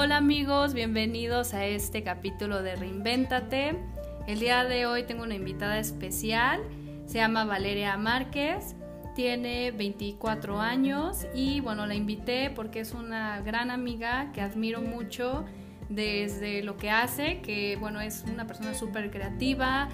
Hola 0.00 0.18
amigos, 0.18 0.74
bienvenidos 0.74 1.54
a 1.54 1.66
este 1.66 2.04
capítulo 2.04 2.62
de 2.62 2.76
Reinvéntate. 2.76 3.74
El 4.28 4.38
día 4.38 4.62
de 4.62 4.86
hoy 4.86 5.02
tengo 5.02 5.24
una 5.24 5.34
invitada 5.34 5.80
especial, 5.80 6.62
se 7.06 7.18
llama 7.18 7.44
Valeria 7.44 7.96
Márquez, 7.96 8.76
tiene 9.16 9.72
24 9.72 10.60
años 10.60 11.26
y 11.34 11.58
bueno, 11.58 11.84
la 11.84 11.96
invité 11.96 12.48
porque 12.48 12.78
es 12.78 12.92
una 12.92 13.40
gran 13.40 13.72
amiga 13.72 14.30
que 14.32 14.40
admiro 14.40 14.80
mucho 14.80 15.44
desde 15.88 16.62
lo 16.62 16.76
que 16.76 16.90
hace, 16.92 17.40
que 17.40 17.74
bueno, 17.74 18.00
es 18.00 18.24
una 18.32 18.46
persona 18.46 18.74
súper 18.74 19.10
creativa, 19.10 19.88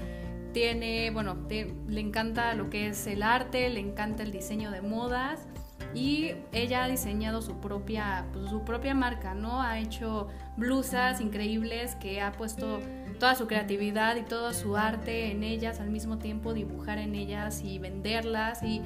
tiene, 0.52 1.12
bueno, 1.12 1.38
le 1.48 2.00
encanta 2.00 2.52
lo 2.52 2.68
que 2.68 2.88
es 2.88 3.06
el 3.06 3.22
arte, 3.22 3.70
le 3.70 3.80
encanta 3.80 4.22
el 4.22 4.32
diseño 4.32 4.70
de 4.70 4.82
modas 4.82 5.48
y 5.92 6.32
ella 6.52 6.84
ha 6.84 6.88
diseñado 6.88 7.42
su 7.42 7.60
propia, 7.60 8.26
pues, 8.32 8.50
su 8.50 8.64
propia 8.64 8.94
marca, 8.94 9.34
¿no? 9.34 9.60
Ha 9.60 9.78
hecho 9.78 10.28
blusas 10.56 11.20
increíbles 11.20 11.94
que 11.96 12.20
ha 12.20 12.32
puesto 12.32 12.80
toda 13.18 13.34
su 13.34 13.46
creatividad 13.46 14.16
y 14.16 14.22
todo 14.22 14.52
su 14.52 14.76
arte 14.76 15.30
en 15.30 15.42
ellas, 15.42 15.80
al 15.80 15.90
mismo 15.90 16.18
tiempo 16.18 16.52
dibujar 16.52 16.98
en 16.98 17.14
ellas 17.14 17.62
y 17.62 17.78
venderlas 17.78 18.62
y 18.62 18.82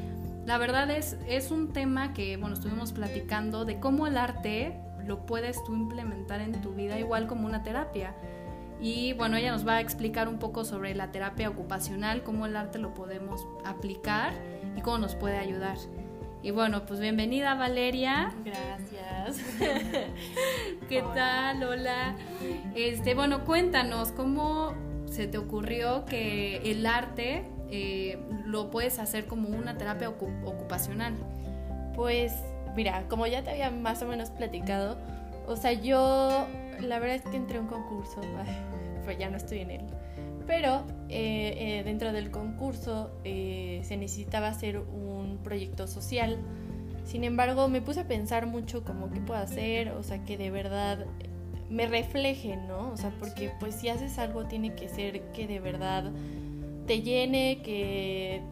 la 0.46 0.56
verdad 0.56 0.90
es, 0.90 1.18
es 1.28 1.50
un 1.50 1.72
tema 1.74 2.14
que, 2.14 2.38
bueno, 2.38 2.54
estuvimos 2.54 2.92
platicando 2.92 3.66
de 3.66 3.80
cómo 3.80 4.06
el 4.06 4.16
arte 4.16 4.80
lo 5.04 5.26
puedes 5.26 5.62
tú 5.64 5.74
implementar 5.74 6.40
en 6.40 6.60
tu 6.60 6.72
vida 6.72 6.98
igual 6.98 7.26
como 7.26 7.46
una 7.46 7.62
terapia. 7.62 8.14
Y 8.80 9.12
bueno, 9.14 9.36
ella 9.36 9.50
nos 9.50 9.66
va 9.66 9.76
a 9.76 9.80
explicar 9.80 10.28
un 10.28 10.38
poco 10.38 10.64
sobre 10.64 10.94
la 10.94 11.10
terapia 11.10 11.48
ocupacional, 11.48 12.22
cómo 12.22 12.46
el 12.46 12.56
arte 12.56 12.78
lo 12.78 12.94
podemos 12.94 13.46
aplicar 13.64 14.32
y 14.76 14.80
cómo 14.80 14.98
nos 14.98 15.16
puede 15.16 15.36
ayudar. 15.36 15.76
Y 16.40 16.52
bueno, 16.52 16.86
pues 16.86 17.00
bienvenida 17.00 17.54
Valeria. 17.54 18.32
Gracias. 18.44 19.44
¿Qué 20.88 21.02
tal? 21.02 21.62
Hola. 21.64 22.16
Este, 22.76 23.14
bueno, 23.14 23.44
cuéntanos 23.44 24.12
cómo 24.12 24.72
se 25.06 25.26
te 25.26 25.36
ocurrió 25.36 26.04
que 26.04 26.58
el 26.70 26.86
arte 26.86 27.44
eh, 27.70 28.18
lo 28.44 28.70
puedes 28.70 29.00
hacer 29.00 29.26
como 29.26 29.48
una 29.48 29.76
terapia 29.78 30.10
ocupacional. 30.10 31.14
Pues 31.96 32.32
mira, 32.76 33.08
como 33.08 33.26
ya 33.26 33.42
te 33.42 33.50
había 33.50 33.70
más 33.72 34.00
o 34.02 34.06
menos 34.06 34.30
platicado, 34.30 34.96
o 35.48 35.56
sea, 35.56 35.72
yo 35.72 36.46
la 36.80 37.00
verdad 37.00 37.16
es 37.16 37.22
que 37.22 37.36
entré 37.36 37.58
a 37.58 37.62
un 37.62 37.66
concurso, 37.66 38.20
pero 39.04 39.18
ya 39.18 39.28
no 39.28 39.38
estoy 39.38 39.58
en 39.58 39.70
él. 39.72 39.86
Pero 40.48 40.82
eh, 41.10 41.78
eh, 41.78 41.82
dentro 41.84 42.10
del 42.10 42.30
concurso 42.30 43.10
eh, 43.22 43.82
se 43.84 43.98
necesitaba 43.98 44.48
hacer 44.48 44.78
un 44.78 45.17
proyecto 45.42 45.86
social. 45.86 46.38
Sin 47.04 47.24
embargo, 47.24 47.68
me 47.68 47.80
puse 47.80 48.00
a 48.00 48.08
pensar 48.08 48.46
mucho 48.46 48.84
como 48.84 49.10
qué 49.10 49.20
puedo 49.20 49.40
hacer, 49.40 49.90
o 49.90 50.02
sea, 50.02 50.24
que 50.24 50.36
de 50.36 50.50
verdad 50.50 51.06
me 51.70 51.86
refleje, 51.86 52.56
¿no? 52.56 52.90
O 52.90 52.96
sea, 52.96 53.10
porque 53.18 53.50
pues 53.60 53.74
si 53.74 53.88
haces 53.88 54.18
algo 54.18 54.44
tiene 54.46 54.74
que 54.74 54.88
ser 54.88 55.20
que 55.32 55.46
de 55.46 55.60
verdad 55.60 56.12
te 56.86 57.02
llene, 57.02 57.60
que, 57.62 58.42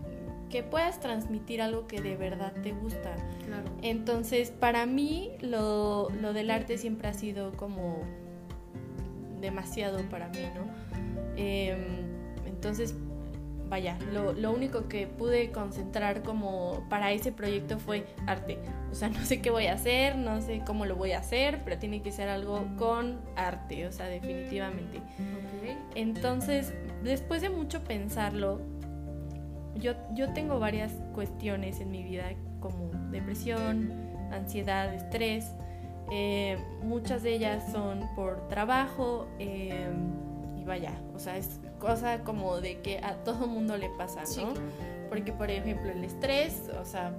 que 0.50 0.62
puedas 0.62 1.00
transmitir 1.00 1.62
algo 1.62 1.86
que 1.86 2.00
de 2.00 2.16
verdad 2.16 2.52
te 2.62 2.72
gusta. 2.72 3.16
Claro. 3.46 3.70
Entonces, 3.82 4.50
para 4.50 4.86
mí 4.86 5.32
lo, 5.40 6.10
lo 6.20 6.32
del 6.32 6.50
arte 6.50 6.78
siempre 6.78 7.08
ha 7.08 7.14
sido 7.14 7.52
como 7.52 8.02
demasiado 9.40 9.98
para 10.10 10.28
mí, 10.28 10.40
¿no? 10.54 10.66
Em, 11.36 11.78
entonces, 12.46 12.94
vaya, 13.68 13.98
lo, 14.12 14.52
único 14.52 14.88
que 14.88 15.06
pude 15.06 15.50
concentrar 15.50 16.22
como 16.22 16.86
para 16.88 17.12
ese 17.12 17.32
proyecto 17.32 17.78
fue 17.78 18.06
arte. 18.26 18.58
O 18.90 18.94
sea, 18.94 19.08
no 19.10 19.24
sé 19.24 19.40
qué 19.40 19.50
voy 19.50 19.66
a 19.66 19.74
hacer, 19.74 20.16
no 20.16 20.40
sé 20.40 20.62
cómo 20.66 20.86
lo 20.86 20.96
voy 20.96 21.12
a 21.12 21.18
hacer, 21.18 21.62
pero 21.64 21.78
tiene 21.78 22.02
que 22.02 22.12
ser 22.12 22.28
algo 22.28 22.64
con 22.76 23.20
arte, 23.36 23.86
o 23.86 23.92
sea, 23.92 24.06
definitivamente. 24.06 25.00
Entonces, 25.94 26.72
después 27.02 27.42
de 27.42 27.50
mucho 27.50 27.82
pensarlo, 27.82 28.60
yo, 29.74 29.92
yo 30.14 30.32
tengo 30.32 30.58
varias 30.58 30.92
cuestiones 31.14 31.80
en 31.80 31.90
mi 31.90 32.02
vida 32.02 32.32
como 32.60 32.90
depresión, 33.10 33.92
ansiedad, 34.32 34.92
estrés. 34.94 35.52
Eh, 36.10 36.56
muchas 36.82 37.22
de 37.22 37.34
ellas 37.34 37.72
son 37.72 38.08
por 38.14 38.48
trabajo. 38.48 39.26
Eh, 39.38 39.86
vaya, 40.66 40.92
o 41.14 41.18
sea, 41.18 41.36
es 41.36 41.60
cosa 41.78 42.20
como 42.20 42.60
de 42.60 42.80
que 42.80 42.98
a 42.98 43.14
todo 43.24 43.46
mundo 43.46 43.76
le 43.76 43.88
pasa, 43.90 44.22
¿no? 44.36 44.54
Porque, 45.08 45.32
por 45.32 45.50
ejemplo, 45.50 45.90
el 45.90 46.04
estrés, 46.04 46.62
o 46.80 46.84
sea, 46.84 47.12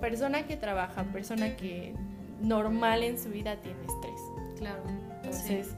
persona 0.00 0.46
que 0.46 0.56
trabaja, 0.56 1.04
persona 1.04 1.56
que 1.56 1.94
normal 2.40 3.02
en 3.02 3.18
su 3.18 3.30
vida 3.30 3.56
tiene 3.56 3.80
estrés. 3.80 4.20
Claro. 4.58 4.82
Entonces, 5.22 5.68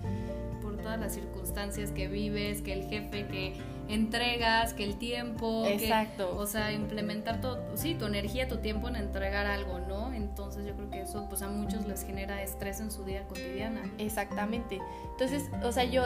por 0.62 0.76
todas 0.76 0.98
las 0.98 1.12
circunstancias 1.14 1.90
que 1.90 2.08
vives, 2.08 2.62
que 2.62 2.72
el 2.72 2.84
jefe 2.88 3.26
que 3.26 3.54
entregas, 3.88 4.72
que 4.72 4.84
el 4.84 4.96
tiempo, 4.96 5.66
exacto, 5.66 6.36
o 6.36 6.46
sea, 6.46 6.72
implementar 6.72 7.40
todo, 7.40 7.60
sí, 7.74 7.94
tu 7.94 8.06
energía, 8.06 8.46
tu 8.46 8.58
tiempo 8.58 8.88
en 8.88 8.96
entregar 8.96 9.46
algo, 9.46 9.80
¿no? 9.80 10.12
Entonces 10.12 10.64
yo 10.64 10.74
creo 10.74 10.90
que 10.90 11.00
eso 11.02 11.26
pues 11.28 11.42
a 11.42 11.48
muchos 11.48 11.86
les 11.86 12.04
genera 12.04 12.42
estrés 12.42 12.80
en 12.80 12.90
su 12.90 13.04
vida 13.04 13.26
cotidiana. 13.26 13.90
Exactamente. 13.98 14.80
Entonces, 15.10 15.50
o 15.64 15.72
sea, 15.72 15.84
yo 15.84 16.04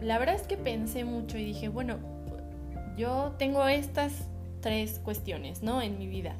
la 0.00 0.18
verdad 0.18 0.34
es 0.34 0.42
que 0.42 0.56
pensé 0.56 1.04
mucho 1.04 1.38
y 1.38 1.44
dije, 1.44 1.68
bueno, 1.68 1.96
yo 2.96 3.34
tengo 3.38 3.66
estas 3.66 4.12
tres 4.60 4.98
cuestiones, 4.98 5.62
¿no? 5.62 5.82
En 5.82 5.98
mi 5.98 6.06
vida. 6.06 6.34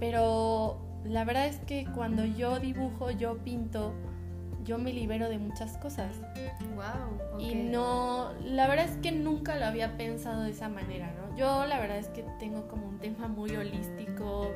Pero 0.00 0.78
la 1.04 1.24
verdad 1.24 1.46
es 1.46 1.56
que 1.58 1.86
cuando 1.94 2.24
yo 2.24 2.58
dibujo, 2.58 3.10
yo 3.10 3.38
pinto, 3.38 3.92
yo 4.64 4.78
me 4.78 4.92
libero 4.92 5.28
de 5.28 5.38
muchas 5.38 5.76
cosas. 5.78 6.16
Wow. 6.74 7.40
Y 7.40 7.54
no, 7.54 8.32
la 8.44 8.66
verdad 8.66 8.86
es 8.86 8.96
que 8.98 9.12
nunca 9.12 9.56
lo 9.56 9.66
había 9.66 9.96
pensado 9.96 10.42
de 10.42 10.50
esa 10.50 10.68
manera, 10.68 11.12
¿no? 11.12 11.36
Yo 11.36 11.66
la 11.66 11.78
verdad 11.78 11.98
es 11.98 12.08
que 12.08 12.24
tengo 12.38 12.66
como 12.68 12.88
un 12.88 12.98
tema 12.98 13.28
muy 13.28 13.54
holístico, 13.54 14.50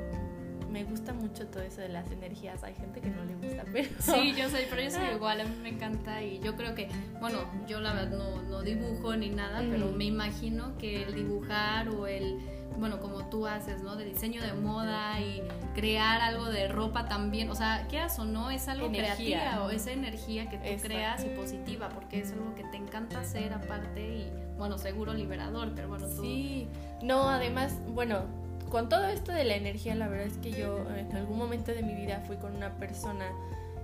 me 0.71 0.85
gusta 0.85 1.13
mucho 1.13 1.47
todo 1.47 1.63
eso 1.63 1.81
de 1.81 1.89
las 1.89 2.11
energías. 2.11 2.63
Hay 2.63 2.75
gente 2.75 3.01
que 3.01 3.11
no 3.11 3.25
le 3.25 3.35
gusta, 3.35 3.65
pero... 3.73 3.89
Sí, 3.99 4.35
yo 4.37 4.49
soy, 4.49 4.63
pero 4.69 4.83
yo 4.83 4.91
soy 4.91 5.09
igual, 5.15 5.41
a 5.41 5.45
mí 5.45 5.57
me 5.63 5.71
encanta 5.71 6.23
y 6.23 6.39
yo 6.41 6.57
creo 6.57 6.75
que, 6.75 6.89
bueno, 7.21 7.39
yo 7.67 7.81
la 7.81 7.93
verdad 7.93 8.17
no, 8.17 8.43
no 8.43 8.63
dibujo 8.63 9.17
ni 9.17 9.31
nada, 9.31 9.63
pero 9.71 9.91
me 9.93 10.05
imagino 10.05 10.77
que 10.79 11.03
el 11.03 11.15
dibujar 11.15 11.89
o 11.89 12.07
el, 12.07 12.39
bueno, 12.79 13.01
como 13.01 13.29
tú 13.29 13.47
haces, 13.47 13.83
¿no? 13.83 13.97
De 13.97 14.05
diseño 14.05 14.43
de 14.43 14.53
moda 14.53 15.21
y 15.21 15.43
crear 15.75 16.21
algo 16.21 16.47
de 16.47 16.69
ropa 16.69 17.09
también, 17.09 17.51
o 17.51 17.55
sea, 17.55 17.87
quieras 17.89 18.19
o 18.19 18.25
no, 18.25 18.51
es 18.51 18.69
algo 18.69 18.89
creativo 18.89 19.65
o 19.65 19.71
esa 19.71 19.93
energía 19.93 20.49
que 20.49 20.59
tú 20.59 20.83
creas 20.83 21.25
y 21.25 21.29
positiva, 21.31 21.89
porque 21.89 22.21
es 22.21 22.33
algo 22.33 22.55
que 22.55 22.65
te 22.65 22.77
encanta 22.77 23.21
hacer 23.21 23.53
aparte 23.53 24.01
y, 24.01 24.33
bueno, 24.57 24.79
seguro 24.79 25.15
liberador, 25.15 25.73
pero 25.75 25.89
bueno, 25.89 26.07
tú... 26.07 26.23
Sí, 26.23 26.69
no, 27.03 27.29
además, 27.29 27.79
bueno 27.89 28.48
con 28.71 28.89
todo 28.89 29.07
esto 29.07 29.33
de 29.33 29.45
la 29.45 29.55
energía, 29.55 29.95
la 29.95 30.09
verdad 30.09 30.27
es 30.27 30.39
que 30.39 30.51
yo 30.51 30.79
en 30.97 31.15
algún 31.17 31.39
momento 31.39 31.73
de 31.73 31.83
mi 31.83 31.95
vida 31.95 32.23
fui 32.27 32.37
con 32.37 32.55
una 32.57 32.75
persona 32.77 33.27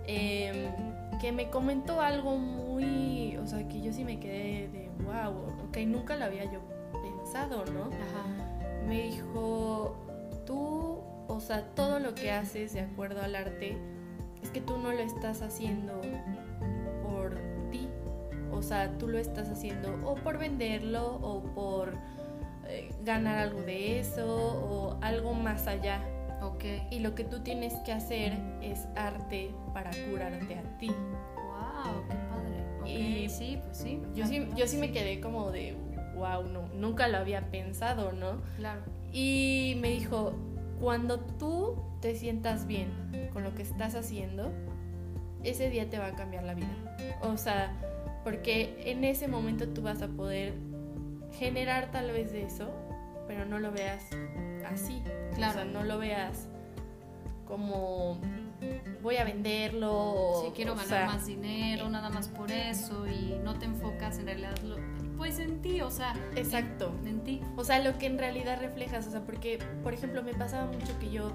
em, 0.06 0.71
que 1.21 1.33
me 1.33 1.50
comentó 1.50 2.00
algo 2.00 2.37
muy, 2.37 3.37
o 3.37 3.47
sea, 3.47 3.67
que 3.69 3.81
yo 3.81 3.93
sí 3.93 4.05
me 4.05 4.19
quedé 4.21 4.69
de, 4.69 4.91
wow, 5.05 5.34
ok, 5.69 5.78
nunca 5.87 6.17
lo 6.17 6.25
había 6.25 6.44
yo 6.44 6.61
pensado, 7.03 7.65
¿no? 7.67 7.84
Ajá. 7.84 8.87
Me 8.87 9.05
dijo, 9.05 9.97
tú, 10.47 11.00
o 11.28 11.41
sea, 11.41 11.62
todo 11.75 11.99
lo 11.99 12.15
que 12.15 12.31
haces 12.31 12.75
de 12.75 12.81
acuerdo 12.81 13.23
al 13.23 13.34
arte, 13.34 13.77
es 14.43 14.50
que 14.50 14.61
tú 14.61 14.77
no 14.77 14.93
lo 14.93 14.99
estás 14.99 15.41
haciendo 15.41 16.00
por 17.03 17.39
ti, 17.71 17.89
o 18.53 18.62
sea, 18.62 18.97
tú 18.99 19.09
lo 19.09 19.19
estás 19.19 19.49
haciendo 19.49 19.99
o 20.05 20.17
por 20.17 20.39
venderlo 20.39 21.19
o 21.23 21.43
por 21.55 21.94
ganar 23.05 23.39
algo 23.39 23.62
de 23.62 24.01
eso 24.01 24.27
o 24.27 24.99
algo 25.03 25.35
más 25.35 25.67
allá. 25.67 26.03
Okay. 26.43 26.87
Y 26.91 26.99
lo 26.99 27.15
que 27.15 27.25
tú 27.25 27.41
tienes 27.41 27.73
que 27.87 27.93
hacer 27.93 28.39
es 28.61 28.87
arte 28.97 29.50
para 29.73 29.91
curarte 30.11 30.56
a 30.56 30.79
ti. 30.79 30.88
¡Wow! 30.88 32.06
¡Qué 32.09 32.17
padre! 32.29 33.25
Y 33.25 33.29
sí, 33.31 33.59
pues 33.65 33.79
sí. 33.79 34.00
Yo 34.15 34.26
sí, 34.26 34.47
yo 34.55 34.67
sí 34.67 34.76
me 34.76 34.93
quedé 34.93 35.21
como 35.21 35.50
de, 35.50 35.75
wow, 36.17 36.44
no, 36.44 36.69
nunca 36.75 37.09
lo 37.09 37.19
había 37.19 37.50
pensado, 37.50 38.12
¿no? 38.12 38.43
Claro. 38.56 38.82
Y 39.12 39.79
me 39.81 39.88
dijo, 39.88 40.35
cuando 40.81 41.21
tú 41.21 41.76
te 42.00 42.15
sientas 42.15 42.67
bien 42.67 42.91
con 43.32 43.43
lo 43.43 43.55
que 43.55 43.62
estás 43.62 43.94
haciendo, 43.94 44.53
ese 45.43 45.71
día 45.71 45.88
te 45.88 45.99
va 45.99 46.09
a 46.09 46.15
cambiar 46.15 46.44
la 46.44 46.55
vida. 46.55 46.97
O 47.23 47.37
sea, 47.37 47.73
porque 48.23 48.82
en 48.85 49.05
ese 49.05 49.29
momento 49.29 49.69
tú 49.69 49.82
vas 49.82 50.03
a 50.03 50.09
poder 50.09 50.55
generar 51.39 51.91
tal 51.91 52.11
vez 52.11 52.33
de 52.33 52.45
eso, 52.45 52.71
pero 53.27 53.45
no 53.45 53.59
lo 53.59 53.73
veas 53.73 54.05
así. 54.67 55.03
Claro. 55.35 55.53
O 55.53 55.55
sea, 55.55 55.65
no 55.65 55.85
lo 55.85 55.99
veas 55.99 56.49
como 57.47 58.19
voy 59.03 59.17
a 59.17 59.25
venderlo. 59.25 60.43
Sí, 60.45 60.53
quiero 60.55 60.75
ganar 60.75 61.07
más 61.07 61.27
dinero, 61.27 61.89
nada 61.89 62.11
más 62.11 62.29
por 62.29 62.51
eso, 62.51 63.07
y 63.07 63.39
no 63.45 63.59
te 63.59 63.67
enfocas 63.67 64.19
en 64.19 64.27
realidad 64.27 64.57
lo, 64.63 64.77
pues 65.17 65.39
en 65.39 65.61
ti, 65.63 65.81
o 65.81 65.91
sea. 65.91 66.15
Exacto. 66.37 66.93
En, 67.05 67.21
ti. 67.23 67.41
O 67.57 67.65
sea, 67.65 67.81
lo 67.81 67.99
que 67.99 68.07
en 68.07 68.19
realidad 68.19 68.59
reflejas, 68.61 69.07
o 69.07 69.11
sea, 69.11 69.21
porque, 69.21 69.59
por 69.83 69.95
ejemplo, 69.95 70.23
me 70.23 70.35
pasaba 70.35 70.67
mucho 70.67 70.99
que 70.99 71.11
yo 71.11 71.33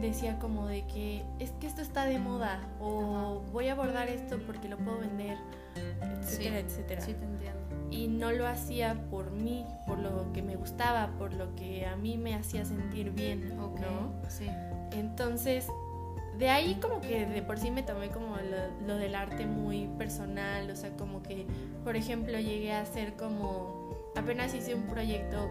decía 0.00 0.38
como 0.38 0.66
de 0.66 0.86
que 0.86 1.22
es 1.40 1.50
que 1.52 1.66
esto 1.66 1.82
está 1.82 2.04
de 2.04 2.18
moda 2.18 2.60
o 2.80 3.42
voy 3.52 3.68
a 3.68 3.72
abordar 3.72 4.08
esto 4.08 4.38
porque 4.46 4.68
lo 4.68 4.78
puedo 4.78 4.98
vender, 4.98 5.36
etcétera, 6.20 6.60
etcétera. 6.60 7.00
Sí, 7.00 7.14
te 7.14 7.24
entiendo. 7.24 7.69
Y 7.90 8.08
no 8.08 8.30
lo 8.32 8.46
hacía 8.46 8.94
por 9.10 9.30
mí, 9.30 9.64
por 9.86 9.98
lo 9.98 10.32
que 10.32 10.42
me 10.42 10.56
gustaba, 10.56 11.08
por 11.18 11.34
lo 11.34 11.54
que 11.56 11.86
a 11.86 11.96
mí 11.96 12.16
me 12.16 12.34
hacía 12.34 12.64
sentir 12.64 13.10
bien, 13.10 13.56
¿no? 13.56 13.72
Sí. 14.28 14.46
Entonces, 14.92 15.66
de 16.38 16.48
ahí 16.48 16.76
como 16.80 17.00
que 17.00 17.26
de 17.26 17.42
por 17.42 17.58
sí 17.58 17.70
me 17.70 17.82
tomé 17.82 18.08
como 18.08 18.36
lo, 18.36 18.86
lo, 18.86 18.96
del 18.96 19.14
arte 19.14 19.46
muy 19.46 19.88
personal, 19.98 20.70
o 20.70 20.76
sea, 20.76 20.90
como 20.96 21.22
que, 21.22 21.46
por 21.84 21.96
ejemplo, 21.96 22.38
llegué 22.38 22.72
a 22.72 22.82
hacer 22.82 23.14
como, 23.14 23.90
apenas 24.16 24.54
hice 24.54 24.74
un 24.74 24.84
proyecto, 24.84 25.50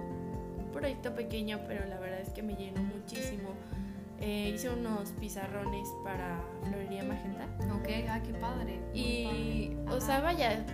un 0.57 0.71
proyecto 0.71 1.13
pequeño, 1.13 1.59
pero 1.67 1.85
la 1.85 1.99
verdad 1.99 2.21
es 2.21 2.29
que 2.29 2.41
me 2.41 2.55
llenó 2.55 2.81
muchísimo. 2.81 3.49
Eh, 4.21 4.51
hice 4.53 4.69
unos 4.69 5.11
pizarrones 5.13 5.87
para 6.03 6.41
Florería 6.63 7.03
Magenta. 7.03 7.45
Ok, 7.73 7.87
ah, 8.09 8.19
qué 8.21 8.33
padre. 8.33 8.79
Y, 8.93 9.77
o 9.89 10.01
sea, 10.01 10.19
vaya, 10.19 10.65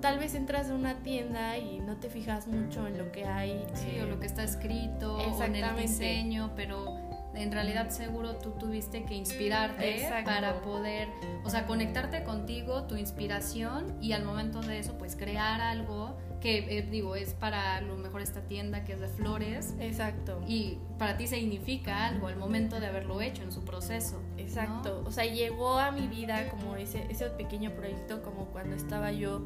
tal 0.00 0.18
vez 0.18 0.34
entras 0.34 0.70
a 0.70 0.74
una 0.74 1.02
tienda 1.02 1.58
y 1.58 1.80
no 1.80 1.96
te 1.96 2.08
fijas 2.08 2.46
mucho 2.46 2.86
en 2.86 2.98
lo 2.98 3.12
que 3.12 3.24
hay. 3.24 3.64
Sí, 3.74 3.96
eh, 3.96 4.02
o 4.02 4.06
lo 4.06 4.20
que 4.20 4.26
está 4.26 4.44
escrito, 4.44 5.16
o 5.16 5.42
en 5.42 5.56
el 5.56 5.76
diseño, 5.76 6.52
pero 6.56 7.08
en 7.34 7.52
realidad 7.52 7.90
seguro 7.90 8.36
tú 8.36 8.50
tuviste 8.52 9.04
que 9.04 9.14
inspirarte 9.14 10.08
para 10.24 10.60
poder, 10.60 11.08
o 11.44 11.50
sea, 11.50 11.66
conectarte 11.66 12.24
contigo, 12.24 12.84
tu 12.84 12.96
inspiración 12.96 13.96
y 14.00 14.12
al 14.12 14.24
momento 14.24 14.60
de 14.60 14.78
eso 14.78 14.98
pues 14.98 15.14
crear 15.14 15.60
algo 15.60 16.16
que 16.40 16.78
eh, 16.78 16.82
digo 16.82 17.16
es 17.16 17.34
para 17.34 17.80
lo 17.80 17.96
mejor 17.96 18.22
esta 18.22 18.42
tienda 18.42 18.84
que 18.84 18.94
es 18.94 19.00
de 19.00 19.08
flores. 19.08 19.74
Exacto. 19.80 20.40
Y 20.46 20.78
para 20.98 21.16
ti 21.16 21.26
significa 21.26 22.06
algo 22.06 22.28
al 22.28 22.36
momento 22.36 22.80
de 22.80 22.86
haberlo 22.86 23.20
hecho 23.20 23.42
en 23.42 23.52
su 23.52 23.64
proceso. 23.64 24.20
Exacto. 24.36 25.02
O 25.06 25.10
sea, 25.10 25.24
llegó 25.24 25.78
a 25.78 25.90
mi 25.90 26.08
vida 26.08 26.48
como 26.50 26.76
ese, 26.76 27.06
ese 27.08 27.26
pequeño 27.30 27.72
proyecto 27.72 28.22
como 28.22 28.46
cuando 28.46 28.76
estaba 28.76 29.12
yo 29.12 29.42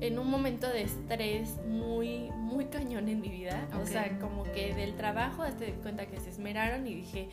en 0.00 0.18
un 0.18 0.30
momento 0.30 0.66
de 0.68 0.82
estrés 0.82 1.56
muy, 1.66 2.30
muy 2.36 2.66
cañón 2.66 3.08
en 3.08 3.20
mi 3.20 3.28
vida. 3.28 3.68
O 3.80 3.86
sea, 3.86 4.18
como 4.18 4.44
que 4.44 4.74
del 4.74 4.94
trabajo 4.94 5.42
hasta 5.42 5.64
de 5.64 5.72
cuenta 5.72 6.06
que 6.06 6.18
se 6.20 6.30
esmeraron 6.30 6.86
y 6.86 6.94
dije, 6.94 7.28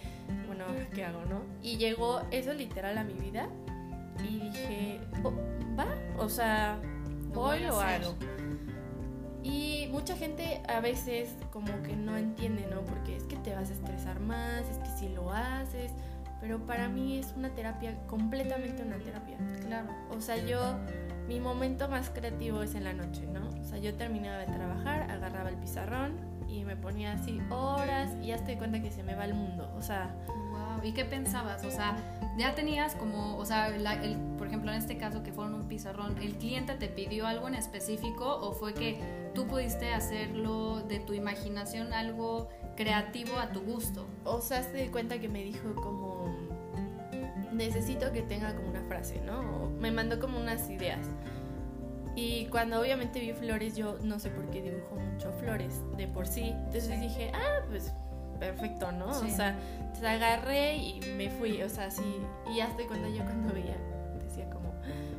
bueno, 0.46 0.66
¿qué 0.94 1.06
hago, 1.06 1.24
no? 1.26 1.42
Y 1.62 1.78
llegó 1.78 2.22
eso 2.32 2.54
literal 2.54 2.98
a 2.98 3.04
mi 3.04 3.14
vida 3.14 3.50
y 4.24 4.40
dije, 4.40 5.00
oh, 5.24 5.34
va, 5.78 5.88
o 6.18 6.30
sea, 6.30 6.80
voy 7.34 7.62
lo 7.62 7.80
hago. 7.80 8.16
Y 9.44 9.88
mucha 9.92 10.18
gente 10.18 10.62
a 10.68 10.82
veces 10.82 11.36
como 11.52 11.82
que 11.84 11.96
no 11.96 12.18
entiende, 12.18 12.68
¿no? 12.70 12.82
Porque 12.82 13.16
es 13.16 13.24
que 13.24 13.38
te 13.38 13.56
vas 13.56 13.70
a 13.70 13.74
estresar 13.74 14.20
más, 14.20 14.68
es 14.70 14.78
que 14.80 14.90
si 15.00 15.10
lo 15.10 15.32
haces, 15.32 15.94
pero 16.42 16.60
para 16.66 16.90
mí 16.90 17.18
es 17.18 17.34
una 17.38 17.50
terapia, 17.56 17.98
completamente 18.08 18.84
una 18.84 18.98
terapia. 18.98 19.38
Claro. 19.66 19.88
O 20.12 20.20
sea, 20.20 20.36
yo 20.38 20.78
mi 21.28 21.40
momento 21.40 21.88
más 21.90 22.10
creativo 22.10 22.62
es 22.62 22.76
en 22.76 22.84
la 22.84 22.94
noche, 22.94 23.28
¿no? 23.28 23.50
O 23.60 23.64
sea, 23.64 23.78
yo 23.78 23.94
terminaba 23.96 24.38
de 24.38 24.48
trabajar, 24.48 25.12
agarraba 25.12 25.50
el 25.50 25.56
pizarrón 25.58 26.14
y 26.48 26.64
me 26.64 26.76
ponía 26.78 27.14
así 27.14 27.42
horas 27.50 28.12
y 28.22 28.28
ya 28.28 28.36
estoy 28.36 28.56
cuenta 28.56 28.82
que 28.82 28.92
se 28.92 29.04
me 29.04 29.16
va 29.16 29.26
el 29.26 29.34
mundo. 29.34 29.72
O 29.78 29.82
sea... 29.82 30.16
Wow. 30.28 30.84
¿Y 30.84 30.92
qué 30.94 31.06
pensabas? 31.06 31.64
O 31.66 31.72
sea, 31.72 31.98
ya 32.38 32.56
tenías 32.56 32.96
como, 32.96 33.38
o 33.38 33.46
sea, 33.46 33.68
el, 33.68 34.18
por 34.38 34.48
ejemplo, 34.48 34.72
en 34.72 34.78
este 34.78 34.98
caso 34.98 35.24
que 35.24 35.32
fueron 35.32 35.56
un 35.56 35.68
pizarrón, 35.68 36.18
¿el 36.22 36.36
cliente 36.36 36.76
te 36.76 36.88
pidió 36.88 37.28
algo 37.28 37.48
en 37.48 37.56
específico 37.56 38.26
o 38.26 38.54
fue 38.54 38.74
que 38.74 39.32
tú 39.34 39.48
pudiste 39.48 39.94
hacerlo 39.94 40.82
de 40.82 41.00
tu 41.00 41.14
imaginación 41.14 41.94
algo 41.94 42.50
creativo 42.76 43.38
a 43.38 43.50
tu 43.50 43.62
gusto? 43.62 44.08
O 44.24 44.40
sea, 44.42 44.64
se 44.64 44.84
di 44.84 44.90
cuenta 44.90 45.20
que 45.20 45.30
me 45.30 45.44
dijo 45.44 45.74
como 45.76 46.47
necesito 47.58 48.12
que 48.14 48.22
tenga 48.22 48.56
como 48.56 48.70
una 48.70 48.84
frase, 48.84 49.20
¿no? 49.26 49.70
me 49.80 49.92
mandó 49.92 50.20
como 50.20 50.40
unas 50.40 50.70
ideas. 50.70 51.06
Y 52.16 52.48
cuando 52.48 52.82
obviamente 52.82 53.20
vi 53.20 53.32
flores, 53.34 53.76
yo 53.76 54.00
no 54.02 54.20
sé 54.20 54.30
por 54.30 54.50
qué 54.50 54.62
dibujo 54.62 54.96
mucho 54.96 55.32
flores 55.34 55.82
de 55.98 56.08
por 56.08 56.26
sí. 56.26 56.54
Entonces 56.66 57.00
dije, 57.00 57.32
ah, 57.34 57.64
pues 57.70 57.94
perfecto, 58.40 58.92
¿no? 58.92 59.10
O 59.10 59.28
sea, 59.28 59.56
te 60.00 60.08
agarré 60.08 60.78
y 60.78 61.00
me 61.16 61.30
fui, 61.30 61.62
o 61.62 61.70
sea, 61.70 61.92
sí. 61.92 62.20
Y 62.52 62.60
estoy 62.60 62.86
cuando 62.86 63.08
yo 63.10 63.24
cuando 63.24 63.54
veía, 63.54 63.78
decía 64.24 64.50
como, 64.50 64.74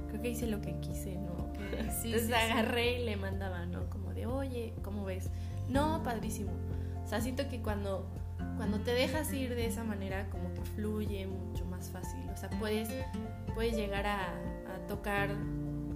creo 0.08 0.23
que 0.23 0.31
hice 0.31 0.49
lo 0.49 0.61
que 0.61 0.79
quise, 0.81 1.17
¿no? 1.17 1.52
Entonces 1.79 2.32
agarré 2.32 3.00
y 3.00 3.05
le 3.05 3.17
mandaba, 3.17 3.64
¿no? 3.67 3.88
Como 3.91 4.12
de, 4.12 4.26
oye, 4.26 4.75
¿cómo 4.82 5.05
ves? 5.05 5.31
No, 5.69 6.02
padrísimo. 6.02 6.50
O 7.05 7.06
sea, 7.06 7.20
siento 7.20 7.49
que 7.49 7.62
cuando, 7.62 8.11
cuando 8.56 8.81
te 8.81 8.93
dejas 8.93 9.32
ir 9.32 9.55
de 9.55 9.67
esa 9.67 9.85
manera, 9.85 10.29
como 10.31 10.52
que 10.55 10.62
fluye 10.62 11.26
mucho 11.26 11.64
más 11.67 11.90
fácil. 11.90 12.29
O 12.31 12.37
sea, 12.37 12.50
puedes, 12.50 12.88
puedes 13.55 13.76
llegar 13.76 14.06
a, 14.06 14.35
tocar 14.87 15.29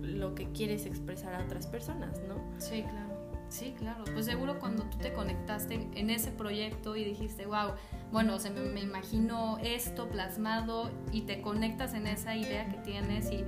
lo 0.02 0.34
que 0.34 0.52
quieres 0.52 0.84
expresar 0.84 1.34
a 1.34 1.42
otras 1.44 1.66
personas, 1.66 2.20
¿no? 2.28 2.36
Sí, 2.58 2.82
claro. 2.82 3.12
Sí, 3.48 3.74
claro. 3.78 4.04
Pues 4.12 4.26
seguro 4.26 4.58
cuando 4.58 4.84
tú 4.84 4.98
te 4.98 5.14
conectaste 5.14 5.88
en 5.94 6.10
ese 6.10 6.30
proyecto 6.30 6.94
y 6.94 7.04
dijiste, 7.04 7.46
wow, 7.46 7.72
bueno, 8.10 8.38
se 8.38 8.50
me, 8.50 8.60
me, 8.60 8.80
imagino 8.80 9.58
esto 9.62 10.08
plasmado 10.08 10.90
y 11.10 11.22
te 11.22 11.40
conectas 11.40 11.94
en 11.94 12.06
esa 12.06 12.36
idea 12.36 12.68
que 12.68 12.78
tienes 12.78 13.30
y, 13.30 13.44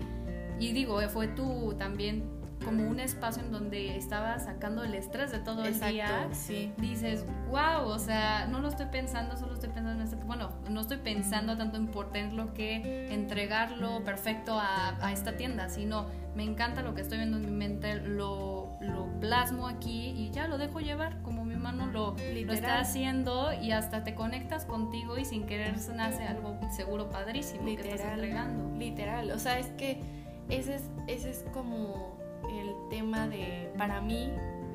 y 0.58 0.72
digo, 0.72 1.00
fue 1.10 1.28
tú 1.28 1.74
también 1.78 2.24
como 2.64 2.88
un 2.88 3.00
espacio 3.00 3.42
en 3.42 3.52
donde 3.52 3.96
estaba 3.96 4.38
sacando 4.38 4.84
el 4.84 4.94
estrés 4.94 5.30
de 5.32 5.38
todo 5.38 5.64
el 5.64 5.78
día, 5.78 6.28
sí. 6.32 6.72
dices, 6.78 7.24
wow, 7.48 7.86
o 7.86 7.98
sea, 7.98 8.46
no 8.46 8.60
lo 8.60 8.68
estoy 8.68 8.86
pensando, 8.86 9.36
solo 9.36 9.54
estoy 9.54 9.70
pensando 9.70 10.02
en 10.02 10.08
este, 10.08 10.16
bueno, 10.24 10.50
no 10.68 10.80
estoy 10.80 10.98
pensando 10.98 11.56
tanto 11.56 11.76
en 11.76 12.36
lo 12.36 12.54
que 12.54 13.12
entregarlo 13.12 14.02
perfecto 14.04 14.58
a, 14.58 14.96
a, 15.00 15.12
esta 15.12 15.36
tienda, 15.36 15.68
sino 15.68 16.06
me 16.34 16.42
encanta 16.42 16.82
lo 16.82 16.94
que 16.94 17.02
estoy 17.02 17.18
viendo 17.18 17.36
en 17.36 17.46
mi 17.46 17.52
mente, 17.52 17.96
lo, 17.96 18.76
lo 18.80 19.08
plasmo 19.20 19.68
aquí 19.68 20.10
y 20.10 20.30
ya 20.30 20.48
lo 20.48 20.58
dejo 20.58 20.80
llevar, 20.80 21.22
como 21.22 21.44
mi 21.44 21.56
mano 21.56 21.86
lo, 21.86 22.16
lo 22.16 22.52
está 22.52 22.80
haciendo 22.80 23.52
y 23.52 23.72
hasta 23.72 24.04
te 24.04 24.14
conectas 24.14 24.64
contigo 24.64 25.18
y 25.18 25.24
sin 25.24 25.46
querer 25.46 25.74
nace 25.94 26.24
algo 26.24 26.58
seguro 26.74 27.08
padrísimo 27.10 27.64
literal, 27.64 27.88
que 27.88 27.94
estás 27.94 28.12
entregando. 28.12 28.78
Literal, 28.78 29.30
o 29.30 29.38
sea, 29.38 29.58
es 29.58 29.68
que 29.68 30.00
ese 30.48 30.76
es, 30.76 30.82
ese 31.06 31.30
es 31.30 31.44
como 31.52 32.18
el 32.58 32.74
tema 32.90 33.28
de, 33.28 33.72
para 33.76 34.00
mí, 34.00 34.30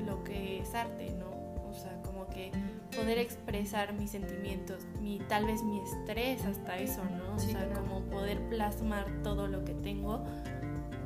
lo 0.06 0.22
que 0.24 0.60
es 0.60 0.74
arte, 0.74 1.10
¿no? 1.18 1.30
O 1.68 1.74
sea, 1.74 2.00
como 2.02 2.26
que 2.28 2.50
poder 2.96 3.18
expresar 3.18 3.92
mis 3.92 4.10
sentimientos, 4.10 4.86
mi, 5.00 5.18
tal 5.28 5.46
vez 5.46 5.62
mi 5.62 5.80
estrés, 5.80 6.44
hasta 6.44 6.78
eso, 6.78 7.02
¿no? 7.04 7.36
O 7.36 7.38
sea, 7.38 7.72
como 7.72 8.00
poder 8.02 8.40
plasmar 8.48 9.06
todo 9.22 9.46
lo 9.46 9.64
que 9.64 9.74
tengo 9.74 10.24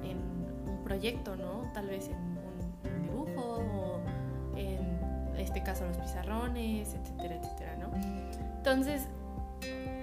en 0.02 0.18
un 0.68 0.82
proyecto, 0.84 1.36
¿no? 1.36 1.70
Tal 1.74 1.88
vez 1.88 2.08
en 2.08 2.16
un, 2.16 3.02
dibujo 3.02 3.58
o 3.58 4.00
en 4.56 5.36
este 5.38 5.62
caso 5.62 5.86
los 5.86 5.98
pizarrones, 5.98 6.94
etcétera, 6.94 7.36
etcétera, 7.36 7.76
¿no? 7.76 7.90
Entonces, 8.56 9.06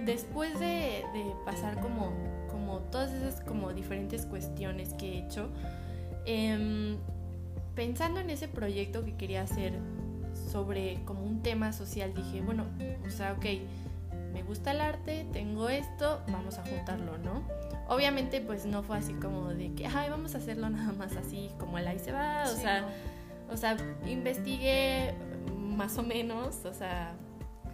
después 0.05 0.59
de, 0.59 1.03
de 1.13 1.35
pasar 1.45 1.79
como, 1.79 2.11
como 2.49 2.79
todas 2.91 3.11
esas 3.11 3.41
como 3.41 3.73
diferentes 3.73 4.25
cuestiones 4.25 4.93
que 4.93 5.13
he 5.13 5.25
hecho, 5.25 5.49
eh, 6.25 6.97
pensando 7.75 8.19
en 8.19 8.29
ese 8.29 8.47
proyecto 8.47 9.03
que 9.03 9.15
quería 9.15 9.41
hacer 9.41 9.73
sobre 10.51 11.03
como 11.05 11.23
un 11.23 11.41
tema 11.41 11.73
social, 11.73 12.13
dije, 12.13 12.41
bueno, 12.41 12.65
o 13.05 13.09
sea, 13.09 13.33
ok, 13.33 13.45
me 14.33 14.43
gusta 14.43 14.71
el 14.71 14.81
arte, 14.81 15.25
tengo 15.33 15.69
esto, 15.69 16.21
vamos 16.31 16.57
a 16.57 16.63
juntarlo, 16.65 17.17
¿no? 17.17 17.43
Obviamente 17.87 18.41
pues 18.41 18.65
no 18.65 18.83
fue 18.83 18.97
así 18.97 19.13
como 19.13 19.49
de 19.49 19.73
que, 19.73 19.87
ay, 19.87 20.09
vamos 20.09 20.35
a 20.35 20.37
hacerlo 20.37 20.69
nada 20.69 20.93
más 20.93 21.15
así 21.15 21.49
como 21.59 21.77
el 21.77 21.87
ahí 21.87 21.99
se 21.99 22.11
va, 22.11 22.43
o 22.45 22.55
sea, 22.55 22.81
no. 22.81 23.53
o 23.53 23.57
sea, 23.57 23.77
investigué 24.07 25.13
más 25.57 25.97
o 25.97 26.03
menos, 26.03 26.65
o 26.65 26.73
sea, 26.73 27.13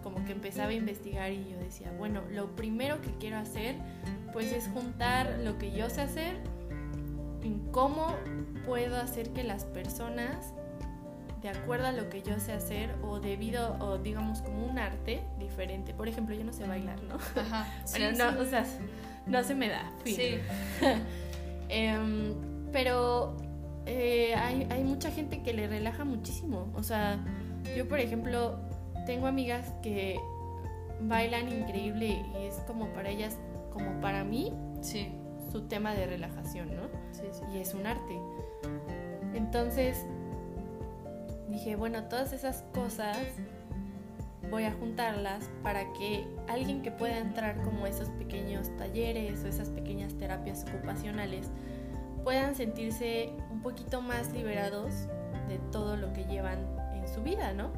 como 0.02 0.24
que 0.24 0.32
empezaba 0.32 0.68
a 0.68 0.72
investigar 0.72 1.32
y 1.32 1.50
yo 1.50 1.58
decía, 1.58 1.92
bueno, 1.98 2.22
lo 2.30 2.54
primero 2.56 3.00
que 3.00 3.10
quiero 3.18 3.36
hacer 3.36 3.76
pues 4.32 4.52
es 4.52 4.68
juntar 4.68 5.38
lo 5.42 5.58
que 5.58 5.72
yo 5.72 5.90
sé 5.90 6.02
hacer 6.02 6.36
en 7.42 7.60
cómo 7.70 8.14
puedo 8.66 8.96
hacer 8.96 9.30
que 9.30 9.42
las 9.44 9.64
personas, 9.64 10.52
de 11.42 11.48
acuerdo 11.48 11.86
a 11.86 11.92
lo 11.92 12.08
que 12.08 12.22
yo 12.22 12.38
sé 12.40 12.52
hacer 12.52 12.94
o 13.02 13.20
debido, 13.20 13.76
o 13.80 13.98
digamos 13.98 14.42
como 14.42 14.66
un 14.66 14.78
arte 14.78 15.22
diferente, 15.38 15.94
por 15.94 16.08
ejemplo, 16.08 16.34
yo 16.34 16.44
no 16.44 16.52
sé 16.52 16.66
bailar, 16.66 17.02
¿no? 17.02 17.16
Ajá. 17.40 17.66
Sí, 17.84 18.02
no, 18.16 18.40
o 18.40 18.44
sea, 18.44 18.64
no 19.26 19.42
se 19.44 19.54
me 19.54 19.68
da. 19.68 19.90
Fin. 20.04 20.16
Sí. 20.16 20.38
eh, 21.68 22.34
pero 22.72 23.36
eh, 23.86 24.34
hay, 24.34 24.66
hay 24.70 24.84
mucha 24.84 25.10
gente 25.10 25.42
que 25.42 25.52
le 25.54 25.66
relaja 25.66 26.04
muchísimo. 26.04 26.68
O 26.74 26.82
sea, 26.82 27.18
yo, 27.76 27.88
por 27.88 28.00
ejemplo, 28.00 28.58
tengo 29.06 29.26
amigas 29.26 29.72
que 29.82 30.20
bailan 31.00 31.48
increíble 31.48 32.06
y 32.34 32.46
es 32.46 32.56
como 32.66 32.92
para 32.92 33.10
ellas, 33.10 33.38
como 33.72 34.00
para 34.00 34.24
mí. 34.24 34.52
Sí 34.82 35.17
su 35.50 35.62
tema 35.62 35.94
de 35.94 36.06
relajación, 36.06 36.74
¿no? 36.74 36.82
Sí, 37.12 37.22
sí. 37.32 37.42
Y 37.52 37.58
es 37.58 37.74
un 37.74 37.86
arte. 37.86 38.20
Entonces, 39.34 40.06
dije, 41.48 41.76
bueno, 41.76 42.04
todas 42.04 42.32
esas 42.32 42.62
cosas 42.74 43.16
voy 44.50 44.64
a 44.64 44.72
juntarlas 44.72 45.50
para 45.62 45.92
que 45.94 46.26
alguien 46.48 46.82
que 46.82 46.90
pueda 46.90 47.18
entrar 47.18 47.62
como 47.62 47.86
esos 47.86 48.08
pequeños 48.10 48.74
talleres 48.76 49.44
o 49.44 49.48
esas 49.48 49.68
pequeñas 49.68 50.14
terapias 50.14 50.64
ocupacionales 50.68 51.50
puedan 52.24 52.54
sentirse 52.54 53.30
un 53.50 53.62
poquito 53.62 54.00
más 54.00 54.32
liberados 54.32 54.92
de 55.48 55.58
todo 55.70 55.96
lo 55.96 56.12
que 56.12 56.24
llevan 56.24 56.58
en 56.94 57.08
su 57.08 57.22
vida, 57.22 57.52
¿no? 57.52 57.70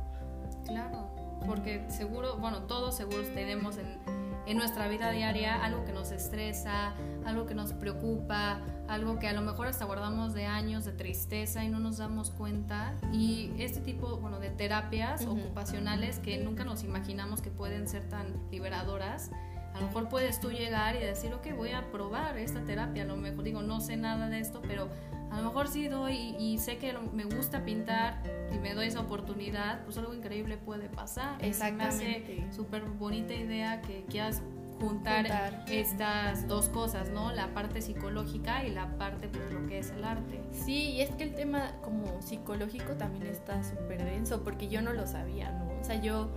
Claro, 0.66 1.08
porque 1.46 1.84
seguro, 1.88 2.36
bueno, 2.36 2.62
todos 2.62 2.96
seguros 2.96 3.26
tenemos 3.34 3.76
en, 3.78 3.98
en 4.46 4.56
nuestra 4.56 4.88
vida 4.88 5.10
diaria 5.10 5.64
algo 5.64 5.84
que 5.84 5.92
nos 5.92 6.10
estresa, 6.10 6.94
algo 7.24 7.46
que 7.46 7.54
nos 7.54 7.72
preocupa, 7.72 8.60
algo 8.88 9.18
que 9.18 9.28
a 9.28 9.32
lo 9.32 9.42
mejor 9.42 9.66
hasta 9.66 9.84
guardamos 9.84 10.34
de 10.34 10.46
años 10.46 10.84
de 10.84 10.92
tristeza 10.92 11.64
y 11.64 11.68
no 11.68 11.78
nos 11.78 11.98
damos 11.98 12.30
cuenta. 12.30 12.94
Y 13.12 13.52
este 13.58 13.80
tipo, 13.80 14.16
bueno, 14.18 14.40
de 14.40 14.50
terapias 14.50 15.26
ocupacionales 15.26 16.18
que 16.18 16.38
nunca 16.38 16.64
nos 16.64 16.84
imaginamos 16.84 17.40
que 17.40 17.50
pueden 17.50 17.88
ser 17.88 18.08
tan 18.08 18.26
liberadoras, 18.50 19.30
a 19.74 19.80
lo 19.80 19.86
mejor 19.86 20.08
puedes 20.08 20.40
tú 20.40 20.50
llegar 20.50 20.96
y 20.96 20.98
decir, 20.98 21.32
ok, 21.32 21.54
voy 21.56 21.70
a 21.70 21.90
probar 21.90 22.36
esta 22.38 22.60
terapia. 22.64 23.04
A 23.04 23.06
lo 23.06 23.16
mejor 23.16 23.44
digo, 23.44 23.62
no 23.62 23.80
sé 23.80 23.96
nada 23.96 24.28
de 24.28 24.40
esto, 24.40 24.60
pero 24.66 24.88
a 25.30 25.36
lo 25.36 25.44
mejor 25.44 25.68
sí 25.68 25.86
doy 25.86 26.34
y, 26.38 26.58
sé 26.58 26.78
que 26.78 26.92
me 27.12 27.24
gusta 27.24 27.64
pintar 27.64 28.20
y 28.52 28.58
me 28.58 28.74
doy 28.74 28.88
esa 28.88 29.00
oportunidad, 29.00 29.84
pues 29.84 29.96
algo 29.96 30.12
increíble 30.12 30.56
puede 30.56 30.88
pasar. 30.88 31.42
Exactamente. 31.44 32.34
Me 32.36 32.42
hace 32.46 32.56
súper 32.56 32.82
bonita 32.82 33.32
idea 33.32 33.80
que 33.80 34.04
quieras 34.08 34.42
juntar, 34.80 35.64
estas 35.68 36.49
dos 36.49 36.68
cosas, 36.68 37.10
¿no? 37.10 37.32
La 37.32 37.49
parte 37.54 37.82
psicológica 37.82 38.64
y 38.64 38.70
la 38.70 38.96
parte, 38.96 39.28
pues, 39.28 39.50
lo 39.52 39.66
que 39.66 39.78
es 39.78 39.90
el 39.90 40.04
arte. 40.04 40.40
Sí, 40.52 40.90
y 40.92 41.00
es 41.02 41.10
que 41.10 41.25
el 41.25 41.34
tema 41.34 41.72
como 41.82 42.20
psicológico 42.22 42.94
también 42.94 43.26
está 43.26 43.62
súper 43.62 44.04
denso, 44.04 44.42
porque 44.42 44.68
yo 44.68 44.82
no 44.82 44.92
lo 44.92 45.06
sabía, 45.06 45.50
¿no? 45.50 45.68
O 45.80 45.84
sea, 45.84 46.00
yo, 46.00 46.30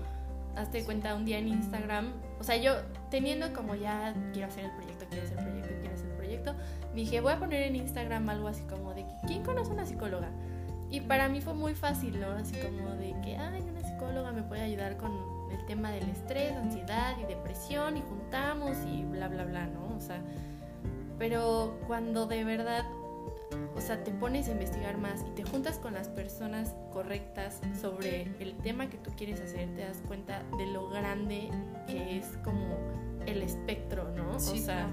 hazte 0.56 0.84
cuenta, 0.84 1.16
un 1.16 1.26
día 1.26 1.40
en 1.40 1.48
Instagram, 1.48 2.14
o 2.40 2.44
sea, 2.44 2.58
yo 2.58 2.74
teniendo 3.10 3.54
como 3.54 3.76
ya, 3.76 4.14
quiero 4.34 4.48
hacer 4.48 4.66
el 4.66 4.72
proyecto, 4.72 5.06
quiero 5.10 5.26
hacer 5.26 5.40
el 5.40 5.46
proyecto, 5.46 5.74
quiero 5.80 5.96
hacer 5.96 6.10
el 6.10 6.16
proyecto, 6.18 6.56
dije, 6.94 7.22
voy 7.22 7.34
a 7.34 7.40
poner 7.40 7.64
en 7.64 7.76
Instagram 7.76 8.30
algo 8.30 8.48
así 8.48 8.64
como 8.64 8.94
de, 8.94 9.06
¿quién 9.26 9.44
conoce 9.44 9.72
una 9.72 9.86
psicóloga? 9.86 10.30
Y 10.90 11.02
para 11.02 11.28
mí 11.28 11.42
fue 11.42 11.56
muy 11.56 11.74
fácil, 11.74 12.20
¿no? 12.20 12.28
Así 12.34 12.56
como 12.58 12.92
de 12.92 13.16
que, 13.24 13.36
ay, 13.36 13.62
una 13.62 13.82
psicóloga 13.82 14.32
me 14.32 14.44
puede 14.44 14.62
ayudar 14.62 14.98
con 14.98 15.33
el 15.54 15.66
tema 15.66 15.92
del 15.92 16.10
estrés, 16.10 16.54
ansiedad 16.54 17.16
y 17.22 17.26
depresión 17.26 17.98
y 17.98 18.02
juntamos 18.02 18.78
y 18.88 19.04
bla, 19.04 19.28
bla, 19.28 19.46
bla, 19.46 19.66
¿no? 19.68 19.96
O 19.96 20.00
sea, 20.00 20.22
pero 21.18 21.80
cuando 21.88 22.26
de 22.26 22.44
verdad, 22.44 22.86
o 23.76 23.82
sea, 23.82 24.04
te 24.04 24.12
pones 24.12 24.48
a 24.50 24.52
investigar 24.52 24.98
más 24.98 25.24
y 25.28 25.32
te 25.32 25.44
juntas 25.44 25.78
con 25.78 25.94
las 25.94 26.10
personas 26.10 26.76
correctas 26.92 27.60
sobre 27.80 28.24
el 28.40 28.56
tema 28.58 28.90
que 28.90 28.98
tú 28.98 29.12
quieres 29.16 29.40
hacer, 29.42 29.74
te 29.76 29.82
das 29.82 30.02
cuenta 30.08 30.44
de 30.58 30.68
lo 30.68 30.90
grande 30.90 31.50
que 31.88 32.18
es 32.18 32.26
como 32.44 32.78
el 33.26 33.42
espectro, 33.42 34.10
¿no? 34.16 34.40
Sí, 34.40 34.60
o 34.60 34.64
sea, 34.64 34.90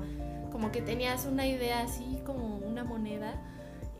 como 0.52 0.71
que 0.73 0.83
tenías 0.83 1.26
una 1.26 1.47
idea 1.47 1.83
así 1.83 2.21
como 2.25 2.59
una 2.59 2.85
moneda 2.85 3.35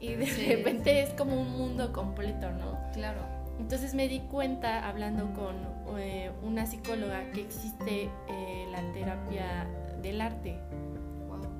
y 0.01 0.15
de 0.15 0.27
repente 0.57 1.03
es 1.03 1.11
como 1.11 1.41
un 1.41 1.51
mundo 1.51 1.93
completo, 1.93 2.51
¿no? 2.53 2.79
Claro. 2.93 3.40
Entonces 3.61 3.95
me 3.95 4.09
di 4.09 4.21
cuenta, 4.21 4.89
hablando 4.89 5.33
con 5.35 5.55
eh, 5.99 6.31
una 6.43 6.67
psicóloga, 6.67 7.31
que 7.31 7.43
existe 7.43 8.11
eh, 8.29 8.67
la 8.73 8.81
terapia 8.93 9.69
del 10.03 10.21
arte, 10.21 10.59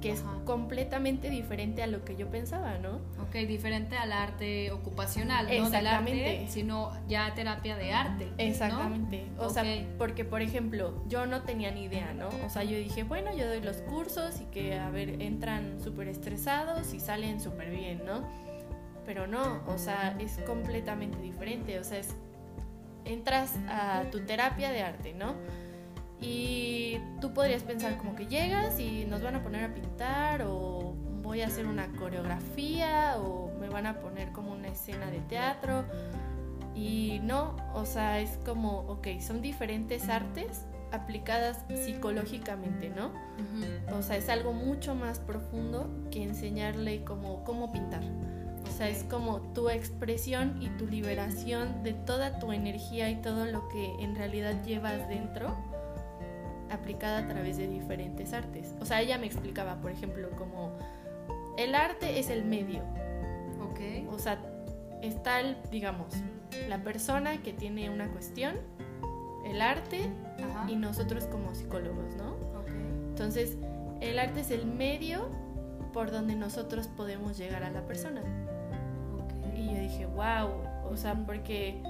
que 0.01 0.13
es 0.13 0.25
completamente 0.47 1.29
diferente 1.29 1.83
a 1.83 1.87
lo 1.87 2.05
que 2.05 2.17
yo 2.17 2.29
pensaba, 2.31 2.79
¿no? 2.79 3.01
Ok, 3.23 3.35
diferente 3.47 3.97
al 3.97 4.13
arte 4.13 4.73
ocupacional, 4.73 5.47
no 5.47 5.69
del 5.69 5.87
arte, 5.87 6.47
sino 6.49 6.91
ya 7.07 7.35
terapia 7.35 7.77
de 7.77 7.93
arte. 7.93 8.33
Exactamente. 8.39 9.27
O 9.39 9.51
sea, 9.51 9.63
porque 9.99 10.25
por 10.25 10.41
ejemplo, 10.41 11.05
yo 11.07 11.27
no 11.27 11.43
tenía 11.43 11.71
ni 11.71 11.85
idea, 11.85 12.15
¿no? 12.15 12.29
O 12.47 12.49
sea, 12.49 12.65
yo 12.65 12.79
dije, 12.79 13.05
bueno, 13.05 13.37
yo 13.37 13.47
doy 13.47 13.61
los 13.61 13.77
cursos 13.83 14.41
y 14.41 14.47
que, 14.47 14.79
a 14.79 14.89
ver, 14.91 15.21
entran 15.21 15.79
súper 15.81 16.09
estresados 16.09 16.95
y 16.95 16.99
salen 16.99 17.41
súper 17.41 17.71
bien, 17.71 18.03
¿no? 18.07 18.27
Pero 19.05 19.27
no, 19.27 19.63
o 19.67 19.79
sea, 19.79 20.17
es 20.19 20.39
completamente 20.47 21.19
diferente, 21.21 21.79
o 21.79 21.85
sea, 21.85 21.99
es, 21.99 22.15
entras 23.05 23.57
a 23.69 24.05
tu 24.11 24.21
terapia 24.21 24.71
de 24.71 24.83
arte, 24.83 25.15
¿no? 25.15 25.35
Y 26.21 26.99
tú 27.21 27.33
podrías 27.33 27.63
pensar 27.63 27.97
como 27.97 28.15
que 28.15 28.27
llegas 28.27 28.79
y 28.79 29.07
nos 29.07 29.23
van 29.23 29.37
a 29.37 29.43
poner 29.43 29.65
a 29.65 29.75
pintar 29.75 30.43
o 30.43 30.95
voy 31.23 31.41
a 31.43 31.47
hacer 31.47 31.67
una 31.67 31.89
coreografía 31.97 33.17
o 33.19 33.53
me 33.59 33.69
van 33.69 33.87
a 33.87 34.01
poner 34.01 34.33
como 34.33 34.53
una 34.53 34.69
escena 34.69 35.11
de 35.11 35.21
teatro 35.21 35.85
y 36.75 37.21
no, 37.23 37.57
o 37.75 37.85
sea, 37.85 38.21
es 38.21 38.39
como, 38.45 38.81
ok, 38.81 39.09
son 39.21 39.41
diferentes 39.43 40.09
artes 40.09 40.65
aplicadas 40.93 41.65
psicológicamente, 41.85 42.91
¿no? 42.91 43.13
O 43.97 44.03
sea, 44.03 44.17
es 44.17 44.29
algo 44.29 44.53
mucho 44.53 44.95
más 44.95 45.19
profundo 45.21 45.89
que 46.11 46.23
enseñarle 46.23 47.05
como 47.05 47.45
cómo 47.45 47.73
pintar. 47.73 48.03
Sea, 48.81 48.89
es 48.89 49.05
como 49.05 49.43
tu 49.53 49.69
expresión 49.69 50.57
y 50.63 50.71
tu 50.71 50.87
liberación 50.87 51.83
de 51.83 51.93
toda 51.93 52.39
tu 52.39 52.51
energía 52.51 53.11
y 53.11 53.17
todo 53.17 53.45
lo 53.45 53.69
que 53.69 53.93
en 54.03 54.17
realidad 54.17 54.65
llevas 54.65 55.07
dentro 55.07 55.55
aplicada 56.71 57.19
a 57.19 57.29
través 57.29 57.59
de 57.59 57.69
diferentes 57.69 58.33
artes. 58.33 58.75
O 58.81 58.87
sea, 58.87 59.03
ella 59.03 59.19
me 59.19 59.27
explicaba, 59.27 59.83
por 59.83 59.91
ejemplo, 59.91 60.31
como 60.31 60.73
el 61.59 61.75
arte 61.75 62.19
es 62.19 62.31
el 62.31 62.43
medio. 62.43 62.81
Ok. 63.71 64.11
O 64.15 64.19
sea, 64.19 64.39
está 65.03 65.41
el, 65.41 65.59
digamos, 65.71 66.15
la 66.67 66.83
persona 66.83 67.43
que 67.43 67.53
tiene 67.53 67.91
una 67.91 68.09
cuestión, 68.09 68.57
el 69.45 69.61
arte 69.61 70.11
y 70.69 70.77
nosotros 70.77 71.27
como 71.27 71.55
psicólogos, 71.55 72.17
¿no? 72.17 72.31
Ok. 72.59 72.71
Entonces, 73.11 73.59
el 74.01 74.19
arte 74.19 74.41
es 74.41 74.51
el 74.51 74.65
medio 74.65 75.29
por 75.93 76.11
donde 76.11 76.35
nosotros 76.35 76.89
podemos 76.89 77.37
llegar 77.37 77.63
a 77.63 77.71
la 77.71 77.85
persona. 77.85 78.23
Y 79.71 79.75
yo 79.75 79.81
dije, 79.81 80.07
wow, 80.07 80.51
o 80.91 80.97
sea, 80.97 81.15
porque, 81.15 81.83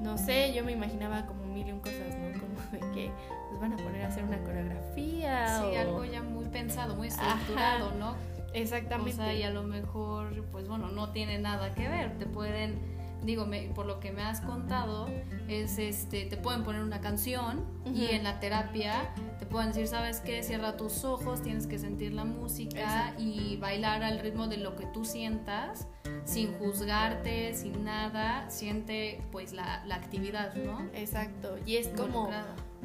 no 0.00 0.16
sé, 0.16 0.52
yo 0.54 0.64
me 0.64 0.72
imaginaba 0.72 1.26
como 1.26 1.44
mil 1.44 1.68
y 1.68 1.72
un 1.72 1.80
cosas, 1.80 2.16
¿no? 2.16 2.40
Como 2.40 2.54
de 2.72 2.78
que 2.94 3.10
nos 3.52 3.60
van 3.60 3.72
a 3.74 3.76
poner 3.76 4.02
a 4.02 4.08
hacer 4.08 4.24
una 4.24 4.38
coreografía. 4.38 5.62
Sí, 5.62 5.76
algo 5.76 6.04
ya 6.04 6.22
muy 6.22 6.46
pensado, 6.46 6.96
muy 6.96 7.08
estructurado, 7.08 7.92
¿no? 7.98 8.14
Exactamente. 8.54 9.12
O 9.12 9.16
sea, 9.16 9.34
y 9.34 9.42
a 9.42 9.50
lo 9.50 9.62
mejor, 9.62 10.44
pues 10.50 10.68
bueno, 10.68 10.88
no 10.88 11.10
tiene 11.10 11.38
nada 11.38 11.74
que 11.74 11.88
ver, 11.88 12.18
te 12.18 12.26
pueden 12.26 12.97
digo, 13.22 13.46
por 13.74 13.86
lo 13.86 14.00
que 14.00 14.12
me 14.12 14.22
has 14.22 14.40
contado, 14.40 15.08
es 15.48 15.78
este, 15.78 16.24
te 16.24 16.36
pueden 16.36 16.64
poner 16.64 16.82
una 16.82 17.00
canción 17.00 17.64
y 17.94 18.06
en 18.06 18.24
la 18.24 18.40
terapia 18.40 19.12
te 19.38 19.46
pueden 19.46 19.68
decir, 19.68 19.86
¿sabes 19.86 20.20
qué? 20.20 20.42
Cierra 20.42 20.76
tus 20.76 21.04
ojos, 21.04 21.42
tienes 21.42 21.66
que 21.66 21.78
sentir 21.78 22.12
la 22.12 22.24
música 22.24 23.14
y 23.18 23.56
bailar 23.56 24.02
al 24.02 24.20
ritmo 24.20 24.46
de 24.46 24.58
lo 24.58 24.76
que 24.76 24.86
tú 24.86 25.04
sientas, 25.04 25.88
sin 26.24 26.52
juzgarte, 26.54 27.54
sin 27.54 27.84
nada, 27.84 28.48
siente 28.50 29.22
pues 29.32 29.52
la, 29.52 29.84
la 29.86 29.96
actividad, 29.96 30.54
¿no? 30.54 30.88
Exacto, 30.94 31.56
y 31.66 31.76
es 31.76 31.88
como, 31.88 32.30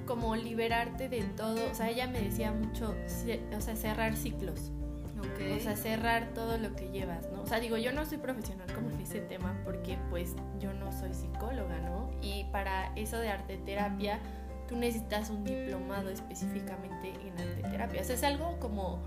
como 0.05 0.35
liberarte 0.35 1.09
de 1.09 1.21
todo, 1.23 1.59
o 1.71 1.75
sea, 1.75 1.89
ella 1.89 2.07
me 2.07 2.21
decía 2.21 2.51
mucho, 2.51 2.95
o 3.55 3.61
sea, 3.61 3.75
cerrar 3.75 4.15
ciclos. 4.15 4.71
O 5.23 5.59
sea, 5.59 5.75
cerrar 5.75 6.33
todo 6.33 6.57
lo 6.57 6.75
que 6.75 6.89
llevas, 6.89 7.29
¿no? 7.31 7.41
O 7.41 7.47
sea, 7.47 7.59
digo, 7.59 7.77
yo 7.77 7.91
no 7.91 8.05
soy 8.05 8.17
profesional 8.17 8.71
como 8.73 8.89
en 8.91 9.01
ese 9.01 9.21
tema 9.21 9.59
porque 9.63 9.97
pues 10.09 10.35
yo 10.59 10.73
no 10.73 10.91
soy 10.91 11.13
psicóloga, 11.13 11.79
¿no? 11.79 12.09
Y 12.21 12.45
para 12.51 12.93
eso 12.95 13.19
de 13.19 13.29
arte 13.29 13.57
terapia, 13.57 14.19
tú 14.67 14.75
necesitas 14.75 15.29
un 15.29 15.43
diplomado 15.43 16.09
específicamente 16.09 17.09
en 17.09 17.39
arte 17.39 17.69
terapia. 17.69 18.01
O 18.01 18.03
sea, 18.03 18.15
es 18.15 18.23
algo 18.23 18.59
como... 18.59 19.03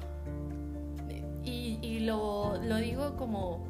Y, 1.42 1.78
y 1.80 2.00
lo, 2.00 2.61
lo 2.62 2.76
digo 2.76 3.16
como 3.16 3.64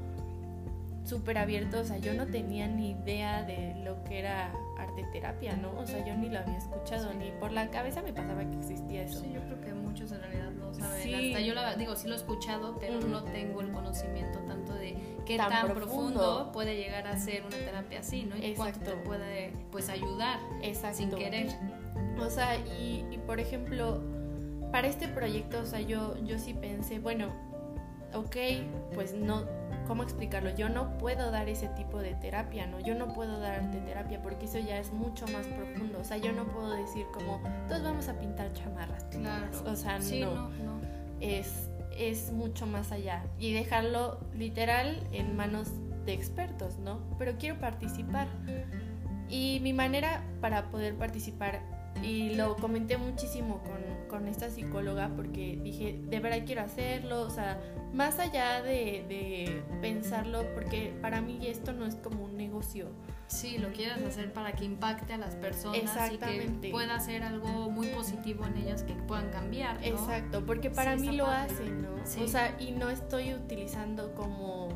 súper 1.06 1.38
abierto, 1.38 1.80
o 1.80 1.84
sea, 1.84 1.98
yo 1.98 2.14
no 2.14 2.26
tenía 2.26 2.66
ni 2.66 2.90
idea 2.90 3.42
de 3.44 3.74
lo 3.84 4.02
que 4.04 4.18
era 4.18 4.52
arte 4.76 5.04
terapia, 5.12 5.56
¿no? 5.56 5.72
O 5.78 5.86
sea, 5.86 6.04
yo 6.04 6.16
ni 6.16 6.28
lo 6.28 6.40
había 6.40 6.58
escuchado, 6.58 7.14
ni 7.14 7.30
por 7.32 7.52
la 7.52 7.70
cabeza 7.70 8.02
me 8.02 8.12
pasaba 8.12 8.44
que 8.50 8.56
existía 8.58 9.02
eso. 9.02 9.20
Sí, 9.20 9.30
yo 9.32 9.40
creo 9.42 9.60
que 9.60 9.74
muchos 9.74 10.10
en 10.12 10.20
realidad 10.20 10.45
Hasta 10.84 11.40
yo 11.40 11.54
lo, 11.54 11.76
digo, 11.76 11.96
sí 11.96 12.08
lo 12.08 12.14
he 12.14 12.16
escuchado, 12.16 12.76
pero 12.78 13.00
no 13.00 13.24
tengo 13.24 13.60
el 13.60 13.72
conocimiento 13.72 14.38
tanto 14.40 14.74
de 14.74 14.96
qué 15.24 15.36
tan, 15.36 15.72
profundo. 15.72 16.50
puede 16.52 16.76
llegar 16.76 17.06
a 17.06 17.18
ser 17.18 17.44
una 17.44 17.56
terapia 17.56 18.00
así, 18.00 18.24
¿no? 18.24 18.36
Y 18.36 18.54
cuánto 18.54 18.80
te 18.80 18.92
puede, 18.96 19.52
pues, 19.70 19.88
ayudar 19.88 20.38
Exacto. 20.62 20.98
sin 20.98 21.10
querer. 21.10 21.48
O 22.18 22.30
sea, 22.30 22.56
y, 22.56 23.04
y 23.10 23.18
por 23.26 23.40
ejemplo, 23.40 24.00
para 24.72 24.88
este 24.88 25.08
proyecto, 25.08 25.60
o 25.60 25.66
sea, 25.66 25.80
yo, 25.80 26.16
yo 26.24 26.38
sí 26.38 26.54
pensé, 26.54 26.98
bueno, 26.98 27.32
ok, 28.14 28.36
pues 28.94 29.14
no, 29.14 29.44
¿cómo 29.86 30.02
explicarlo? 30.02 30.54
Yo 30.54 30.68
no 30.68 30.98
puedo 30.98 31.30
dar 31.30 31.48
ese 31.48 31.68
tipo 31.68 31.98
de 31.98 32.14
terapia, 32.14 32.66
¿no? 32.66 32.80
Yo 32.80 32.94
no 32.94 33.12
puedo 33.12 33.38
dar 33.38 33.60
arte 33.60 33.78
terapia 33.78 34.20
porque 34.22 34.46
eso 34.46 34.58
ya 34.58 34.78
es 34.78 34.92
mucho 34.92 35.26
más 35.28 35.46
profundo. 35.46 35.98
O 36.00 36.04
sea, 36.04 36.16
yo 36.16 36.32
no 36.32 36.44
puedo 36.46 36.72
decir 36.74 37.06
como, 37.12 37.40
todos 37.68 37.82
vamos 37.82 38.08
a 38.08 38.18
pintar 38.18 38.52
chamarras. 38.52 39.04
Claro. 39.04 39.50
O 39.66 39.76
sea, 39.76 39.98
no, 39.98 40.48
no. 40.48 40.80
Es, 41.20 41.70
es 41.96 42.32
mucho 42.32 42.66
más 42.66 42.92
allá. 42.92 43.24
Y 43.38 43.52
dejarlo 43.52 44.20
literal 44.34 45.06
en 45.12 45.36
manos 45.36 45.70
de 46.04 46.12
expertos, 46.12 46.78
¿no? 46.78 47.00
Pero 47.18 47.36
quiero 47.38 47.58
participar. 47.58 48.28
Y 49.28 49.60
mi 49.62 49.72
manera 49.72 50.22
para 50.40 50.70
poder 50.70 50.94
participar, 50.94 51.60
y 52.02 52.34
lo 52.34 52.56
comenté 52.56 52.96
muchísimo 52.96 53.58
con, 53.62 53.80
con 54.08 54.28
esta 54.28 54.50
psicóloga 54.50 55.10
porque 55.14 55.58
dije, 55.62 55.98
de 56.02 56.20
verdad 56.20 56.42
quiero 56.46 56.62
hacerlo, 56.62 57.22
o 57.22 57.30
sea, 57.30 57.60
más 57.92 58.18
allá 58.18 58.62
de, 58.62 59.04
de 59.08 59.62
pensarlo, 59.80 60.44
porque 60.54 60.94
para 61.00 61.20
mí 61.20 61.46
esto 61.46 61.72
no 61.72 61.86
es 61.86 61.96
como 61.96 62.24
un 62.24 62.36
negocio. 62.36 62.88
Sí, 63.28 63.58
lo 63.58 63.72
quieres 63.72 64.02
hacer 64.04 64.32
para 64.32 64.52
que 64.52 64.64
impacte 64.64 65.12
a 65.12 65.18
las 65.18 65.34
personas 65.34 66.12
y 66.12 66.18
que 66.18 66.68
pueda 66.70 67.00
ser 67.00 67.24
algo 67.24 67.70
muy 67.70 67.88
positivo 67.88 68.46
en 68.46 68.56
ellas 68.56 68.84
que 68.84 68.94
puedan 68.94 69.30
cambiar. 69.30 69.80
¿no? 69.80 69.86
Exacto, 69.86 70.46
porque 70.46 70.70
para 70.70 70.96
mí 70.96 71.10
lo 71.10 71.26
hace, 71.26 71.64
¿no? 71.64 71.96
O 72.22 72.28
sea, 72.28 72.54
y 72.60 72.70
no 72.70 72.88
estoy 72.88 73.34
utilizando 73.34 74.14
como 74.14 74.68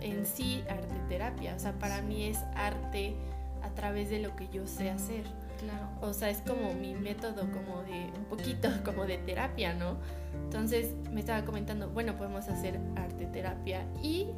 en 0.00 0.24
sí 0.24 0.64
arte 0.70 0.94
terapia, 1.08 1.54
o 1.54 1.58
sea, 1.58 1.72
para 1.78 2.00
mí 2.00 2.24
es 2.24 2.38
arte 2.54 3.16
a 3.62 3.68
través 3.74 4.08
de 4.08 4.20
lo 4.20 4.34
que 4.34 4.48
yo 4.48 4.66
sé 4.66 4.90
hacer. 4.90 5.24
Claro. 5.60 5.88
O 6.00 6.12
sea, 6.12 6.30
es 6.30 6.40
como 6.42 6.74
mi 6.74 6.94
método 6.94 7.50
como 7.52 7.82
de 7.82 8.10
un 8.16 8.24
poquito 8.28 8.68
como 8.84 9.06
de 9.06 9.18
terapia, 9.18 9.74
¿no? 9.74 9.98
Entonces 10.44 10.94
me 11.12 11.20
estaba 11.20 11.44
comentando, 11.44 11.90
bueno, 11.90 12.16
podemos 12.16 12.48
hacer 12.48 12.80
arte 12.96 13.26
terapia 13.26 13.86
y 14.02 14.28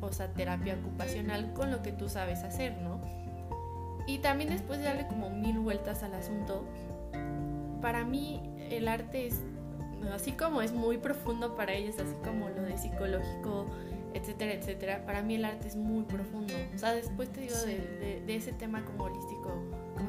o 0.00 0.12
sea, 0.12 0.32
terapia 0.32 0.74
ocupacional 0.74 1.52
con 1.52 1.70
lo 1.70 1.82
que 1.82 1.92
tú 1.92 2.08
sabes 2.08 2.42
hacer, 2.42 2.76
¿no? 2.78 3.00
Y 4.06 4.18
también 4.18 4.50
después 4.50 4.78
de 4.78 4.86
darle 4.86 5.06
como 5.06 5.30
mil 5.30 5.58
vueltas 5.58 6.02
al 6.02 6.14
asunto, 6.14 6.64
para 7.80 8.04
mí 8.04 8.40
el 8.70 8.88
arte 8.88 9.26
es, 9.26 9.40
así 10.12 10.32
como 10.32 10.62
es 10.62 10.72
muy 10.72 10.98
profundo 10.98 11.54
para 11.54 11.74
ellos, 11.74 11.96
así 11.98 12.14
como 12.24 12.48
lo 12.48 12.62
de 12.62 12.78
psicológico, 12.78 13.66
etcétera, 14.14 14.54
etcétera, 14.54 15.04
para 15.04 15.22
mí 15.22 15.36
el 15.36 15.44
arte 15.44 15.68
es 15.68 15.76
muy 15.76 16.04
profundo. 16.04 16.54
O 16.74 16.78
sea, 16.78 16.92
después 16.92 17.30
te 17.30 17.42
digo 17.42 17.56
de, 17.64 18.22
ese 18.26 18.52
tema 18.52 18.84
como 18.84 19.04
holístico, 19.04 19.52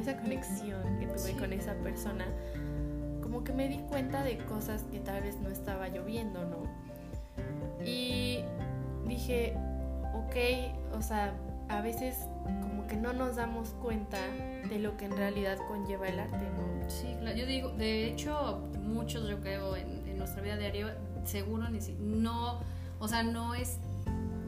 como 0.01 0.09
esa 0.09 0.21
conexión 0.21 0.99
que 0.99 1.07
tuve 1.07 1.33
con 1.33 1.53
esa 1.53 1.73
persona, 1.75 2.25
como 3.21 3.43
que 3.43 3.53
me 3.53 3.67
di 3.67 3.77
cuenta 3.89 4.23
de 4.23 4.37
cosas 4.37 4.83
que 4.91 4.99
tal 4.99 5.21
vez 5.21 5.39
no 5.39 5.49
estaba 5.49 5.87
yo 5.87 6.03
viendo, 6.03 6.43
¿no? 6.45 6.63
Y 7.85 8.43
dije, 9.07 9.55
ok, 10.13 10.95
o 10.97 11.01
sea, 11.01 11.33
a 11.69 11.81
veces 11.81 12.15
como 12.61 12.87
que 12.87 12.95
no 12.95 13.13
nos 13.13 13.35
damos 13.35 13.69
cuenta 13.81 14.17
de 14.69 14.79
lo 14.79 14.97
que 14.97 15.05
en 15.05 15.15
realidad 15.15 15.57
conlleva 15.67 16.07
el 16.07 16.19
arte, 16.19 16.37
¿no? 16.37 16.89
Sí, 16.89 17.15
claro. 17.19 17.37
Yo 17.37 17.45
digo, 17.45 17.69
de 17.69 18.07
hecho, 18.07 18.67
muchos 18.83 19.27
yo 19.29 19.39
creo 19.39 19.75
en, 19.75 20.01
nuestra 20.17 20.43
vida 20.43 20.55
diaria, 20.55 20.97
seguro 21.25 21.67
ni 21.69 21.81
si, 21.81 21.93
no, 21.93 22.59
o 22.99 23.07
sea, 23.07 23.23
no 23.23 23.55
es 23.55 23.79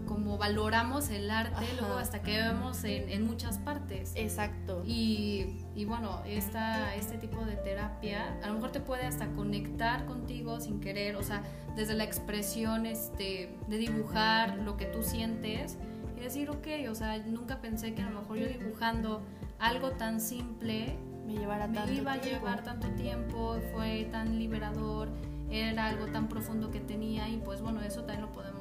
como 0.06 0.38
valoramos 0.38 1.10
el 1.10 1.30
arte 1.30 1.66
luego 1.80 1.98
hasta 1.98 2.22
que 2.22 2.38
vemos 2.38 2.84
en, 2.84 3.10
en, 3.10 3.26
muchas 3.26 3.58
partes. 3.58 4.14
Exacto. 4.16 4.84
Y, 4.86 5.58
y, 5.76 5.86
bueno, 5.86 6.22
esta, 6.26 6.96
este 6.96 7.18
tipo 7.18 7.46
de 7.46 7.56
terapia 7.56 8.38
a 8.44 8.48
lo 8.48 8.56
mejor 8.56 8.72
te 8.72 8.80
puede 8.80 9.06
hasta 9.06 9.28
conectar 9.28 10.06
contigo 10.06 10.60
sin 10.60 10.80
querer, 10.80 11.16
o 11.16 11.24
sea, 11.24 11.44
desde 11.76 11.94
la 11.94 12.04
expresión 12.04 12.86
este, 12.86 13.58
de 13.68 13.78
dibujar 13.78 14.58
lo 14.60 14.78
que 14.78 14.86
tú 14.86 15.04
sientes 15.04 15.78
y 16.18 16.22
decir, 16.22 16.50
ok, 16.50 16.68
o 16.90 16.96
sea, 16.96 17.18
nunca 17.20 17.62
pensé 17.62 17.94
que 17.94 18.02
a 18.02 18.10
lo 18.10 18.22
mejor 18.22 18.38
yo 18.38 18.48
dibujando 18.48 19.22
algo 19.60 19.92
tan 19.92 20.20
simple 20.20 20.98
me, 21.26 21.34
llevara 21.34 21.68
me 21.68 21.78
tanto 21.78 21.94
iba 21.94 22.14
a 22.14 22.22
llevar 22.22 22.64
tanto 22.64 22.88
tiempo, 22.90 23.58
fue 23.74 24.08
tan 24.12 24.38
liberador, 24.38 25.10
era 25.50 25.88
algo 25.88 26.08
tan 26.08 26.28
profundo 26.28 26.72
que 26.72 26.80
tenía 26.80 27.30
y 27.30 27.38
pues 27.38 27.62
bueno, 27.62 27.82
eso 27.82 28.02
también 28.02 28.22
lo 28.22 28.32
podemos 28.32 28.53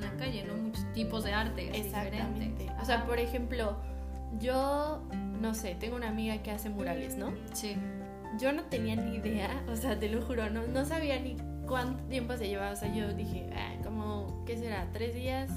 en 0.00 0.10
la 0.10 0.16
calle, 0.16 0.44
¿no? 0.44 0.54
Muchos 0.54 0.92
tipos 0.92 1.24
de 1.24 1.32
arte. 1.32 1.70
Exactamente. 1.78 2.70
O 2.80 2.84
sea, 2.84 3.04
por 3.04 3.18
ejemplo, 3.18 3.76
yo, 4.38 5.02
no 5.40 5.54
sé, 5.54 5.74
tengo 5.74 5.96
una 5.96 6.08
amiga 6.08 6.38
que 6.42 6.50
hace 6.50 6.70
murales, 6.70 7.16
¿no? 7.16 7.32
Sí. 7.52 7.76
Yo 8.38 8.52
no 8.52 8.64
tenía 8.64 8.96
ni 8.96 9.16
idea, 9.16 9.62
o 9.68 9.76
sea, 9.76 9.98
te 9.98 10.08
lo 10.08 10.22
juro, 10.22 10.50
no, 10.50 10.66
no 10.66 10.84
sabía 10.84 11.18
ni 11.18 11.36
cuánto 11.66 12.02
tiempo 12.04 12.36
se 12.36 12.48
llevaba. 12.48 12.72
O 12.72 12.76
sea, 12.76 12.92
yo 12.94 13.12
dije, 13.12 13.50
ah, 13.56 13.74
como, 13.82 14.44
¿qué 14.46 14.56
será? 14.56 14.86
¿Tres 14.92 15.14
días? 15.14 15.50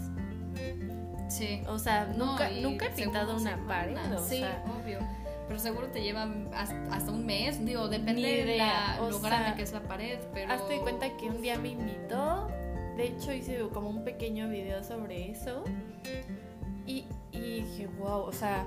Sí. 1.29 1.61
O 1.67 1.79
sea, 1.79 2.05
nunca, 2.17 2.49
nunca 2.61 2.87
he 2.87 2.89
pintado 2.91 3.37
una 3.37 3.57
pared. 3.67 3.97
sí, 4.27 4.43
obvio. 4.81 4.99
Pero 5.47 5.59
seguro 5.59 5.87
te 5.87 6.01
lleva 6.01 6.27
hasta 6.53 7.11
un 7.11 7.25
mes, 7.25 7.63
digo, 7.65 7.89
depende 7.89 8.45
de 8.45 8.57
lo 9.09 9.19
grande 9.19 9.55
que 9.55 9.63
es 9.63 9.73
la 9.73 9.81
pared. 9.81 10.17
Pero... 10.33 10.53
Hazte 10.53 10.77
cuenta 10.79 11.15
que 11.17 11.27
un 11.27 11.41
día 11.41 11.57
me 11.57 11.69
invitó, 11.69 12.49
de 12.97 13.07
hecho 13.07 13.33
hice 13.33 13.59
como 13.73 13.89
un 13.89 14.03
pequeño 14.03 14.49
video 14.49 14.83
sobre 14.83 15.31
eso. 15.31 15.63
Y, 16.85 17.05
y 17.31 17.39
dije, 17.39 17.87
wow, 17.99 18.21
o 18.21 18.31
sea, 18.31 18.65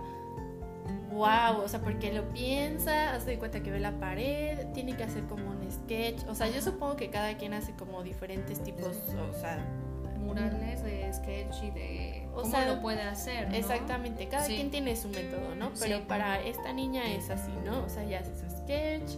wow, 1.11 1.63
o 1.63 1.69
sea, 1.69 1.81
porque 1.81 2.13
lo 2.13 2.29
piensa, 2.31 3.15
hace 3.15 3.31
de 3.31 3.39
cuenta 3.39 3.63
que 3.63 3.71
ve 3.71 3.81
la 3.81 3.99
pared, 3.99 4.67
tiene 4.73 4.97
que 4.97 5.05
hacer 5.05 5.25
como 5.25 5.51
un 5.51 5.71
sketch, 5.71 6.27
o 6.29 6.35
sea, 6.35 6.49
yo 6.49 6.61
supongo 6.61 6.97
que 6.97 7.11
cada 7.11 7.37
quien 7.37 7.55
hace 7.55 7.73
como 7.73 8.03
diferentes 8.03 8.63
tipos, 8.63 8.97
o 9.31 9.33
sea, 9.33 9.65
murales 10.19 10.83
de 10.83 11.13
sketch 11.13 11.63
y 11.63 11.71
de 11.71 12.29
o 12.35 12.43
cómo 12.43 12.59
lo 12.67 12.81
puede 12.83 13.03
hacer. 13.03 13.49
¿no? 13.49 13.55
Exactamente, 13.55 14.29
cada 14.29 14.47
quien 14.47 14.71
tiene 14.71 14.97
su 14.97 15.09
método, 15.09 15.55
¿no? 15.55 15.73
Pero 15.81 16.07
para 16.07 16.41
esta 16.43 16.73
niña 16.73 17.11
es 17.13 17.31
así, 17.31 17.53
¿no? 17.65 17.85
O 17.85 17.89
sea, 17.89 18.05
ya 18.05 18.21
hace 18.21 18.35
su 18.37 18.51
sketch 18.51 19.13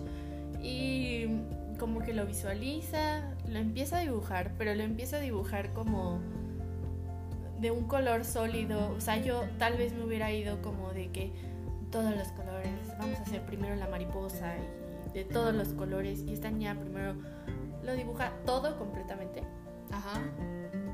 y 0.63 1.27
como 1.79 2.01
que 2.01 2.13
lo 2.13 2.27
visualiza, 2.27 3.23
lo 3.47 3.59
empieza 3.59 3.99
a 3.99 4.01
dibujar, 4.01 4.53
pero 4.59 4.75
lo 4.75 4.83
empieza 4.83 5.17
a 5.17 5.21
dibujar 5.21 5.73
como 5.73 6.21
de 7.61 7.71
un 7.71 7.89
color 7.89 8.25
sólido, 8.25 8.93
o 8.97 9.01
sea, 9.01 9.17
yo 9.17 9.45
tal 9.59 9.77
vez 9.77 9.93
me 9.93 10.05
hubiera 10.05 10.33
ido 10.33 10.63
como 10.63 10.93
de 10.93 11.11
que 11.11 11.33
todos 11.91 12.15
los 12.15 12.29
colores. 12.29 12.73
Vamos 12.99 13.19
a 13.19 13.23
hacer 13.23 13.45
primero 13.47 13.75
la 13.77 13.89
mariposa 13.89 14.55
y 14.57 15.13
de 15.13 15.25
todos 15.25 15.55
los 15.55 15.69
colores. 15.69 16.23
Y 16.27 16.33
esta 16.33 16.51
niña 16.51 16.79
primero 16.79 17.15
lo 17.83 17.95
dibuja 17.95 18.33
todo 18.45 18.79
completamente. 18.79 19.43
Ajá. 19.91 20.21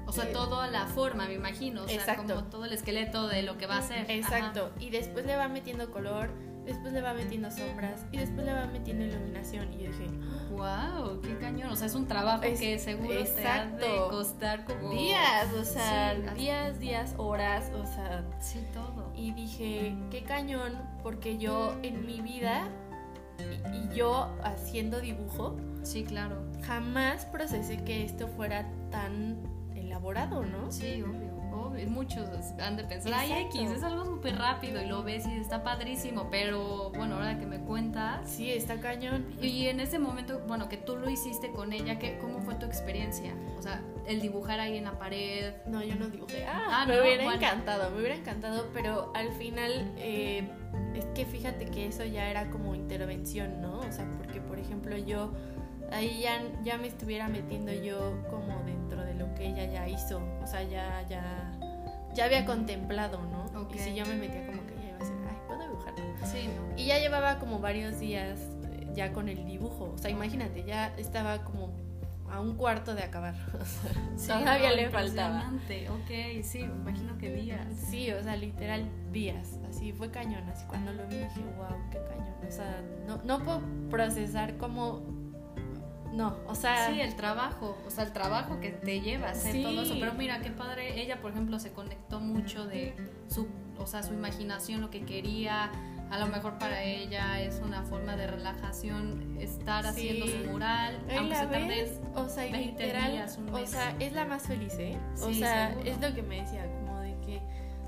O 0.06 0.12
sea, 0.12 0.30
toda 0.32 0.68
la 0.68 0.86
forma, 0.86 1.26
me 1.26 1.34
imagino. 1.34 1.84
O 1.84 1.88
sea, 1.88 2.16
como 2.16 2.44
todo 2.44 2.66
el 2.66 2.72
esqueleto 2.72 3.26
de 3.26 3.42
lo 3.42 3.58
que 3.58 3.66
va 3.66 3.76
a 3.76 3.78
hacer. 3.78 4.10
Exacto. 4.10 4.70
Y 4.78 4.90
después 4.90 5.26
le 5.26 5.36
va 5.36 5.48
metiendo 5.48 5.90
color, 5.90 6.30
después 6.64 6.92
le 6.92 7.00
va 7.00 7.14
metiendo 7.14 7.50
sombras 7.50 8.06
y 8.12 8.18
después 8.18 8.46
le 8.46 8.52
va 8.52 8.66
metiendo 8.66 9.04
iluminación. 9.04 9.72
Y 9.72 9.84
yo 9.84 9.90
dije, 9.90 10.08
wow, 10.50 11.20
qué 11.20 11.36
cañón. 11.38 11.70
O 11.70 11.76
sea, 11.76 11.86
es 11.86 11.94
un 11.94 12.06
trabajo 12.06 12.42
que 12.42 12.78
seguro 12.78 13.12
exacto. 13.12 13.78
te 13.78 13.86
ha 13.86 13.92
de 13.92 14.08
costar 14.10 14.64
como 14.64 14.90
días, 14.90 15.52
o 15.52 15.64
sea, 15.64 16.14
días, 16.34 16.78
días, 16.78 17.14
horas, 17.16 17.70
o 17.74 17.84
sea, 17.86 18.24
sí, 18.40 18.60
todo 18.72 19.04
y 19.16 19.32
dije, 19.32 19.96
qué 20.10 20.22
cañón, 20.22 20.72
porque 21.02 21.38
yo 21.38 21.76
en 21.82 22.04
mi 22.04 22.20
vida 22.20 22.68
y, 23.72 23.94
yo 23.94 24.28
haciendo 24.42 25.00
dibujo, 25.00 25.56
sí, 25.82 26.04
claro, 26.04 26.44
jamás 26.62 27.26
procesé 27.26 27.78
que 27.84 28.04
esto 28.04 28.28
fuera 28.28 28.68
tan 28.90 29.38
elaborado, 29.74 30.44
¿no? 30.44 30.70
Sí, 30.70 31.02
obvio. 31.02 31.33
Obvio. 31.54 31.88
Muchos 31.88 32.28
han 32.60 32.76
de 32.76 32.84
pensar, 32.84 33.12
ay, 33.14 33.46
X, 33.46 33.70
es 33.70 33.82
algo 33.82 34.04
súper 34.04 34.36
rápido 34.36 34.82
y 34.82 34.86
lo 34.86 35.02
ves 35.02 35.26
y 35.26 35.36
está 35.36 35.62
padrísimo, 35.62 36.28
pero 36.30 36.90
bueno, 36.90 37.16
ahora 37.16 37.38
que 37.38 37.46
me 37.46 37.60
cuentas. 37.60 38.28
Sí, 38.28 38.50
está 38.50 38.80
cañón. 38.80 39.26
Y 39.40 39.66
en 39.66 39.80
ese 39.80 39.98
momento, 39.98 40.40
bueno, 40.46 40.68
que 40.68 40.76
tú 40.76 40.96
lo 40.96 41.08
hiciste 41.10 41.50
con 41.52 41.72
ella, 41.72 41.98
¿qué, 41.98 42.18
¿cómo 42.18 42.40
fue 42.40 42.54
tu 42.54 42.66
experiencia? 42.66 43.34
O 43.58 43.62
sea, 43.62 43.82
el 44.06 44.20
dibujar 44.20 44.60
ahí 44.60 44.76
en 44.76 44.84
la 44.84 44.98
pared. 44.98 45.54
No, 45.66 45.82
yo 45.82 45.94
no 45.96 46.08
dibujé. 46.08 46.44
Ah, 46.46 46.82
ah 46.82 46.86
me 46.86 47.00
hubiera 47.00 47.34
encantado, 47.34 47.90
me 47.90 47.98
hubiera 47.98 48.16
encantado, 48.16 48.68
pero 48.72 49.12
al 49.14 49.32
final 49.32 49.92
eh, 49.96 50.48
es 50.94 51.06
que 51.06 51.24
fíjate 51.24 51.66
que 51.66 51.86
eso 51.86 52.04
ya 52.04 52.30
era 52.30 52.50
como 52.50 52.74
intervención, 52.74 53.60
¿no? 53.60 53.78
O 53.78 53.92
sea, 53.92 54.06
porque 54.18 54.40
por 54.40 54.58
ejemplo 54.58 54.96
yo 54.96 55.32
ahí 55.92 56.20
ya, 56.22 56.42
ya 56.62 56.78
me 56.78 56.88
estuviera 56.88 57.28
metiendo 57.28 57.72
yo 57.72 58.22
como 58.30 58.62
dentro 58.64 58.74
de 58.82 58.83
lo 59.34 59.38
que 59.38 59.46
ella 59.46 59.64
ya 59.66 59.88
hizo, 59.88 60.20
o 60.42 60.46
sea, 60.46 60.62
ya, 60.62 61.04
ya, 61.08 61.52
ya 62.14 62.24
había 62.24 62.44
contemplado, 62.44 63.20
¿no? 63.22 63.68
Y 63.74 63.78
si 63.78 63.94
yo 63.94 64.06
me 64.06 64.14
metía 64.14 64.46
como 64.46 64.66
que 64.66 64.74
ya 64.74 64.88
iba 64.88 64.96
a 64.96 64.98
decir, 64.98 65.16
ay, 65.28 65.36
puedo 65.46 65.62
dibujar. 65.62 65.94
Sí, 66.24 66.48
Y 66.76 66.86
ya 66.86 66.98
llevaba 66.98 67.38
como 67.38 67.58
varios 67.58 67.98
días 67.98 68.38
eh, 68.64 68.88
ya 68.94 69.12
con 69.12 69.28
el 69.28 69.44
dibujo, 69.44 69.92
o 69.94 69.98
sea, 69.98 70.10
imagínate, 70.10 70.64
ya 70.64 70.94
estaba 70.96 71.42
como 71.44 71.72
a 72.30 72.40
un 72.40 72.56
cuarto 72.56 72.94
de 72.94 73.02
acabar. 73.02 73.34
todavía 74.26 74.72
le 74.72 74.90
faltaba. 74.90 75.52
Ok, 75.90 76.42
sí, 76.42 76.64
me 76.64 76.90
imagino 76.90 77.16
que 77.18 77.32
días. 77.32 77.66
Sí, 77.90 78.10
o 78.10 78.22
sea, 78.22 78.36
literal 78.36 78.88
días. 79.12 79.58
Así 79.68 79.92
fue 79.92 80.10
cañón. 80.10 80.48
Así 80.48 80.64
cuando 80.66 80.92
lo 80.92 81.06
vi 81.06 81.16
dije, 81.16 81.40
wow, 81.56 81.78
qué 81.90 81.98
cañón. 82.08 82.34
O 82.46 82.50
sea, 82.50 82.82
no, 83.06 83.20
no 83.24 83.44
puedo 83.44 83.62
procesar 83.90 84.56
como. 84.56 85.23
No, 86.14 86.36
o 86.46 86.54
sea. 86.54 86.90
Sí, 86.90 87.00
el 87.00 87.16
trabajo. 87.16 87.76
O 87.86 87.90
sea, 87.90 88.04
el 88.04 88.12
trabajo 88.12 88.60
que 88.60 88.70
te 88.70 89.00
lleva 89.00 89.28
a 89.28 89.30
hacer 89.32 89.62
todo 89.62 89.82
eso. 89.82 89.94
Pero 89.98 90.14
mira, 90.14 90.40
qué 90.40 90.50
padre. 90.50 91.00
Ella, 91.00 91.20
por 91.20 91.32
ejemplo, 91.32 91.58
se 91.58 91.72
conectó 91.72 92.20
mucho 92.20 92.66
de 92.66 92.94
su. 93.28 93.48
O 93.78 93.86
sea, 93.86 94.02
su 94.02 94.14
imaginación, 94.14 94.80
lo 94.80 94.90
que 94.90 95.04
quería 95.04 95.70
a 96.10 96.18
lo 96.18 96.26
mejor 96.26 96.58
para 96.58 96.82
ella 96.82 97.40
es 97.40 97.60
una 97.64 97.82
forma 97.82 98.16
de 98.16 98.26
relajación 98.26 99.36
estar 99.40 99.84
haciendo 99.86 100.26
su 100.26 100.50
mural, 100.50 100.96
aunque 101.16 101.34
se 101.34 101.46
tarde 101.46 102.00
o 102.14 102.28
sea, 102.28 102.52
20 102.52 102.84
días, 102.84 103.38
un 103.38 103.46
mes. 103.46 103.62
O 103.62 103.66
sea, 103.66 103.96
es 103.98 104.12
la 104.12 104.24
más 104.24 104.42
feliz, 104.42 104.74
¿eh? 104.78 104.96
O 105.20 105.32
sea, 105.32 105.72
es 105.84 106.00
lo 106.00 106.14
que 106.14 106.22
me 106.22 106.40
decía, 106.40 106.66
como 106.66 107.00
de 107.00 107.16
que, 107.20 107.40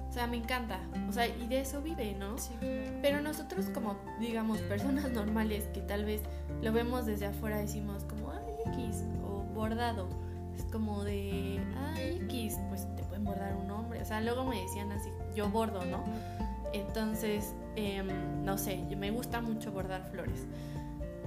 o 0.09 0.13
sea, 0.13 0.27
me 0.27 0.39
encanta. 0.39 0.81
O 1.09 1.13
sea, 1.13 1.29
y 1.29 1.47
de 1.47 1.61
eso 1.61 1.83
vive, 1.83 2.15
¿no? 2.15 2.37
Sí. 2.39 2.53
Pero 3.01 3.21
nosotros 3.21 3.67
como, 3.73 3.97
digamos, 4.19 4.59
personas 4.63 5.11
normales 5.13 5.69
que 5.73 5.81
tal 5.81 6.05
vez 6.05 6.23
lo 6.63 6.73
vemos 6.73 7.07
desde 7.07 7.27
afuera, 7.27 7.59
decimos 7.59 8.05
como, 8.05 8.16
X, 8.75 9.05
o 9.25 9.43
bordado. 9.55 10.09
Es 10.57 10.65
como 10.65 11.05
de, 11.05 11.61
ay, 11.95 12.19
X, 12.25 12.59
pues 12.69 12.87
te 12.97 13.03
pueden 13.05 13.25
bordar 13.25 13.55
un 13.57 13.71
hombre. 13.71 14.01
O 14.01 14.05
sea, 14.05 14.21
luego 14.21 14.45
me 14.45 14.61
decían 14.63 14.91
así, 14.93 15.11
yo 15.35 15.49
bordo, 15.51 15.85
¿no? 15.85 16.03
Entonces, 16.73 17.55
em, 17.77 18.09
no 18.45 18.59
sé, 18.59 18.79
me 18.97 19.11
gusta 19.11 19.41
mucho 19.41 19.73
bordar 19.73 20.03
flores. 20.11 20.47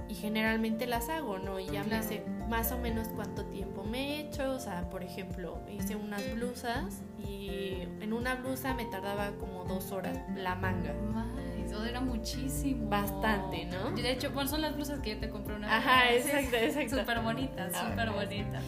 Y 0.08 0.14
generalmente 0.14 0.86
las 0.86 1.08
hago, 1.08 1.38
¿no? 1.38 1.60
Y 1.60 1.66
ya 1.66 1.82
me 1.84 1.90
Claro. 1.90 2.02
sé 2.08 2.24
más 2.48 2.72
o 2.72 2.78
menos 2.78 3.06
cuánto 3.14 3.44
tiempo 3.44 3.84
me 3.84 4.16
he 4.16 4.20
hecho. 4.22 4.50
O 4.50 4.58
sea, 4.58 4.90
por 4.90 5.04
ejemplo, 5.04 5.58
hice 5.70 5.94
unas 5.94 6.22
blusas 6.34 7.02
y 7.24 7.82
en 8.00 8.12
una 8.12 8.34
blusa 8.34 8.74
me 8.74 8.86
tardaba 8.86 9.30
como 9.38 9.64
dos 9.64 9.92
horas 9.92 10.18
la 10.36 10.56
manga. 10.56 10.90
Ay, 11.14 11.49
eso 11.70 11.84
era 11.84 12.00
muchísimo. 12.00 12.88
Bastante, 12.88 13.66
¿no? 13.66 13.90
De 13.90 14.10
hecho, 14.10 14.30
bueno, 14.32 14.48
son 14.50 14.60
las 14.62 14.74
blusas 14.74 15.00
que 15.00 15.14
yo 15.14 15.18
te 15.20 15.28
compré 15.30 15.54
una 15.56 15.76
Ajá, 15.76 16.10
vez. 16.10 16.26
exacto, 16.26 16.56
exacto. 16.56 16.98
Súper 17.00 17.20
bonitas, 17.20 17.72
Ah, 17.74 17.88
súper 17.90 18.10
bonitas. 18.10 18.62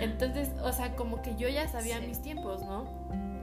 Entonces, 0.00 0.50
o 0.62 0.72
sea, 0.72 0.94
como 0.96 1.22
que 1.22 1.36
yo 1.36 1.48
ya 1.48 1.68
sabía 1.68 2.00
Sí. 2.00 2.06
mis 2.06 2.22
tiempos, 2.22 2.62
¿no? 2.62 2.86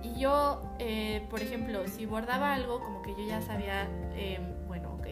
Y 0.04 0.20
yo, 0.20 0.62
eh, 0.80 1.26
por 1.30 1.42
ejemplo, 1.42 1.88
si 1.88 2.06
bordaba 2.06 2.54
algo, 2.54 2.80
como 2.82 3.02
que 3.02 3.12
yo 3.12 3.26
ya 3.26 3.42
sabía, 3.42 3.88
eh, 4.16 4.40
bueno, 4.68 4.94
ok, 4.96 5.08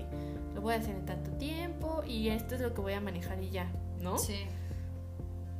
lo 0.53 0.61
voy 0.61 0.73
a 0.73 0.77
hacer 0.77 0.95
en 0.95 1.05
tanto 1.05 1.31
tiempo 1.37 2.03
y 2.05 2.27
esto 2.29 2.55
es 2.55 2.61
lo 2.61 2.73
que 2.73 2.81
voy 2.81 2.93
a 2.93 2.99
manejar 3.01 3.41
y 3.41 3.49
ya, 3.51 3.71
¿no? 4.01 4.17
Sí. 4.17 4.45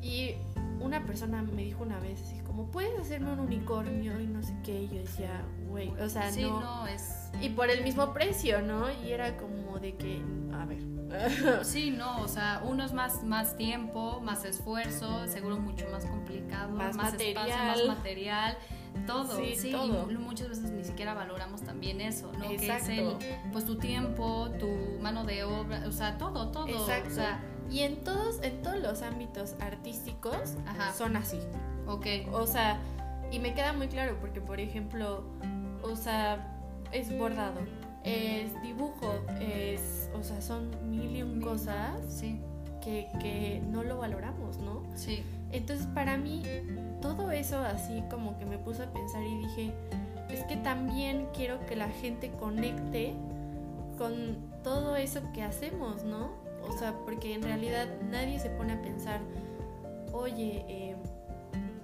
Y 0.02 0.36
una 0.82 1.06
persona 1.06 1.42
me 1.44 1.64
dijo 1.64 1.84
una 1.84 2.00
vez, 2.00 2.22
así 2.22 2.40
como, 2.42 2.66
¿puedes 2.72 3.00
hacerme 3.00 3.32
un 3.32 3.40
unicornio? 3.40 4.20
Y 4.20 4.26
no 4.28 4.42
sé 4.44 4.54
qué, 4.64 4.82
y 4.84 4.88
yo 4.90 4.96
decía, 4.96 5.44
güey, 5.70 5.90
o 6.02 6.10
sea, 6.10 6.32
sí, 6.32 6.42
no. 6.42 6.60
no, 6.60 6.88
es. 6.88 7.21
Y 7.40 7.50
por 7.50 7.70
el 7.70 7.84
mismo 7.84 8.14
precio, 8.14 8.62
¿no? 8.62 8.86
Y 9.06 9.12
era 9.12 9.38
como 9.38 9.80
de 9.80 9.96
que, 9.96 10.22
a 10.54 10.66
ver. 10.66 10.80
Sí, 11.64 11.92
no, 11.92 12.22
o 12.22 12.28
sea, 12.28 12.62
uno 12.64 12.84
es 12.86 12.94
más, 12.94 13.24
más 13.24 13.56
tiempo, 13.58 14.20
más 14.22 14.46
esfuerzo, 14.46 15.28
seguro 15.28 15.58
mucho 15.60 15.86
más 15.92 16.06
complicado, 16.06 16.72
Más 16.72 16.92
espacio, 16.92 17.34
material. 17.34 17.68
más 17.88 17.98
material, 17.98 18.58
todo. 19.06 19.38
Sí, 19.38 19.56
Sí, 19.58 19.72
todo. 19.72 20.10
y 20.10 20.16
muchas 20.18 20.50
veces 20.50 20.72
ni 20.72 20.84
siquiera 20.84 21.14
valoramos 21.14 21.62
también 21.64 22.00
eso, 22.02 22.32
¿no? 22.38 22.48
Que 22.48 22.56
es 22.56 22.62
Exacto. 22.64 22.92
el, 23.20 23.52
pues 23.52 23.66
tu 23.66 23.78
tiempo, 23.78 24.50
tu 24.60 24.68
mano 25.02 25.24
de 25.26 25.44
obra, 25.44 25.84
o 25.88 25.92
sea, 25.92 26.18
todo, 26.18 26.50
todo. 26.52 26.68
Exacto. 26.68 27.10
O 27.10 27.14
sea, 27.14 27.42
y 27.70 27.80
en 27.82 28.04
todos, 28.04 28.42
en 28.44 28.62
todos 28.62 28.80
los 28.80 29.02
ámbitos 29.02 29.56
artísticos 29.60 30.56
Ajá. 30.66 30.94
son 30.94 31.16
así. 31.18 31.40
ok. 31.88 32.06
O 32.32 32.46
sea, 32.48 32.80
y 33.32 33.40
me 33.40 33.54
queda 33.54 33.74
muy 33.74 33.88
claro 33.88 34.18
porque, 34.22 34.40
por 34.42 34.60
ejemplo, 34.62 35.24
o 35.84 35.96
sea, 35.96 36.51
es 36.92 37.18
bordado, 37.18 37.60
es 38.04 38.62
dibujo, 38.62 39.24
es, 39.40 40.10
o 40.14 40.24
sea, 40.24 40.42
son 40.42 40.72
mil 40.90 41.16
y 41.16 41.24
un 41.24 41.38
Mil. 41.38 41.48
cosas 41.48 41.98
Sí, 42.08 42.40
que, 42.82 43.08
que 43.22 43.62
no 43.70 43.84
lo 43.84 43.98
valoramos, 43.98 44.58
¿no? 44.58 44.84
sí. 44.96 45.24
Entonces, 45.52 45.86
para 45.88 46.18
mí, 46.18 46.44
todo 47.02 47.32
eso 47.32 47.60
así 47.60 48.04
como 48.10 48.38
que 48.38 48.46
me 48.46 48.58
puso 48.58 48.84
a 48.84 48.86
pensar 48.86 49.22
y 49.22 49.38
dije, 49.40 49.74
es 50.30 50.44
que 50.46 50.56
también 50.56 51.28
quiero 51.34 51.66
que 51.66 51.76
la 51.76 51.90
gente 51.90 52.32
conecte 52.32 53.14
con 53.98 54.38
todo 54.64 54.96
eso 54.96 55.22
que 55.34 55.44
hacemos, 55.44 56.04
¿no? 56.06 56.32
O 56.68 56.78
sea, 56.78 56.94
porque 57.06 57.34
en 57.34 57.42
realidad 57.42 57.88
nadie 58.10 58.40
se 58.40 58.50
pone 58.50 58.74
a 58.74 58.82
pensar, 58.82 59.20
oye, 60.14 60.64
eh, 60.70 60.96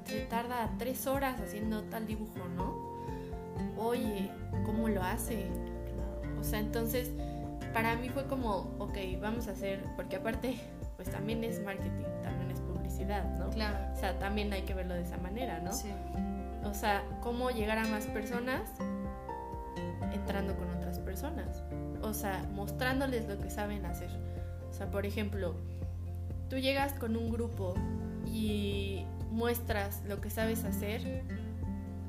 se 0.06 0.22
tarda 0.22 0.72
tres 0.78 1.08
horas 1.08 1.40
haciendo 1.42 1.84
tal 1.84 2.08
dibujo, 2.08 2.48
¿no? 2.56 2.77
Oye, 3.88 4.30
¿cómo 4.66 4.90
lo 4.90 5.02
hace? 5.02 5.46
O 6.38 6.44
sea, 6.44 6.60
entonces, 6.60 7.10
para 7.74 7.96
mí 7.96 8.10
fue 8.10 8.26
como, 8.26 8.76
ok, 8.80 8.98
vamos 9.22 9.48
a 9.48 9.52
hacer, 9.52 9.82
porque 9.96 10.18
aparte, 10.18 10.60
pues 10.98 11.10
también 11.10 11.42
es 11.46 11.64
marketing, 11.64 12.04
también 12.22 12.52
es 12.52 12.60
publicidad, 12.60 13.24
¿no? 13.38 13.50
Claro. 13.50 13.78
O 13.94 13.96
sea, 13.96 14.20
también 14.20 14.52
hay 14.52 14.64
que 14.64 14.74
verlo 14.74 14.94
de 14.94 15.04
esa 15.04 15.16
manera, 15.20 15.60
¿no? 15.62 15.72
Sí. 15.72 15.88
O 16.66 16.74
sea, 16.74 17.02
cómo 17.22 17.50
llegar 17.50 17.78
a 17.78 17.88
más 17.88 18.08
personas 18.08 18.70
entrando 20.12 20.58
con 20.58 20.70
otras 20.70 21.00
personas. 21.00 21.64
O 22.02 22.14
sea, 22.14 22.46
mostrándoles 22.54 23.26
lo 23.30 23.40
que 23.40 23.50
saben 23.50 23.86
hacer. 23.86 24.10
O 24.70 24.74
sea, 24.74 24.92
por 24.92 25.06
ejemplo, 25.06 25.56
tú 26.50 26.58
llegas 26.58 26.92
con 26.92 27.16
un 27.16 27.32
grupo 27.32 27.74
y 28.26 29.06
muestras 29.32 30.04
lo 30.06 30.20
que 30.20 30.30
sabes 30.30 30.66
hacer. 30.66 31.24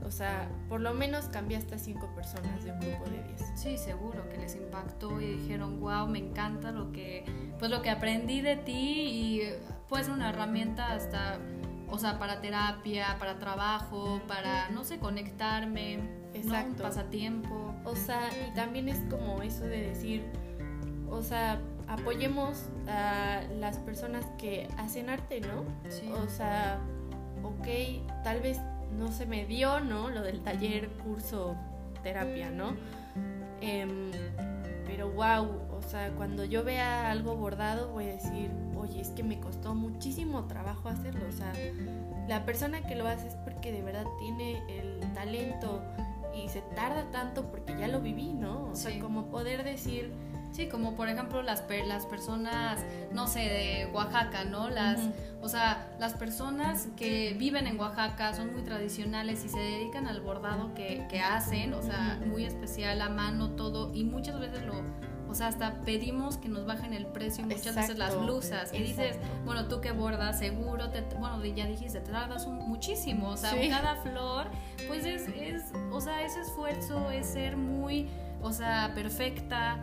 O 0.05 0.11
sea, 0.11 0.49
por 0.69 0.81
lo 0.81 0.95
menos 0.95 1.27
cambiaste 1.27 1.75
a 1.75 1.79
cinco 1.79 2.09
personas 2.15 2.65
de 2.65 2.73
un 2.73 2.81
grupo 2.81 3.05
de 3.11 3.23
10. 3.25 3.53
Sí, 3.57 3.77
seguro 3.79 4.29
que 4.29 4.39
les 4.39 4.55
impactó 4.55 5.21
y 5.21 5.37
dijeron, 5.37 5.81
wow, 5.81 6.07
me 6.07 6.19
encanta 6.19 6.73
lo 6.73 6.93
que, 6.93 7.25
pues 7.59 7.71
lo 7.71 7.83
que 7.83 7.91
aprendí 7.91 8.41
de 8.41 8.57
ti 8.57 8.73
y 8.73 9.43
puede 9.89 10.05
ser 10.05 10.15
una 10.15 10.31
herramienta 10.31 10.93
hasta, 10.93 11.39
o 11.91 11.99
sea, 11.99 12.19
para 12.19 12.41
terapia, 12.41 13.17
para 13.19 13.39
trabajo, 13.39 14.21
para, 14.27 14.71
no 14.71 14.85
sé, 14.85 14.99
conectarme, 14.99 15.99
¿no? 15.99 16.03
un 16.03 16.37
Exacto. 16.37 16.83
pasatiempo. 16.83 17.75
O 17.85 17.97
sea, 17.97 18.31
y 18.49 18.55
también 18.55 18.89
es 18.89 18.99
como 19.11 19.43
eso 19.43 19.65
de 19.65 19.89
decir, 19.89 20.25
o 21.11 21.23
sea, 21.23 21.61
apoyemos 21.89 22.67
a 22.87 23.43
las 23.59 23.79
personas 23.79 24.25
que 24.39 24.69
hacen 24.77 25.09
arte, 25.09 25.41
¿no? 25.41 25.65
Sí. 25.91 26.11
O 26.13 26.29
sea, 26.29 26.79
ok, 27.43 27.67
tal 28.23 28.41
vez 28.41 28.59
no 28.97 29.13
se 29.13 29.27
me 29.27 29.47
dio, 29.47 29.81
¿no? 29.81 30.11
Lo 30.11 30.23
del 30.23 30.41
taller, 30.41 30.89
curso, 31.05 31.57
terapia, 32.03 32.51
¿no? 32.51 32.75
Em, 33.61 34.11
pero 34.87 35.11
wow, 35.11 35.47
o 35.77 35.83
sea, 35.83 36.11
cuando 36.13 36.45
yo 36.45 36.65
vea 36.65 37.11
algo 37.11 37.37
bordado 37.37 37.91
voy 37.93 38.05
a 38.05 38.13
decir, 38.13 38.51
oye, 38.77 39.01
es 39.01 39.11
que 39.11 39.23
me 39.23 39.39
costó 39.41 39.75
muchísimo 39.75 40.45
trabajo 40.45 40.89
hacerlo. 40.89 41.27
O 41.29 41.33
sea, 41.33 41.53
la 42.29 42.45
persona 42.45 42.87
que 42.87 42.95
lo 42.95 43.07
hace 43.07 43.29
es 43.29 43.35
porque 43.35 43.73
de 43.73 43.83
verdad 43.83 44.07
tiene 44.19 44.63
el 44.69 45.01
talento 45.15 45.83
y 46.35 46.49
se 46.49 46.61
tarda 46.75 47.11
tanto 47.11 47.51
porque 47.51 47.77
ya 47.79 47.89
lo 47.89 48.01
viví, 48.01 48.33
¿no? 48.33 48.69
O 48.71 48.77
sea, 48.77 48.99
como 49.01 49.27
poder 49.27 49.65
decir, 49.65 50.13
Sí, 50.53 50.67
como 50.69 50.95
por 50.97 51.09
ejemplo 51.09 51.43
las, 51.43 51.61
per- 51.63 51.87
las 51.87 52.05
personas, 52.07 52.81
no 53.13 53.27
sé, 53.29 53.41
de 53.41 53.91
Oaxaca, 53.93 54.45
¿no? 54.45 54.69
Las. 54.71 55.01
O 55.41 55.49
sea, 55.49 55.89
las 56.01 56.15
personas 56.15 56.89
que 56.97 57.33
viven 57.39 57.69
en 57.69 57.79
Oaxaca 57.79 58.35
son 58.35 58.53
muy 58.53 58.63
tradicionales 58.63 59.45
y 59.45 59.49
se 59.49 59.61
dedican 59.61 60.09
al 60.09 60.21
bordado 60.21 60.75
que, 60.75 61.07
que 61.09 61.21
hacen, 61.21 61.75
o 61.75 61.83
sea, 61.83 62.19
muy 62.27 62.45
especial, 62.45 63.01
a 63.01 63.09
mano, 63.09 63.51
todo, 63.51 63.95
y 63.95 64.03
muchas 64.03 64.41
veces 64.41 64.65
lo, 64.67 64.75
o 65.31 65.35
sea, 65.37 65.47
hasta 65.47 65.81
pedimos 65.83 66.39
que 66.39 66.49
nos 66.49 66.67
bajen 66.67 66.93
el 66.93 67.07
precio 67.07 67.45
muchas 67.45 67.77
veces 67.77 67.99
las 67.99 68.19
blusas. 68.19 68.75
Y 68.75 68.79
dices, 68.79 69.15
exacto. 69.15 69.29
bueno, 69.45 69.69
tú 69.69 69.81
que 69.81 69.93
bordas, 69.93 70.41
seguro, 70.41 70.91
te, 70.91 71.03
bueno, 71.21 71.45
ya 71.45 71.67
dijiste, 71.67 72.01
te 72.01 72.11
tardas 72.11 72.45
un- 72.47 72.57
muchísimo, 72.69 73.29
o 73.29 73.37
sea, 73.37 73.53
Sí. 73.53 73.69
cada 73.69 73.95
flor, 73.97 74.49
pues 74.89 75.05
es, 75.07 75.29
es, 75.29 75.63
o 75.93 76.01
sea, 76.01 76.23
ese 76.23 76.41
esfuerzo 76.41 77.13
es 77.13 77.27
ser 77.27 77.57
muy, 77.57 78.09
o 78.43 78.53
sea, 78.53 78.91
perfecta. 78.97 79.79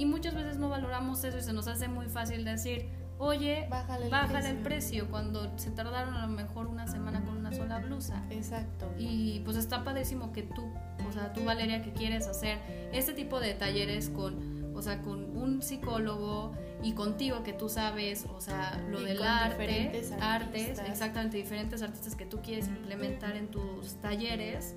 Y 0.00 0.06
muchas 0.06 0.34
veces 0.34 0.56
no 0.56 0.70
valoramos 0.70 1.22
eso 1.24 1.36
y 1.36 1.42
se 1.42 1.52
nos 1.52 1.66
hace 1.68 1.86
muy 1.86 2.06
fácil 2.08 2.42
decir, 2.42 2.88
oye, 3.18 3.66
Bájale 3.68 4.06
el 4.06 4.10
bájale 4.10 4.32
precio". 4.32 4.50
el 4.56 4.62
precio 4.62 5.10
cuando 5.10 5.58
se 5.58 5.70
tardaron 5.72 6.14
a 6.14 6.26
lo 6.26 6.32
mejor 6.32 6.68
una 6.68 6.86
semana 6.86 7.22
con 7.22 7.36
una 7.36 7.52
sola 7.52 7.80
blusa. 7.80 8.24
exacto. 8.30 8.90
Y 8.98 9.40
pues 9.44 9.58
está 9.58 9.84
padrísimo 9.84 10.32
que 10.32 10.42
tú, 10.42 10.62
o 11.06 11.12
sea, 11.12 11.34
tú 11.34 11.44
Valeria 11.44 11.82
que 11.82 11.92
quieres 11.92 12.26
hacer 12.28 12.56
este 12.94 13.12
tipo 13.12 13.40
de 13.40 13.52
talleres 13.52 14.08
con, 14.08 14.74
o 14.74 14.80
sea, 14.80 15.02
con 15.02 15.36
un 15.36 15.60
psicólogo 15.60 16.52
y 16.82 16.94
contigo 16.94 17.42
que 17.42 17.52
tú 17.52 17.68
sabes, 17.68 18.24
o 18.34 18.40
sea, 18.40 18.82
lo 18.88 19.02
Y 19.02 19.04
del 19.04 19.22
arte, 19.22 20.02
artes, 20.18 20.78
exactamente 20.78 21.36
diferentes 21.36 21.82
artistas 21.82 22.16
que 22.16 22.24
tú 22.24 22.40
quieres 22.40 22.68
implementar 22.68 23.36
en 23.36 23.48
tus 23.48 23.96
talleres. 24.00 24.74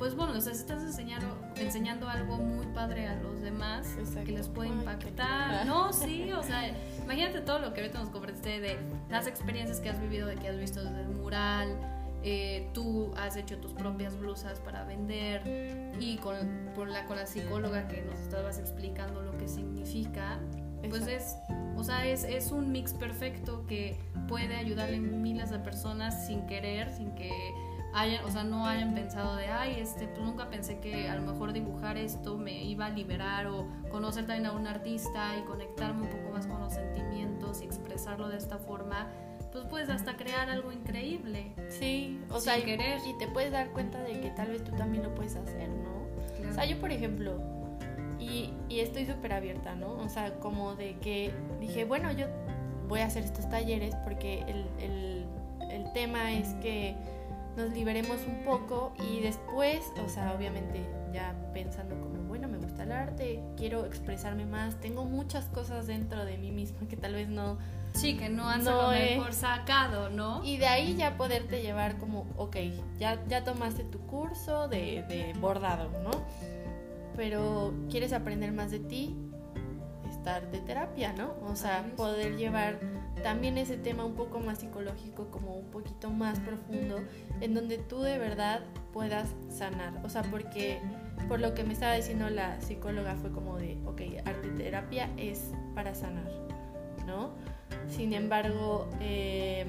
Pues 0.00 0.16
bueno, 0.16 0.32
o 0.32 0.40
sea, 0.40 0.54
estás 0.54 0.82
enseñando, 0.82 1.36
enseñando 1.56 2.08
algo 2.08 2.38
muy 2.38 2.64
padre 2.68 3.06
a 3.06 3.16
los 3.16 3.42
demás 3.42 3.86
Exacto. 3.98 4.24
que 4.24 4.32
les 4.32 4.48
puede 4.48 4.70
impactar. 4.70 5.66
No, 5.66 5.92
sí, 5.92 6.32
o 6.32 6.42
sea, 6.42 6.74
imagínate 7.04 7.42
todo 7.42 7.58
lo 7.58 7.74
que 7.74 7.82
ahorita 7.82 7.98
nos 7.98 8.08
compartiste 8.08 8.60
de 8.60 8.78
las 9.10 9.26
experiencias 9.26 9.78
que 9.78 9.90
has 9.90 10.00
vivido, 10.00 10.26
de 10.26 10.36
que 10.36 10.48
has 10.48 10.56
visto 10.56 10.82
desde 10.82 11.02
el 11.02 11.10
mural, 11.10 11.76
eh, 12.22 12.70
tú 12.72 13.12
has 13.14 13.36
hecho 13.36 13.58
tus 13.58 13.74
propias 13.74 14.18
blusas 14.18 14.58
para 14.60 14.84
vender 14.84 15.92
y 16.00 16.16
con, 16.16 16.36
con 16.74 16.90
la, 16.90 17.04
con 17.04 17.16
la 17.16 17.26
psicóloga 17.26 17.86
que 17.86 18.00
nos 18.00 18.20
estabas 18.20 18.58
explicando 18.58 19.20
lo 19.20 19.36
que 19.36 19.48
significa, 19.48 20.38
pues 20.88 21.06
es, 21.08 21.36
o 21.76 21.84
sea, 21.84 22.06
es, 22.06 22.24
es 22.24 22.52
un 22.52 22.72
mix 22.72 22.94
perfecto 22.94 23.66
que 23.66 23.98
puede 24.28 24.56
ayudarle 24.56 24.96
a 24.96 25.00
miles 25.00 25.50
de 25.50 25.58
personas 25.58 26.26
sin 26.26 26.46
querer, 26.46 26.90
sin 26.90 27.14
que 27.14 27.30
hayan, 27.92 28.24
o 28.24 28.30
sea, 28.30 28.44
no 28.44 28.66
hayan 28.66 28.94
pensado 28.94 29.36
de, 29.36 29.46
ay, 29.46 29.80
este, 29.80 30.06
pues 30.06 30.20
nunca 30.20 30.48
pensé 30.48 30.78
que 30.80 31.08
a 31.08 31.16
lo 31.16 31.22
mejor 31.22 31.52
dibujar 31.52 31.96
esto 31.96 32.38
me 32.38 32.62
iba 32.64 32.86
a 32.86 32.90
liberar 32.90 33.46
o 33.46 33.66
conocer 33.90 34.26
también 34.26 34.46
a 34.46 34.52
un 34.52 34.66
artista 34.66 35.36
y 35.38 35.42
conectarme 35.42 36.02
un 36.02 36.08
poco 36.08 36.30
más 36.32 36.46
con 36.46 36.60
los 36.60 36.72
sentimientos 36.72 37.62
y 37.62 37.64
expresarlo 37.64 38.28
de 38.28 38.36
esta 38.36 38.58
forma, 38.58 39.08
pues 39.52 39.64
puedes 39.64 39.88
hasta 39.90 40.16
crear 40.16 40.48
algo 40.50 40.72
increíble. 40.72 41.52
Sí, 41.68 42.20
o 42.30 42.40
sea, 42.40 42.58
y- 42.58 42.62
querer. 42.62 43.00
Y, 43.06 43.18
te 43.18 43.26
puedes 43.26 43.50
dar 43.50 43.70
cuenta 43.70 44.00
de 44.02 44.20
que 44.20 44.30
tal 44.30 44.48
vez 44.48 44.62
tú 44.62 44.72
también 44.72 45.02
lo 45.02 45.14
puedes 45.14 45.34
hacer, 45.36 45.68
¿no? 45.68 46.48
O 46.48 46.52
sea, 46.52 46.64
yo 46.64 46.78
por 46.80 46.90
ejemplo, 46.92 47.40
y, 48.18 48.52
y 48.68 48.80
estoy 48.80 49.06
súper 49.06 49.32
abierta, 49.32 49.74
¿no? 49.74 49.92
O 49.94 50.08
sea, 50.08 50.34
como 50.40 50.74
de 50.76 50.96
que 50.98 51.32
dije, 51.60 51.84
bueno, 51.84 52.12
yo 52.12 52.26
voy 52.88 53.00
a 53.00 53.06
hacer 53.06 53.24
estos 53.24 53.48
talleres 53.48 53.94
porque 54.04 54.42
el, 54.46 54.66
el, 54.80 55.26
el 55.70 55.92
tema 55.92 56.32
es 56.32 56.54
que 56.54 56.96
nos 57.56 57.72
liberemos 57.72 58.18
un 58.26 58.44
poco 58.44 58.92
y 58.98 59.20
después, 59.20 59.80
o 60.04 60.08
sea, 60.08 60.34
obviamente 60.34 60.86
ya 61.12 61.34
pensando 61.52 61.98
como, 61.98 62.22
bueno, 62.28 62.48
me 62.48 62.58
gusta 62.58 62.84
el 62.84 62.92
arte, 62.92 63.42
quiero 63.56 63.84
expresarme 63.84 64.46
más, 64.46 64.80
tengo 64.80 65.04
muchas 65.04 65.46
cosas 65.46 65.86
dentro 65.86 66.24
de 66.24 66.38
mí 66.38 66.52
misma 66.52 66.86
que 66.88 66.96
tal 66.96 67.14
vez 67.14 67.28
no... 67.28 67.58
Sí, 67.92 68.16
que 68.16 68.28
no 68.28 68.48
has 68.48 68.62
No 68.62 68.90
mejor 68.90 69.32
sacado, 69.32 70.10
¿no? 70.10 70.44
Y 70.44 70.58
de 70.58 70.66
ahí 70.66 70.94
ya 70.94 71.16
poderte 71.16 71.60
llevar 71.60 71.98
como, 71.98 72.26
ok, 72.36 72.56
ya, 72.98 73.20
ya 73.26 73.42
tomaste 73.42 73.82
tu 73.82 73.98
curso 74.06 74.68
de, 74.68 75.04
de 75.08 75.32
bordado, 75.40 75.90
¿no? 76.04 76.10
Pero 77.16 77.74
quieres 77.90 78.12
aprender 78.12 78.52
más 78.52 78.70
de 78.70 78.78
ti, 78.78 79.16
estar 80.08 80.50
de 80.50 80.60
terapia, 80.60 81.12
¿no? 81.12 81.34
O 81.44 81.56
sea, 81.56 81.84
poder 81.96 82.36
llevar 82.36 82.78
también 83.22 83.58
ese 83.58 83.76
tema 83.76 84.04
un 84.04 84.14
poco 84.14 84.40
más 84.40 84.58
psicológico, 84.58 85.30
como 85.30 85.54
un 85.54 85.66
poquito 85.66 86.10
más 86.10 86.38
profundo, 86.40 87.00
en 87.40 87.54
donde 87.54 87.78
tú 87.78 88.00
de 88.00 88.18
verdad 88.18 88.60
puedas 88.92 89.34
sanar. 89.48 89.94
O 90.04 90.08
sea, 90.08 90.22
porque 90.22 90.80
por 91.28 91.40
lo 91.40 91.54
que 91.54 91.64
me 91.64 91.72
estaba 91.72 91.94
diciendo 91.94 92.28
la 92.30 92.60
psicóloga 92.60 93.16
fue 93.16 93.30
como 93.30 93.56
de, 93.56 93.78
ok, 93.86 94.02
arte 94.24 94.48
terapia 94.56 95.10
es 95.16 95.52
para 95.74 95.94
sanar, 95.94 96.30
¿no? 97.06 97.30
Sin 97.88 98.12
embargo, 98.12 98.88
eh, 99.00 99.66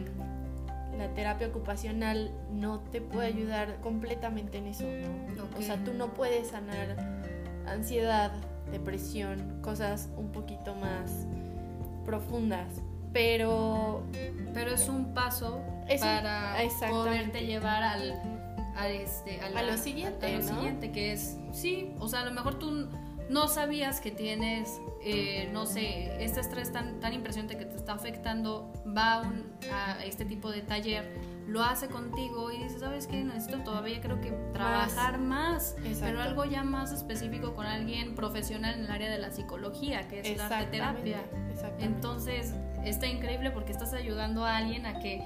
la 0.97 1.13
terapia 1.13 1.47
ocupacional 1.47 2.31
no 2.51 2.79
te 2.79 3.01
puede 3.01 3.27
ayudar 3.27 3.79
completamente 3.81 4.57
en 4.57 4.67
eso, 4.67 4.85
¿no? 4.85 5.47
O 5.57 5.61
sea, 5.61 5.83
tú 5.83 5.93
no 5.93 6.13
puedes 6.13 6.47
sanar 6.49 6.97
ansiedad, 7.65 8.31
depresión, 8.71 9.59
cosas 9.61 10.09
un 10.17 10.31
poquito 10.31 10.75
más 10.75 11.27
profundas, 12.05 12.81
pero 13.13 14.03
Pero 14.53 14.71
es 14.71 14.87
un 14.89 15.13
paso 15.13 15.61
Es 15.87 16.01
un- 16.01 16.07
para 16.07 16.61
exactamente. 16.63 17.09
poderte 17.09 17.45
llevar 17.45 17.83
al, 17.83 18.21
a, 18.75 18.87
este, 18.89 19.39
a, 19.41 19.45
A 19.45 19.49
la- 19.49 19.63
lo 19.63 19.77
siguiente, 19.77 20.25
a 20.25 20.29
lo 20.39 20.39
¿no? 20.39 20.43
siguiente, 20.55 20.91
que 20.91 21.13
es, 21.13 21.37
sí, 21.53 21.93
o 21.99 22.07
sea, 22.09 22.21
a 22.21 22.25
lo 22.25 22.31
mejor 22.31 22.55
tú 22.59 22.89
no 23.29 23.47
sabías 23.47 24.01
que 24.01 24.11
tienes, 24.11 24.81
eh, 25.05 25.49
no 25.53 25.65
sé, 25.65 26.21
este 26.23 26.41
estrés 26.41 26.71
tan, 26.73 26.99
tan 26.99 27.13
impresionante 27.13 27.57
que 27.57 27.63
te 27.65 27.77
está 27.77 27.93
afectando, 27.93 28.73
va 28.85 29.13
a, 29.13 29.21
un- 29.21 29.45
a 29.73 30.03
este 30.03 30.25
tipo 30.25 30.51
de 30.51 30.61
taller, 30.61 31.31
lo 31.47 31.63
hace 31.63 31.87
contigo 31.87 32.51
y 32.51 32.57
dices, 32.63 32.81
¿sabes 32.81 33.07
qué? 33.07 33.23
Necesito 33.23 33.59
todavía 33.63 33.99
creo 34.01 34.19
que 34.21 34.31
trabajar 34.53 35.17
más, 35.17 35.75
Exacto. 35.79 35.99
pero 36.05 36.21
algo 36.21 36.43
ya 36.45 36.63
más 36.63 36.91
específico 36.91 37.53
con 37.53 37.65
alguien 37.65 38.15
profesional 38.15 38.75
en 38.75 38.85
el 38.85 38.91
área 38.91 39.09
de 39.09 39.17
la 39.17 39.31
psicología, 39.31 40.07
que 40.09 40.19
es 40.19 40.37
la 40.37 40.69
terapia. 40.69 41.19
Entonces, 41.79 42.53
está 42.85 43.07
increíble 43.07 43.51
porque 43.51 43.71
estás 43.71 43.93
ayudando 43.93 44.45
a 44.45 44.57
alguien 44.57 44.85
a 44.85 44.99
que 44.99 45.21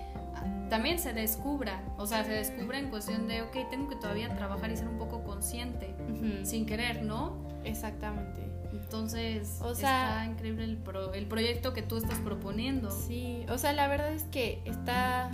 también 0.69 0.99
se 0.99 1.13
descubra, 1.13 1.81
o 1.97 2.05
sea, 2.05 2.23
se 2.23 2.31
descubra 2.31 2.79
en 2.79 2.89
cuestión 2.89 3.27
de, 3.27 3.41
ok, 3.43 3.55
tengo 3.69 3.87
que 3.89 3.95
todavía 3.95 4.35
trabajar 4.35 4.71
y 4.71 4.77
ser 4.77 4.87
un 4.87 4.97
poco 4.97 5.23
consciente, 5.23 5.95
sin 6.43 6.65
querer, 6.65 7.03
¿no? 7.03 7.37
Exactamente. 7.63 8.41
Entonces, 8.71 9.59
O 9.61 9.73
sea- 9.73 10.23
está 10.23 10.25
increíble 10.31 10.63
el, 10.65 10.77
pro- 10.77 11.13
el 11.13 11.27
proyecto 11.27 11.73
que 11.73 11.81
tú 11.81 11.97
estás 11.97 12.19
proponiendo. 12.19 12.91
Sí, 12.91 13.45
o 13.49 13.57
sea, 13.57 13.73
la 13.73 13.87
verdad 13.87 14.11
es 14.13 14.23
que 14.23 14.61
está, 14.65 15.31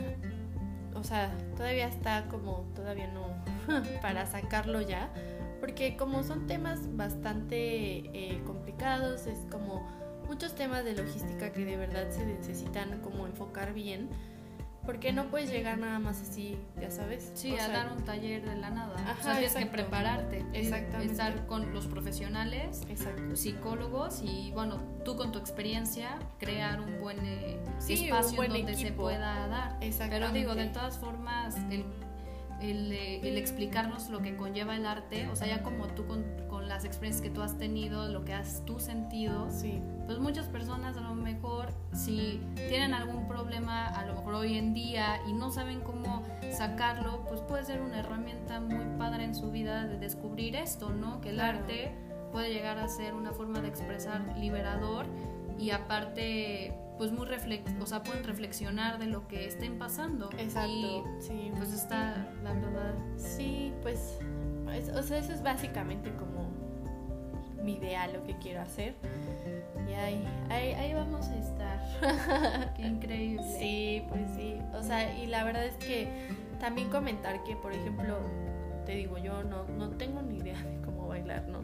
o 0.96 1.04
sea, 1.04 1.36
todavía 1.58 1.88
está 1.88 2.26
como, 2.30 2.66
todavía 2.76 3.08
no, 3.08 3.34
para 4.02 4.26
sacarlo 4.28 4.82
ya, 4.82 5.10
porque 5.60 5.96
como 5.98 6.24
son 6.24 6.46
temas 6.48 6.96
bastante 6.96 7.58
eh, 8.14 8.42
complicados, 8.46 9.28
es 9.28 9.40
como 9.50 9.88
muchos 10.32 10.56
temas 10.56 10.86
de 10.86 10.94
logística 10.96 11.52
que 11.52 11.66
de 11.66 11.76
verdad 11.76 12.10
se 12.10 12.26
necesitan 12.26 13.02
como 13.02 13.28
enfocar 13.28 13.74
bien, 13.74 14.08
porque 14.86 15.12
no 15.12 15.26
puedes 15.30 15.52
llegar 15.52 15.78
nada 15.78 16.00
más 16.00 16.22
así, 16.22 16.58
ya 16.80 16.90
sabes. 16.90 17.32
Sí, 17.36 17.52
O 17.52 17.56
a 17.56 17.66
sea, 17.66 17.68
dar 17.68 17.92
un 17.92 18.02
taller 18.06 18.42
de 18.50 18.56
la 18.56 18.70
nada. 18.70 18.96
Ajá, 18.98 19.18
o 19.20 19.24
sea, 19.24 19.34
tienes 19.34 19.54
que 19.54 19.66
prepararte. 19.66 20.46
Exactamente. 20.54 21.12
Estar 21.12 21.46
con 21.48 21.74
los 21.74 21.86
profesionales, 21.88 22.82
Exacto. 22.88 23.36
psicólogos 23.36 24.22
y, 24.24 24.52
bueno, 24.54 24.80
tú 25.04 25.18
con 25.18 25.34
tu 25.34 25.38
experiencia, 25.40 26.18
crear 26.40 26.80
un 26.80 27.02
buen 27.02 27.18
eh, 27.26 27.60
Sí, 27.80 27.94
un 28.00 28.06
espacio 28.18 28.38
buen 28.38 28.54
donde 28.54 28.74
se 28.76 28.82
equipo. 28.84 29.02
pueda 29.04 29.48
dar. 29.48 29.78
Pero 30.10 30.30
digo, 30.32 30.56
de 30.56 30.68
todas 30.68 30.98
formas, 30.98 31.58
el, 31.70 31.84
el, 32.62 32.92
el 32.92 33.38
explicarnos 33.38 34.10
lo 34.10 34.22
que 34.22 34.36
conlleva 34.38 34.76
el 34.76 34.86
arte, 34.86 35.28
o 35.28 35.36
sea, 35.36 35.48
ya 35.48 35.64
como 35.64 35.88
tú 35.88 36.06
con, 36.06 36.24
con 36.50 36.68
las 36.68 36.86
experiencias 36.86 37.22
que 37.22 37.30
tú 37.34 37.42
has 37.42 37.58
tenido, 37.58 38.08
lo 38.08 38.24
que 38.26 38.34
has 38.34 38.64
tú 38.66 38.80
sentido, 38.80 39.50
Sí, 39.50 39.82
pues 40.06 40.20
muchas 40.20 40.48
personas 40.48 40.98
a 40.98 41.02
lo 41.02 41.14
mejor 41.16 41.74
si 41.94 42.42
tienen 42.70 42.94
algún 42.94 43.28
problema, 43.28 43.88
a 43.88 44.06
lo 44.06 44.16
mejor 44.16 44.34
hoy 44.36 44.58
en 44.58 44.74
día 44.74 45.22
y 45.28 45.34
no 45.34 45.52
saben 45.52 45.82
cómo 45.82 46.24
sacarlo, 46.52 47.26
pues 47.28 47.42
puede 47.42 47.64
ser 47.66 47.82
una 47.82 48.00
herramienta 48.00 48.60
muy 48.60 48.86
padre 48.98 49.24
en 49.24 49.36
su 49.36 49.52
vida 49.52 49.86
de 49.88 49.98
descubrir 49.98 50.56
esto, 50.56 50.90
¿no? 50.92 51.22
Que 51.22 51.30
el 51.30 51.36
Claro. 51.36 51.60
arte 51.60 51.92
puede 52.32 52.54
llegar 52.54 52.78
a 52.78 52.88
ser 52.88 53.14
una 53.14 53.32
forma 53.34 53.60
de 53.62 53.68
expresar 53.68 54.22
liberador 54.38 55.06
y 55.62 55.70
aparte 55.72 56.74
pues 56.98 57.12
muy 57.12 57.26
reflex 57.26 57.72
o 57.82 57.86
sea, 57.88 58.04
pueden 58.04 58.24
reflexionar 58.24 59.00
de 59.00 59.08
lo 59.08 59.28
que 59.28 59.48
estén 59.48 59.80
pasando. 59.80 60.30
exacto. 60.38 60.70
Y 60.72 61.04
sí. 61.22 61.52
pues 61.58 61.72
está, 61.74 62.28
la 62.44 62.54
verdad, 62.54 62.94
Sí, 63.18 63.74
pues, 63.82 64.20
es- 64.74 64.90
o 64.90 65.02
sea, 65.02 65.18
eso 65.18 65.34
es 65.34 65.42
básicamente 65.42 66.12
como 66.16 66.50
mi 67.64 67.74
idea, 67.76 68.08
lo 68.08 68.24
que 68.24 68.36
quiero 68.38 68.62
hacer. 68.62 68.96
Y 69.90 69.94
ahí, 69.94 70.28
ahí, 70.50 70.74
ahí 70.74 70.94
vamos 70.94 71.28
a 71.28 71.38
estar. 71.38 72.74
qué 72.76 72.82
increíble. 72.84 73.44
Sí, 73.60 74.04
pues 74.10 74.22
sí. 74.36 74.58
O 74.74 74.84
sea, 74.84 75.16
y 75.18 75.28
la 75.28 75.44
verdad 75.44 75.66
es 75.66 75.76
que 75.76 76.08
también 76.60 76.90
comentar 76.90 77.44
que, 77.44 77.56
por 77.56 77.74
ejemplo, 77.74 78.18
te 78.86 78.94
digo, 78.96 79.18
yo 79.18 79.44
no, 79.44 79.66
no 79.78 79.90
tengo 79.92 80.22
ni 80.22 80.38
idea 80.38 80.60
de 80.62 80.82
cómo 80.82 81.08
bailar, 81.08 81.48
¿no? 81.48 81.60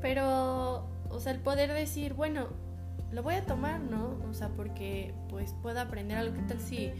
Pero, 0.00 0.86
o 1.10 1.18
sea, 1.20 1.32
el 1.32 1.40
poder 1.40 1.72
decir, 1.72 2.14
bueno, 2.14 2.48
lo 3.12 3.22
voy 3.22 3.34
a 3.34 3.42
tomar, 3.42 3.80
¿no? 3.80 4.18
O 4.28 4.34
sea, 4.34 4.48
porque 4.48 5.14
pues 5.28 5.54
puedo 5.62 5.80
aprender 5.80 6.18
algo. 6.18 6.34
¿Qué 6.34 6.42
tal 6.42 6.60
si... 6.60 6.92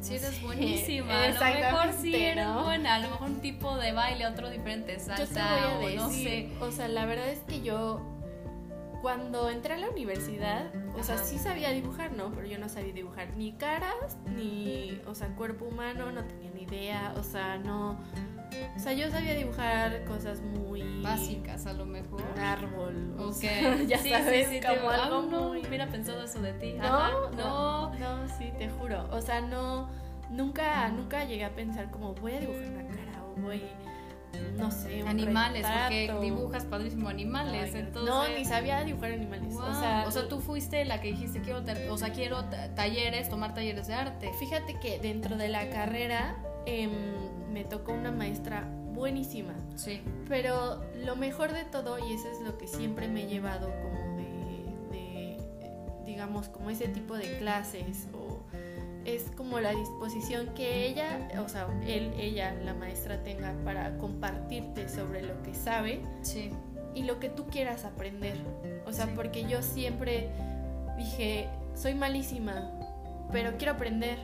Si 0.00 0.10
no 0.10 0.16
eres 0.18 0.42
buenísima, 0.42 1.24
a 1.24 1.28
lo 1.30 1.40
mejor 1.40 1.92
sí 1.98 2.14
eres 2.14 2.46
¿no? 2.46 2.64
buena, 2.64 2.96
a 2.96 2.98
lo 2.98 3.08
mejor 3.08 3.30
un 3.30 3.40
tipo 3.40 3.76
de 3.78 3.92
baile, 3.92 4.26
otro 4.26 4.50
diferente, 4.50 4.92
Yo 4.92 4.98
te 4.98 5.04
salsa 5.04 5.76
voy 5.78 5.96
a 5.96 6.04
o 6.04 6.08
decir, 6.08 6.48
no 6.50 6.58
sé. 6.58 6.64
o 6.64 6.70
sea, 6.70 6.88
la 6.88 7.06
verdad 7.06 7.28
es 7.28 7.38
que 7.40 7.62
yo 7.62 8.02
cuando 9.00 9.48
entré 9.50 9.74
a 9.74 9.78
la 9.78 9.88
universidad, 9.88 10.70
o 10.98 11.02
sea, 11.02 11.16
sí 11.16 11.38
sabía 11.38 11.70
dibujar, 11.70 12.12
¿no? 12.12 12.30
Pero 12.32 12.46
yo 12.46 12.58
no 12.58 12.68
sabía 12.68 12.92
dibujar 12.92 13.36
ni 13.36 13.52
caras, 13.52 14.18
ni, 14.36 15.00
o 15.06 15.14
sea, 15.14 15.28
cuerpo 15.28 15.64
humano, 15.64 16.12
no 16.12 16.24
tenía 16.24 16.50
ni 16.50 16.64
idea, 16.64 17.14
o 17.16 17.22
sea, 17.22 17.56
no, 17.56 17.98
o 18.76 18.78
sea, 18.78 18.92
yo 18.92 19.10
sabía 19.10 19.34
dibujar 19.34 20.04
cosas 20.04 20.40
muy 20.42 20.82
Básicas 21.02 21.66
a 21.66 21.72
lo 21.72 21.86
mejor. 21.86 22.22
un 22.34 22.40
árbol, 22.40 23.14
o 23.18 23.28
Ok. 23.28 23.34
sea, 23.34 23.76
ya 23.86 23.98
Sí, 23.98 24.10
sabes, 24.10 24.48
sí, 24.48 24.54
sí, 24.54 24.60
como 24.66 24.88
te- 24.90 24.94
algo 24.96 25.18
ah, 25.18 25.26
no, 25.30 25.48
muy 25.48 25.66
hubiera 25.66 25.86
pensado 25.88 26.22
eso 26.22 26.40
de 26.40 26.52
ti. 26.54 26.74
no, 26.74 26.84
Ajá, 26.84 27.10
no, 27.36 27.94
no, 27.94 28.28
sí, 28.38 28.50
te 28.58 28.68
juro. 28.68 29.08
O 29.12 29.20
sea, 29.20 29.40
no, 29.40 29.88
nunca, 30.30 30.88
nunca 30.88 31.24
llegué 31.24 31.44
a 31.44 31.54
pensar 31.54 31.90
como 31.90 32.14
voy 32.14 32.32
a 32.34 32.40
dibujar 32.40 32.64
una 32.70 32.86
cara 32.88 33.22
o 33.24 33.40
voy, 33.40 33.62
no 34.58 34.70
sé, 34.70 35.02
un 35.02 35.08
Animales, 35.08 35.64
porque 35.66 36.12
dibujas 36.20 36.64
padrísimo 36.66 37.08
animales, 37.08 37.70
Ay, 37.74 37.80
entonces... 37.80 38.14
No, 38.14 38.28
ni 38.28 38.44
sabía 38.44 38.84
dibujar 38.84 39.12
animales. 39.12 39.54
Wow. 39.54 39.64
O, 40.06 40.10
sea, 40.10 40.28
tú 40.28 40.40
fuiste 40.40 40.84
la 40.84 41.00
que 41.00 41.08
dijiste 41.08 41.40
quiero, 41.40 41.62
o 41.90 41.96
sea, 41.96 42.12
quiero 42.12 42.44
ta- 42.44 42.74
talleres, 42.74 43.28
tomar 43.30 43.54
talleres 43.54 43.86
de 43.86 43.94
arte. 43.94 44.30
fíjate 44.38 44.78
que 44.80 44.98
dentro 44.98 45.36
de 45.36 45.48
la 45.48 45.70
carrera 45.70 46.36
em, 46.66 46.90
me 47.52 47.64
tocó 47.64 47.92
una 47.92 48.10
maestra 48.12 48.68
buenísima. 48.92 49.54
Sí. 49.76 50.00
Pero 50.28 50.82
lo 51.04 51.16
mejor 51.16 51.52
de 51.52 51.64
todo, 51.64 51.98
y 51.98 52.12
eso 52.14 52.30
es 52.30 52.40
lo 52.40 52.56
que 52.58 52.66
siempre 52.66 53.08
me 53.08 53.24
he 53.24 53.26
llevado 53.26 53.70
como 53.82 54.16
de, 54.16 54.66
de, 54.90 55.36
digamos, 56.04 56.48
como 56.48 56.70
ese 56.70 56.88
tipo 56.88 57.16
de 57.16 57.38
clases, 57.38 58.08
o 58.14 58.40
es 59.04 59.30
como 59.36 59.60
la 59.60 59.70
disposición 59.70 60.52
que 60.54 60.86
ella, 60.88 61.28
o 61.44 61.48
sea, 61.48 61.68
él, 61.86 62.12
ella, 62.18 62.54
la 62.64 62.74
maestra 62.74 63.22
tenga 63.22 63.54
para 63.64 63.96
compartirte 63.98 64.88
sobre 64.88 65.22
lo 65.22 65.40
que 65.42 65.54
sabe 65.54 66.00
Sí. 66.22 66.50
y 66.94 67.02
lo 67.04 67.20
que 67.20 67.28
tú 67.28 67.46
quieras 67.46 67.84
aprender. 67.84 68.36
O 68.86 68.92
sea, 68.92 69.06
Sí. 69.06 69.12
porque 69.14 69.44
yo 69.44 69.62
siempre 69.62 70.30
dije, 70.96 71.48
soy 71.74 71.94
malísima, 71.94 72.72
pero 73.30 73.56
quiero 73.58 73.74
aprender. 73.74 74.18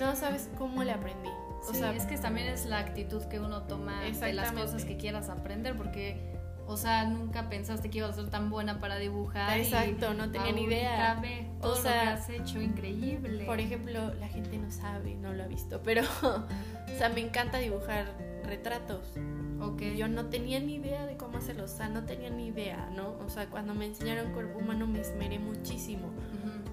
No 0.00 0.16
sabes 0.16 0.50
cómo 0.58 0.82
le 0.82 0.90
aprendí. 0.92 1.30
O 1.68 1.72
Sí, 1.72 1.78
sea, 1.78 1.92
es 1.92 2.04
que 2.06 2.16
también 2.18 2.48
es 2.48 2.66
la 2.66 2.78
actitud 2.78 3.22
que 3.24 3.40
uno 3.40 3.62
toma 3.62 4.00
de 4.02 4.32
las 4.32 4.52
cosas 4.52 4.84
que 4.84 4.96
quieras 4.96 5.28
aprender, 5.28 5.76
porque 5.76 6.36
O 6.66 6.76
sea, 6.76 7.06
nunca 7.06 7.48
pensaste 7.48 7.88
que 7.88 7.96
ibas 7.98 8.10
a 8.10 8.14
ser 8.16 8.28
tan 8.28 8.50
buena 8.50 8.78
para 8.78 8.96
dibujar. 8.96 9.58
Exacto, 9.58 10.12
no 10.12 10.30
tenía 10.30 10.52
ni 10.52 10.64
idea. 10.64 11.18
Todo 11.62 11.72
o 11.72 11.76
sea, 11.76 11.94
lo 11.94 12.00
que 12.02 12.08
has 12.08 12.28
hecho, 12.28 12.60
increíble. 12.60 13.46
Por 13.46 13.58
ejemplo, 13.58 14.12
la 14.14 14.28
gente 14.28 14.58
no 14.58 14.70
sabe, 14.70 15.14
no 15.14 15.32
lo 15.32 15.44
ha 15.44 15.46
visto, 15.46 15.80
pero, 15.82 16.02
o 16.22 16.98
sea, 16.98 17.08
me 17.08 17.22
encanta 17.22 17.56
dibujar 17.56 18.12
retratos. 18.44 19.14
Okay. 19.60 19.96
Yo 19.96 20.08
no 20.08 20.26
tenía 20.26 20.60
ni 20.60 20.74
idea 20.74 21.06
de 21.06 21.16
cómo 21.16 21.38
hacerlo, 21.38 21.64
o 21.64 21.68
sea, 21.68 21.88
no 21.88 22.04
tenía 22.04 22.28
ni 22.28 22.48
idea, 22.48 22.90
¿no? 22.94 23.16
O 23.24 23.30
sea, 23.30 23.46
cuando 23.46 23.74
me 23.74 23.86
enseñaron 23.86 24.32
cuerpo 24.34 24.58
humano 24.58 24.86
me 24.86 25.00
esmeré 25.00 25.38
muchísimo. 25.38 26.10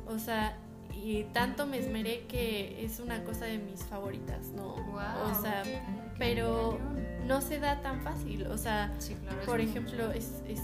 O 0.08 0.20
sea, 0.20 0.58
y 1.06 1.26
tanto 1.26 1.68
me 1.68 1.78
esmeré 1.78 2.26
que 2.26 2.84
es 2.84 3.00
una 3.00 3.24
cosa 3.24 3.46
de 3.46 3.60
mis 3.60 3.84
favoritas, 3.84 4.48
¿no? 4.48 4.74
o 4.74 5.40
sea, 5.40 5.62
pero 6.18 6.80
no 7.28 7.42
se 7.42 7.60
da 7.60 7.80
tan 7.82 8.02
fácil. 8.02 8.48
O 8.48 8.58
sea, 8.58 8.92
por 9.46 9.62
ejemplo, 9.62 10.12
es, 10.12 10.42
es, 10.48 10.62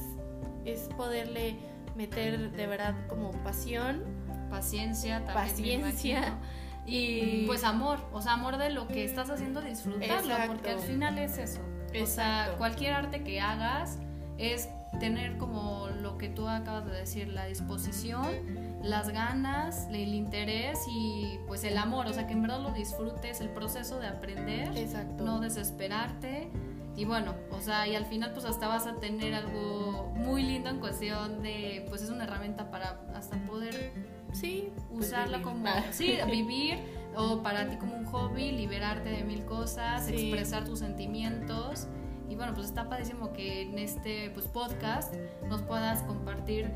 es, 0.65 0.89
poderle 0.97 1.57
meter 1.95 2.53
de 2.53 2.65
verdad 2.65 2.95
como 3.07 3.29
pasión. 3.43 4.03
Paciencia, 4.49 5.23
también 5.27 5.81
paciencia. 5.81 6.39
Y 6.87 7.45
pues 7.45 7.63
amor, 7.63 7.99
o 8.11 8.23
sea, 8.23 8.33
amor 8.33 8.57
de 8.57 8.71
lo 8.71 8.87
que 8.87 9.05
estás 9.05 9.29
haciendo, 9.29 9.61
disfrutarlo, 9.61 10.35
porque 10.47 10.71
al 10.71 10.79
final 10.79 11.19
es 11.19 11.37
eso. 11.37 11.61
O 12.01 12.07
sea, 12.07 12.55
cualquier 12.57 12.93
arte 12.93 13.23
que 13.23 13.39
hagas 13.39 13.99
es 14.39 14.69
tener 14.99 15.37
como 15.37 15.87
lo 16.01 16.17
que 16.17 16.29
tú 16.29 16.47
acabas 16.47 16.85
de 16.85 16.93
decir, 16.93 17.27
la 17.27 17.45
disposición, 17.45 18.27
las 18.83 19.09
ganas, 19.09 19.87
el 19.89 20.13
interés 20.13 20.79
y 20.87 21.39
pues 21.47 21.63
el 21.63 21.77
amor, 21.77 22.07
o 22.07 22.13
sea, 22.13 22.27
que 22.27 22.33
en 22.33 22.41
verdad 22.41 22.61
lo 22.61 22.71
disfrutes, 22.71 23.41
el 23.41 23.49
proceso 23.49 23.99
de 23.99 24.07
aprender, 24.07 24.75
Exacto. 24.77 25.23
no 25.23 25.39
desesperarte. 25.39 26.49
Y 26.95 27.05
bueno, 27.05 27.35
o 27.51 27.61
sea, 27.61 27.87
y 27.87 27.95
al 27.95 28.05
final 28.05 28.33
pues 28.33 28.45
hasta 28.45 28.67
vas 28.67 28.85
a 28.85 28.95
tener 28.95 29.33
algo 29.33 30.11
muy 30.15 30.43
lindo 30.43 30.69
en 30.69 30.79
cuestión 30.79 31.41
de, 31.41 31.85
pues 31.89 32.01
es 32.01 32.09
una 32.09 32.25
herramienta 32.25 32.69
para 32.69 33.01
hasta 33.15 33.37
poder, 33.45 33.93
sí, 34.33 34.69
pues, 34.89 35.07
usarla 35.07 35.41
como, 35.41 35.65
sí, 35.91 36.17
vivir 36.29 36.79
o 37.15 37.41
para 37.41 37.69
ti 37.69 37.77
como 37.77 37.95
un 37.95 38.05
hobby, 38.05 38.51
liberarte 38.51 39.09
de 39.09 39.23
mil 39.23 39.45
cosas, 39.45 40.07
expresar 40.09 40.65
tus 40.65 40.79
sentimientos. 40.79 41.87
Y 42.29 42.35
bueno, 42.35 42.53
pues 42.53 42.67
está 42.67 42.87
padrísimo 42.87 43.33
que 43.33 43.63
en 43.63 43.77
este 43.77 44.29
pues, 44.29 44.47
podcast 44.47 45.13
nos 45.49 45.61
puedas 45.61 46.01
compartir 46.03 46.71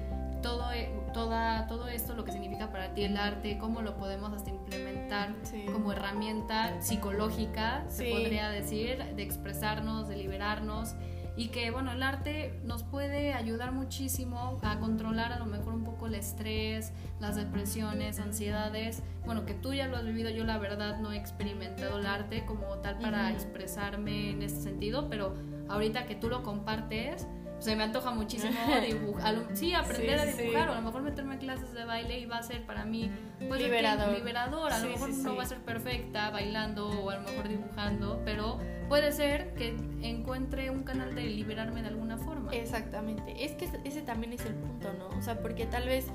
todo, 0.45 0.71
e, 0.71 0.91
toda, 1.11 1.65
todo 1.65 1.87
esto, 1.87 2.13
lo 2.13 2.23
que 2.23 2.31
significa 2.31 2.69
para 2.69 2.93
ti 2.93 3.03
el 3.03 3.17
arte, 3.17 3.57
cómo 3.57 3.81
lo 3.81 3.97
podemos 3.97 4.31
hasta 4.31 4.51
implementar 4.51 5.33
como 5.73 5.91
herramienta 5.91 6.79
psicológica, 6.83 7.83
se 7.87 8.11
podría 8.11 8.49
decir, 8.49 9.03
de 9.15 9.23
expresarnos, 9.23 10.07
de 10.07 10.17
liberarnos 10.17 10.93
y 11.35 11.47
que 11.47 11.71
bueno, 11.71 11.91
el 11.93 12.03
arte 12.03 12.59
nos 12.63 12.83
puede 12.83 13.33
ayudar 13.33 13.71
muchísimo 13.71 14.59
a 14.61 14.77
controlar 14.79 15.33
a 15.33 15.39
lo 15.39 15.47
mejor 15.47 15.73
un 15.73 15.83
poco 15.83 16.05
el 16.05 16.13
estrés, 16.13 16.93
las 17.19 17.35
depresiones, 17.35 18.19
ansiedades. 18.19 19.01
Bueno, 19.25 19.47
que 19.47 19.55
tú 19.55 19.73
ya 19.73 19.87
lo 19.87 19.97
has 19.97 20.05
vivido, 20.05 20.29
yo 20.29 20.43
la 20.43 20.59
verdad 20.59 20.99
no 20.99 21.11
he 21.11 21.17
experimentado 21.17 21.97
el 21.97 22.05
arte 22.05 22.45
como 22.45 22.67
tal 22.83 22.99
para 22.99 23.31
expresarme 23.31 24.29
en 24.29 24.43
este 24.43 24.61
sentido, 24.61 25.09
pero 25.09 25.33
ahorita 25.69 26.05
que 26.05 26.13
tú 26.13 26.29
lo 26.29 26.43
compartes, 26.43 27.27
se 27.65 27.75
me 27.75 27.83
antoja 27.83 28.11
muchísimo 28.11 28.53
dibujar, 28.87 29.35
sí, 29.53 29.73
aprender 29.73 30.19
a 30.19 30.25
dibujar, 30.25 30.69
o 30.69 30.73
a 30.73 30.75
lo 30.75 30.81
mejor 30.83 31.01
meterme 31.01 31.33
en 31.33 31.39
clases 31.39 31.73
de 31.73 31.83
baile 31.83 32.19
y 32.19 32.27
va 32.27 32.37
a 32.37 32.43
ser 32.43 32.63
para 32.63 32.85
mí 32.85 33.09
pues, 33.39 33.59
liberador. 33.59 34.15
liberador. 34.15 34.71
A 34.71 34.77
lo 34.77 34.89
mejor 34.89 35.09
no 35.09 35.35
va 35.35 35.43
a 35.43 35.45
ser 35.47 35.57
perfecta 35.61 36.29
bailando 36.29 36.87
o 36.87 37.09
a 37.09 37.15
lo 37.15 37.21
mejor 37.23 37.47
dibujando, 37.47 38.21
pero 38.23 38.59
puede 38.87 39.11
ser 39.11 39.55
que 39.55 39.75
encuentre 40.03 40.69
un 40.69 40.83
canal 40.83 41.15
de 41.15 41.23
liberarme 41.23 41.81
de 41.81 41.87
alguna 41.87 42.19
forma. 42.19 42.53
Exactamente, 42.53 43.43
es 43.43 43.53
que 43.53 43.67
ese 43.83 44.03
también 44.03 44.33
es 44.33 44.45
el 44.45 44.53
punto, 44.53 44.93
¿no? 44.93 45.07
O 45.17 45.21
sea, 45.23 45.39
porque 45.39 45.65
tal 45.65 45.87
vez 45.87 46.05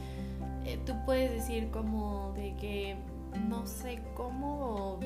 eh, 0.64 0.78
tú 0.86 0.94
puedes 1.04 1.32
decir 1.32 1.70
como 1.72 2.32
de 2.34 2.54
que 2.60 2.96
no 3.48 3.66
sé 3.66 4.00
cómo 4.14 5.00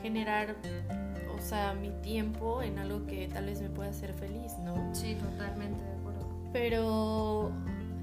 generar 0.00 0.56
o 1.40 1.42
sea, 1.42 1.72
mi 1.72 1.90
tiempo 2.02 2.62
en 2.62 2.78
algo 2.78 3.06
que 3.06 3.26
tal 3.28 3.46
vez 3.46 3.62
me 3.62 3.70
pueda 3.70 3.90
hacer 3.90 4.12
feliz, 4.12 4.52
¿no? 4.62 4.94
Sí, 4.94 5.14
totalmente 5.14 5.82
de 5.82 5.92
acuerdo. 5.92 6.28
Pero 6.52 7.50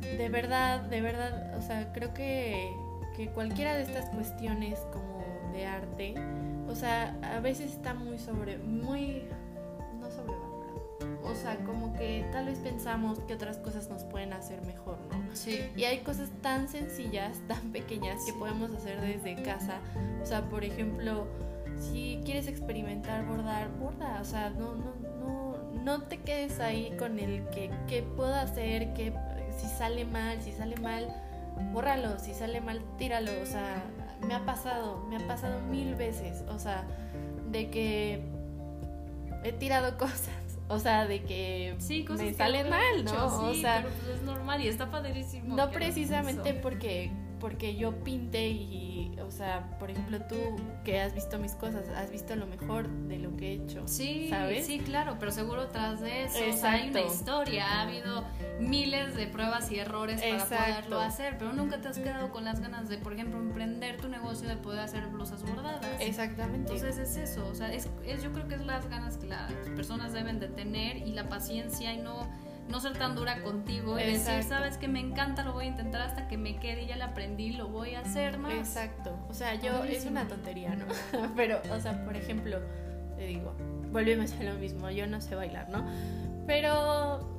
de 0.01 0.29
verdad, 0.29 0.81
de 0.81 1.01
verdad, 1.01 1.55
o 1.55 1.61
sea, 1.61 1.93
creo 1.93 2.13
que, 2.13 2.73
que 3.15 3.29
cualquiera 3.29 3.75
de 3.75 3.83
estas 3.83 4.09
cuestiones 4.09 4.79
como 4.91 5.23
de 5.53 5.65
arte, 5.67 6.15
o 6.67 6.75
sea, 6.75 7.15
a 7.21 7.39
veces 7.39 7.73
está 7.73 7.93
muy 7.93 8.17
sobre, 8.17 8.57
muy, 8.57 9.23
no 9.99 10.09
sobrevalorado. 10.09 10.47
O 11.23 11.35
sea, 11.35 11.57
como 11.57 11.93
que 11.93 12.25
tal 12.31 12.45
vez 12.45 12.57
pensamos 12.57 13.19
que 13.19 13.35
otras 13.35 13.57
cosas 13.57 13.87
nos 13.89 14.03
pueden 14.03 14.33
hacer 14.33 14.61
mejor, 14.63 14.97
¿no? 15.11 15.35
Sí. 15.35 15.59
Y 15.75 15.83
hay 15.83 15.99
cosas 15.99 16.29
tan 16.41 16.67
sencillas, 16.67 17.37
tan 17.47 17.71
pequeñas 17.71 18.23
que 18.25 18.33
podemos 18.33 18.71
hacer 18.71 18.99
desde 18.99 19.41
casa. 19.43 19.79
O 20.23 20.25
sea, 20.25 20.49
por 20.49 20.63
ejemplo, 20.63 21.27
si 21.79 22.19
quieres 22.25 22.47
experimentar 22.47 23.25
bordar, 23.25 23.69
borda, 23.79 24.19
o 24.21 24.25
sea, 24.25 24.49
no, 24.49 24.75
no, 24.75 24.93
no, 25.19 25.57
no 25.83 26.01
te 26.03 26.17
quedes 26.17 26.59
ahí 26.59 26.93
con 26.97 27.19
el 27.19 27.47
que, 27.49 27.71
qué 27.87 28.03
puedo 28.03 28.33
hacer, 28.35 28.93
que 28.93 29.13
si 29.57 29.67
sale 29.67 30.05
mal, 30.05 30.41
si 30.41 30.51
sale 30.51 30.75
mal, 30.77 31.07
bórralo, 31.71 32.19
si 32.19 32.33
sale 32.33 32.61
mal, 32.61 32.81
tíralo, 32.97 33.31
o 33.41 33.45
sea, 33.45 33.83
me 34.25 34.33
ha 34.33 34.45
pasado, 34.45 35.05
me 35.09 35.17
ha 35.17 35.27
pasado 35.27 35.59
mil 35.61 35.95
veces, 35.95 36.43
o 36.49 36.59
sea, 36.59 36.85
de 37.51 37.69
que 37.69 38.21
he 39.43 39.53
tirado 39.53 39.97
cosas, 39.97 40.59
o 40.67 40.79
sea, 40.79 41.07
de 41.07 41.23
que 41.23 41.75
sí, 41.79 42.05
me 42.17 42.33
sale 42.33 42.63
mal, 42.65 43.05
¿no? 43.05 43.47
o 43.47 43.53
sea, 43.53 43.83
pues 43.83 44.17
es 44.17 44.23
normal 44.23 44.61
y 44.61 44.67
está 44.67 44.91
padrísimo. 44.91 45.55
No 45.55 45.71
precisamente 45.71 46.53
porque 46.53 47.11
porque 47.39 47.75
yo 47.75 48.03
pinte 48.03 48.47
y, 48.49 49.15
o 49.21 49.31
sea, 49.31 49.77
por 49.79 49.91
ejemplo, 49.91 50.19
tú 50.21 50.35
que 50.83 50.99
has 50.99 51.13
visto 51.13 51.37
mis 51.37 51.53
cosas, 51.53 51.87
has 51.89 52.11
visto 52.11 52.35
lo 52.35 52.47
mejor 52.47 52.89
de 52.89 53.19
lo 53.19 53.35
que 53.35 53.51
he 53.51 53.53
hecho. 53.53 53.87
Sí, 53.87 54.27
¿sabes? 54.29 54.65
sí, 54.65 54.79
claro, 54.79 55.17
pero 55.19 55.31
seguro 55.31 55.67
tras 55.67 56.01
de 56.01 56.25
eso 56.25 56.67
hay 56.67 56.89
una 56.89 57.01
historia, 57.01 57.65
ha 57.67 57.81
habido 57.81 58.23
miles 58.59 59.15
de 59.15 59.27
pruebas 59.27 59.71
y 59.71 59.79
errores 59.79 60.21
para 60.21 60.45
poderlo 60.45 60.99
hacer, 60.99 61.37
pero 61.37 61.53
nunca 61.53 61.79
te 61.79 61.87
has 61.87 61.99
quedado 61.99 62.31
con 62.31 62.43
las 62.43 62.59
ganas 62.59 62.89
de, 62.89 62.97
por 62.97 63.13
ejemplo, 63.13 63.39
emprender 63.39 63.97
tu 63.97 64.07
negocio, 64.07 64.47
de 64.47 64.57
poder 64.57 64.79
hacer 64.79 65.07
blusas 65.07 65.43
bordadas. 65.43 65.85
Exactamente. 65.99 66.73
Entonces 66.73 66.97
es 66.97 67.17
eso, 67.17 67.47
o 67.47 67.55
sea, 67.55 67.73
es, 67.73 67.89
es 68.05 68.23
yo 68.23 68.31
creo 68.31 68.47
que 68.47 68.55
es 68.55 68.65
las 68.65 68.89
ganas 68.89 69.17
que 69.17 69.27
las 69.27 69.51
personas 69.75 70.13
deben 70.13 70.39
de 70.39 70.47
tener 70.47 70.97
y 70.97 71.13
la 71.13 71.29
paciencia 71.29 71.93
y 71.93 71.97
no 71.97 72.27
no 72.69 72.79
ser 72.79 72.97
tan 72.97 73.15
dura 73.15 73.41
contigo 73.41 73.99
y 73.99 74.03
decir, 74.03 74.43
sabes 74.43 74.77
que 74.77 74.87
me 74.87 74.99
encanta, 74.99 75.43
lo 75.43 75.53
voy 75.53 75.65
a 75.65 75.67
intentar 75.69 76.01
hasta 76.01 76.27
que 76.27 76.37
me 76.37 76.57
quede 76.57 76.83
y 76.83 76.87
ya 76.87 76.97
lo 76.97 77.05
aprendí, 77.05 77.51
lo 77.51 77.67
voy 77.69 77.95
a 77.95 78.01
hacer 78.01 78.37
más. 78.37 78.53
Exacto. 78.53 79.17
O 79.29 79.33
sea, 79.33 79.55
yo 79.55 79.83
es 79.83 80.05
una 80.05 80.27
tontería, 80.27 80.75
¿no? 80.75 80.85
Pero, 81.35 81.61
o 81.71 81.79
sea, 81.79 82.03
por 82.03 82.15
ejemplo, 82.15 82.59
te 83.15 83.25
digo, 83.25 83.53
volvemos 83.91 84.33
a 84.33 84.43
lo 84.43 84.55
mismo, 84.55 84.89
yo 84.89 85.07
no 85.07 85.21
sé 85.21 85.35
bailar, 85.35 85.69
¿no? 85.69 85.85
Pero 86.45 87.36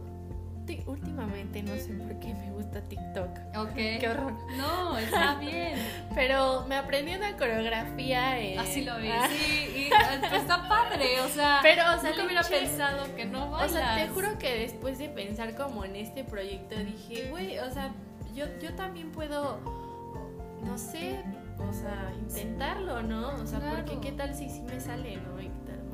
últimamente 0.86 1.62
no 1.62 1.74
sé 1.76 1.92
por 1.94 2.18
qué 2.20 2.34
me 2.34 2.50
gusta 2.52 2.80
TikTok. 2.82 3.30
Ok. 3.56 3.74
Qué 3.74 4.08
horror. 4.08 4.32
No, 4.56 4.96
está 4.98 5.34
bien. 5.40 5.78
Pero 6.14 6.64
me 6.66 6.76
aprendí 6.76 7.14
una 7.14 7.36
coreografía. 7.36 8.60
Así 8.60 8.84
lo 8.84 8.98
vi. 8.98 9.08
Ah. 9.08 9.28
Sí, 9.28 9.86
y 9.86 9.88
pues, 10.20 10.42
está 10.42 10.68
padre. 10.68 11.20
O 11.20 11.28
sea, 11.28 11.60
pero, 11.62 11.82
o 11.96 12.00
sea, 12.00 12.10
nunca 12.10 12.24
hubiera 12.24 12.42
pensado 12.42 13.14
que 13.16 13.24
no 13.24 13.50
bailas. 13.50 13.70
O 13.70 13.74
sea, 13.74 13.96
te 13.96 14.08
juro 14.08 14.38
que 14.38 14.58
después 14.58 14.98
de 14.98 15.08
pensar 15.08 15.54
como 15.54 15.84
en 15.84 15.96
este 15.96 16.24
proyecto 16.24 16.76
dije, 16.76 17.30
güey, 17.30 17.58
o 17.58 17.70
sea, 17.70 17.90
yo, 18.34 18.46
yo 18.60 18.74
también 18.74 19.10
puedo, 19.10 19.58
no 20.64 20.78
sé, 20.78 21.22
o 21.58 21.72
sea, 21.72 22.12
intentarlo, 22.20 23.02
¿no? 23.02 23.34
O 23.34 23.46
sea, 23.46 23.60
porque 23.60 23.98
qué 24.00 24.12
tal 24.12 24.34
si 24.34 24.48
sí 24.48 24.62
me 24.62 24.80
sale, 24.80 25.16
¿no? 25.16 25.38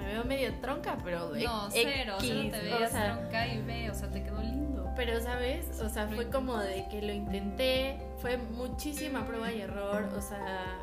me 0.05 0.13
veo 0.13 0.25
medio 0.25 0.53
tronca, 0.61 0.99
pero 1.03 1.35
No, 1.35 1.71
cero, 1.71 2.17
cero 2.21 2.49
te 2.51 2.61
veías 2.61 2.91
tronca 2.91 3.49
y 3.49 3.63
ve, 3.63 3.91
o 3.91 3.95
sea, 3.95 4.11
te 4.11 4.23
quedó 4.23 4.41
lindo 4.43 4.64
pero, 4.97 5.21
¿sabes? 5.21 5.81
O 5.81 5.89
sea, 5.89 6.09
fue 6.09 6.29
como 6.29 6.57
de 6.59 6.87
que 6.91 7.03
lo 7.03 7.13
intenté, 7.13 7.99
fue 8.19 8.37
muchísima 8.37 9.27
prueba 9.27 9.53
y 9.53 9.61
error, 9.61 10.09
o 10.17 10.21
sea, 10.21 10.79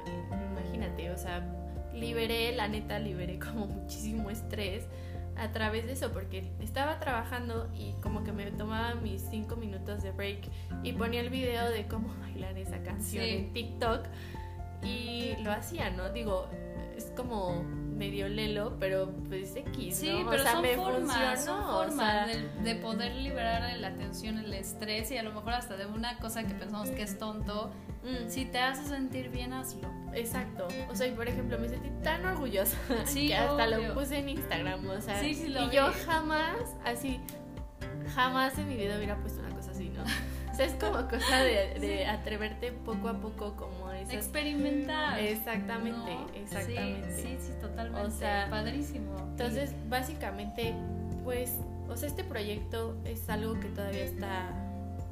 imagínate, 0.51 1.11
o 1.11 1.17
sea, 1.17 1.43
liberé, 1.93 2.55
la 2.55 2.67
neta, 2.67 2.99
liberé 2.99 3.39
como 3.39 3.65
muchísimo 3.67 4.29
estrés 4.29 4.85
a 5.37 5.51
través 5.51 5.85
de 5.85 5.93
eso, 5.93 6.11
porque 6.11 6.51
estaba 6.59 6.99
trabajando 6.99 7.69
y 7.75 7.93
como 8.01 8.23
que 8.23 8.31
me 8.31 8.51
tomaba 8.51 8.95
mis 8.95 9.21
cinco 9.21 9.55
minutos 9.55 10.03
de 10.03 10.11
break 10.11 10.49
y 10.83 10.93
ponía 10.93 11.21
el 11.21 11.29
video 11.29 11.69
de 11.69 11.87
cómo 11.87 12.13
bailar 12.21 12.57
esa 12.57 12.81
canción 12.83 13.23
en 13.23 13.53
TikTok 13.53 14.05
y 14.83 15.35
lo 15.43 15.51
hacía, 15.51 15.89
¿no? 15.91 16.09
Digo, 16.11 16.47
es 16.97 17.05
como 17.15 17.63
medio 18.01 18.27
lelo, 18.27 18.77
pero 18.79 19.11
pues 19.29 19.55
X, 19.55 19.95
Sí, 19.95 20.25
pero 20.27 20.43
son 20.43 20.65
formas, 20.75 21.45
son 21.45 21.63
formas 21.63 22.29
de, 22.63 22.75
poder 22.75 23.13
liberar 23.15 23.77
la 23.77 23.93
tensión, 23.93 24.39
el 24.39 24.51
estrés 24.53 25.11
y 25.11 25.17
a 25.17 25.23
lo 25.23 25.31
mejor 25.31 25.53
hasta 25.53 25.77
de 25.77 25.85
una 25.85 26.17
cosa 26.17 26.43
que 26.43 26.55
pensamos 26.55 26.89
que 26.89 27.03
es 27.03 27.19
tonto. 27.19 27.71
Mm. 28.03 28.27
Si 28.27 28.45
te 28.45 28.57
hace 28.57 28.83
sentir 28.85 29.29
bien, 29.29 29.53
hazlo. 29.53 29.87
Exacto. 30.15 30.67
O 30.89 30.95
sea, 30.95 31.05
y 31.05 31.11
por 31.11 31.27
ejemplo, 31.27 31.59
me 31.59 31.69
sentí 31.69 31.91
tan 32.03 32.25
orgullosa 32.25 32.75
que 33.13 33.35
hasta 33.35 33.67
lo 33.67 33.93
puse 33.93 34.17
en 34.17 34.29
Instagram, 34.29 34.89
o 34.89 34.99
sea, 34.99 35.23
y 35.23 35.69
yo 35.71 35.91
jamás 36.07 36.75
así 36.83 37.21
jamás 38.15 38.57
en 38.57 38.67
mi 38.67 38.75
vida 38.75 38.97
hubiera 38.97 39.15
puesto 39.17 39.41
una 39.41 39.55
cosa 39.55 39.71
así, 39.71 39.89
¿no? 39.89 40.03
O 40.51 40.55
sea, 40.55 40.65
es 40.65 40.73
como 40.73 41.07
cosa 41.07 41.43
de, 41.43 42.05
atreverte 42.09 42.71
poco 42.71 43.09
a 43.09 43.13
poco 43.13 43.55
como 43.55 43.80
Experimentar. 44.09 45.19
Exactamente, 45.19 46.17
exactamente. 46.35 47.21
Sí, 47.21 47.37
sí, 47.39 47.51
totalmente. 47.59 48.07
O 48.07 48.09
sea, 48.09 48.47
padrísimo. 48.49 49.15
Entonces, 49.31 49.73
básicamente, 49.89 50.73
pues, 51.23 51.57
o 51.89 51.97
sea, 51.97 52.07
este 52.07 52.23
proyecto 52.23 52.97
es 53.05 53.29
algo 53.29 53.59
que 53.59 53.67
todavía 53.69 54.03
está, 54.03 54.49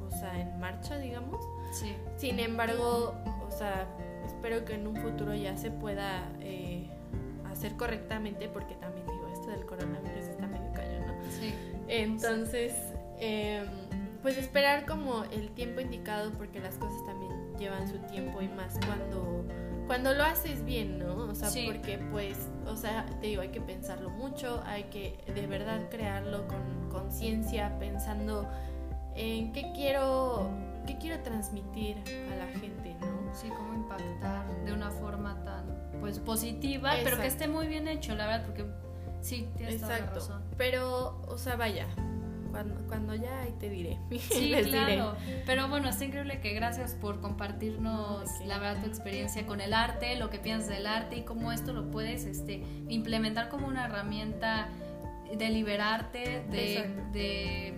o 0.06 0.10
sea, 0.10 0.40
en 0.40 0.58
marcha, 0.58 0.98
digamos. 0.98 1.44
Sí. 1.72 1.94
Sin 2.16 2.40
embargo, 2.40 3.14
o 3.46 3.50
sea, 3.50 3.86
espero 4.26 4.64
que 4.64 4.74
en 4.74 4.86
un 4.86 4.96
futuro 4.96 5.34
ya 5.34 5.56
se 5.56 5.70
pueda 5.70 6.28
eh, 6.40 6.88
hacer 7.50 7.76
correctamente 7.76 8.48
porque 8.48 8.74
también 8.76 9.06
digo, 9.06 9.28
esto 9.32 9.50
del 9.50 9.66
coronavirus 9.66 10.24
está 10.24 10.46
medio 10.46 10.72
cañón, 10.72 11.06
¿no? 11.06 11.30
Sí. 11.30 11.54
Entonces, 11.88 12.74
em, 13.18 13.66
pues 14.22 14.38
esperar 14.38 14.86
como 14.86 15.24
el 15.24 15.50
tiempo 15.50 15.80
indicado 15.80 16.32
porque 16.32 16.60
las 16.60 16.76
cosas 16.76 16.96
también 16.98 17.09
llevan 17.60 17.86
su 17.86 17.98
tiempo 17.98 18.42
y 18.42 18.48
más 18.48 18.78
cuando 18.84 19.44
cuando 19.90 20.14
lo 20.14 20.22
haces 20.22 20.64
bien, 20.64 21.00
¿no? 21.00 21.16
O 21.16 21.34
sea, 21.34 21.48
porque 21.66 21.98
pues, 22.12 22.48
o 22.64 22.76
sea, 22.76 23.06
te 23.20 23.26
digo, 23.26 23.42
hay 23.42 23.48
que 23.48 23.60
pensarlo 23.60 24.08
mucho, 24.08 24.62
hay 24.64 24.84
que 24.84 25.18
de 25.34 25.48
verdad 25.48 25.90
crearlo 25.90 26.46
con 26.46 26.88
conciencia, 26.90 27.76
pensando 27.80 28.48
en 29.16 29.52
qué 29.52 29.72
quiero, 29.74 30.48
qué 30.86 30.96
quiero 30.98 31.20
transmitir 31.24 31.96
a 32.32 32.36
la 32.36 32.46
gente, 32.60 32.94
¿no? 33.00 33.34
Sí, 33.34 33.48
cómo 33.48 33.74
impactar 33.74 34.46
de 34.64 34.72
una 34.72 34.92
forma 34.92 35.42
tan, 35.42 35.64
pues, 35.98 36.20
positiva, 36.20 36.92
pero 37.02 37.18
que 37.18 37.26
esté 37.26 37.48
muy 37.48 37.66
bien 37.66 37.88
hecho, 37.88 38.14
la 38.14 38.28
verdad, 38.28 38.46
porque 38.46 38.66
sí, 39.20 39.48
tienes 39.56 39.80
toda 39.80 39.98
la 39.98 40.06
razón. 40.06 40.44
Pero, 40.56 41.20
o 41.26 41.36
sea, 41.36 41.56
vaya, 41.56 41.88
cuando, 42.50 42.86
cuando 42.86 43.14
ya 43.14 43.40
ahí 43.40 43.54
te 43.58 43.68
diré. 43.68 43.98
Sí, 44.30 44.54
claro. 44.64 45.16
Pero 45.46 45.68
bueno, 45.68 45.88
está 45.88 46.04
increíble 46.04 46.40
que 46.40 46.52
gracias 46.52 46.94
por 46.94 47.20
compartirnos 47.20 48.28
la 48.46 48.58
verdad 48.58 48.82
tu 48.82 48.88
experiencia 48.88 49.46
con 49.46 49.60
el 49.60 49.72
arte, 49.72 50.16
lo 50.16 50.30
que 50.30 50.38
piensas 50.38 50.68
del 50.68 50.86
arte 50.86 51.16
y 51.16 51.22
cómo 51.22 51.52
esto 51.52 51.72
lo 51.72 51.90
puedes 51.90 52.24
este, 52.24 52.62
implementar 52.88 53.48
como 53.48 53.66
una 53.66 53.86
herramienta 53.86 54.68
de 55.36 55.48
liberarte, 55.50 56.44
de, 56.50 56.90
de 57.12 57.74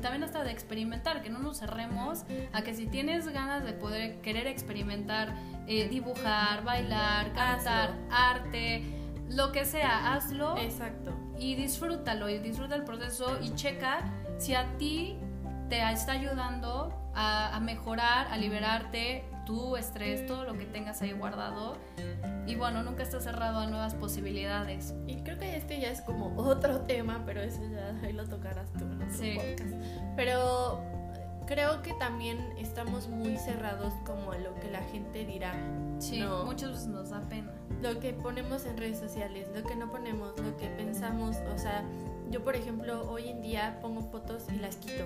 también 0.00 0.22
hasta 0.22 0.44
de 0.44 0.50
experimentar, 0.50 1.22
que 1.22 1.30
no 1.30 1.38
nos 1.38 1.58
cerremos 1.58 2.24
a 2.52 2.62
que 2.62 2.74
si 2.74 2.86
tienes 2.86 3.28
ganas 3.28 3.64
de 3.64 3.72
poder 3.72 4.20
querer 4.20 4.46
experimentar, 4.46 5.34
eh, 5.66 5.88
dibujar, 5.88 6.64
bailar, 6.64 7.32
cantar, 7.32 7.94
arte, 8.10 8.82
lo 9.30 9.52
que 9.52 9.64
sea, 9.64 10.14
hazlo. 10.14 10.56
Exacto. 10.56 11.12
Y 11.38 11.54
disfrútalo 11.54 12.28
y 12.28 12.38
disfruta 12.38 12.74
el 12.74 12.84
proceso 12.84 13.38
y 13.42 13.54
checa 13.54 14.12
si 14.38 14.54
a 14.54 14.76
ti 14.76 15.18
te 15.68 15.80
está 15.90 16.12
ayudando 16.12 16.92
a, 17.14 17.58
mejorar, 17.60 18.26
a 18.28 18.36
liberarte 18.36 19.24
tu 19.46 19.76
estrés, 19.76 20.26
todo 20.26 20.44
lo 20.44 20.54
que 20.54 20.64
tengas 20.64 21.00
ahí 21.02 21.12
guardado. 21.12 21.76
Y 22.46 22.56
bueno, 22.56 22.82
nunca 22.82 23.02
estás 23.02 23.24
cerrado 23.24 23.60
a 23.60 23.66
nuevas 23.66 23.94
posibilidades. 23.94 24.94
Y 25.06 25.16
creo 25.22 25.38
que 25.38 25.56
este 25.56 25.80
ya 25.80 25.90
es 25.90 26.00
como 26.00 26.34
otro 26.36 26.80
tema, 26.82 27.22
pero 27.24 27.40
eso 27.40 27.62
ya 27.70 27.94
ahí 28.02 28.12
lo 28.12 28.26
tocarás 28.26 28.72
tú 28.72 28.84
en 28.84 29.02
otro 29.02 29.14
sí. 29.16 29.36
podcast. 29.36 29.74
Pero 30.16 30.82
creo 31.46 31.82
que 31.82 31.92
también 31.94 32.38
estamos 32.58 33.08
muy 33.08 33.36
cerrados 33.36 33.92
como 34.04 34.32
a 34.32 34.38
lo 34.38 34.54
que 34.56 34.70
la 34.70 34.82
gente 34.84 35.24
dirá. 35.24 35.54
Sí, 35.98 36.22
muchos 36.44 36.86
nos 36.86 37.10
da 37.10 37.20
pena. 37.22 37.52
Lo 37.84 38.00
que 38.00 38.14
ponemos 38.14 38.64
en 38.64 38.78
redes 38.78 38.98
sociales, 38.98 39.46
lo 39.54 39.62
que 39.62 39.76
no 39.76 39.90
ponemos, 39.90 40.36
lo 40.40 40.56
que 40.56 40.68
pensamos, 40.68 41.36
o 41.54 41.58
sea, 41.58 41.84
yo 42.30 42.42
por 42.42 42.56
ejemplo 42.56 43.08
hoy 43.10 43.28
en 43.28 43.42
día 43.42 43.78
pongo 43.82 44.00
fotos 44.10 44.46
y 44.50 44.58
las 44.58 44.76
quito 44.76 45.04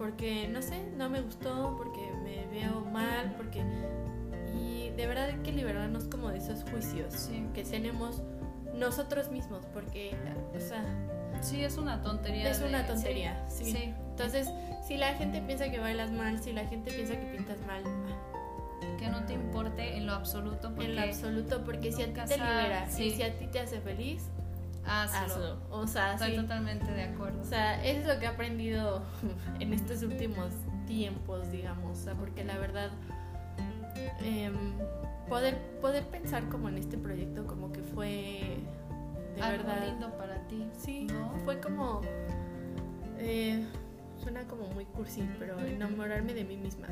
porque 0.00 0.48
no 0.48 0.62
sé, 0.62 0.80
no 0.96 1.10
me 1.10 1.20
gustó, 1.20 1.76
porque 1.76 2.00
me 2.24 2.46
veo 2.46 2.80
mal, 2.80 3.34
porque 3.36 3.62
y 4.58 4.88
de 4.96 5.06
verdad 5.06 5.26
hay 5.26 5.38
que 5.44 5.52
liberarnos 5.52 6.04
como 6.04 6.30
de 6.30 6.38
esos 6.38 6.64
juicios 6.70 7.28
que 7.52 7.64
tenemos 7.64 8.22
nosotros 8.74 9.30
mismos, 9.30 9.66
porque 9.74 10.16
o 10.56 10.60
sea, 10.60 10.82
sí 11.42 11.62
es 11.62 11.76
una 11.76 12.00
tontería. 12.00 12.50
Es 12.50 12.62
una 12.62 12.86
tontería, 12.86 13.44
sí. 13.48 13.94
Entonces, 14.08 14.48
si 14.82 14.96
la 14.96 15.12
gente 15.14 15.42
piensa 15.42 15.70
que 15.70 15.78
bailas 15.78 16.10
mal, 16.10 16.42
si 16.42 16.54
la 16.54 16.64
gente 16.66 16.90
piensa 16.90 17.20
que 17.20 17.26
pintas 17.36 17.60
mal, 17.66 17.82
que 18.98 19.08
no 19.08 19.24
te 19.24 19.34
importe 19.34 19.96
en 19.96 20.06
lo 20.06 20.12
absoluto. 20.14 20.70
Porque 20.74 20.86
en 20.86 20.96
lo 20.96 21.02
absoluto, 21.02 21.64
porque 21.64 21.92
si 21.92 22.02
a 22.02 22.06
ti 22.06 22.20
te 22.28 22.36
libera 22.36 22.86
y 22.98 23.10
si 23.10 23.22
a 23.22 23.36
ti 23.38 23.46
te 23.46 23.60
hace 23.60 23.80
feliz, 23.80 24.28
hazlo. 24.84 25.58
O 25.70 25.86
sea, 25.86 26.14
estoy 26.14 26.36
totalmente 26.36 26.90
de 26.92 27.04
acuerdo. 27.04 27.40
O 27.40 27.44
sea, 27.44 27.82
eso 27.84 28.00
es 28.00 28.06
lo 28.06 28.18
que 28.18 28.26
he 28.26 28.28
aprendido 28.28 29.02
en 29.60 29.72
estos 29.72 30.02
últimos 30.02 30.52
tiempos, 30.86 31.50
digamos. 31.50 31.98
O 31.98 32.02
sea, 32.02 32.14
porque 32.14 32.44
la 32.44 32.58
verdad, 32.58 32.90
em, 34.22 34.54
poder, 35.28 35.58
poder 35.80 36.06
pensar 36.06 36.48
como 36.48 36.68
en 36.68 36.78
este 36.78 36.98
proyecto, 36.98 37.46
como 37.46 37.72
que 37.72 37.82
fue 37.82 38.58
de 39.36 39.42
Algo 39.42 39.64
verdad. 39.64 39.86
lindo 39.86 40.10
para 40.16 40.46
ti. 40.48 40.66
Sí, 40.76 41.06
fue 41.44 41.60
como. 41.60 42.00
Eh, 43.18 43.62
suena 44.20 44.44
como 44.44 44.68
muy 44.68 44.84
cursi, 44.84 45.28
pero 45.38 45.58
enamorarme 45.60 46.34
de 46.34 46.44
mí 46.44 46.56
misma. 46.56 46.88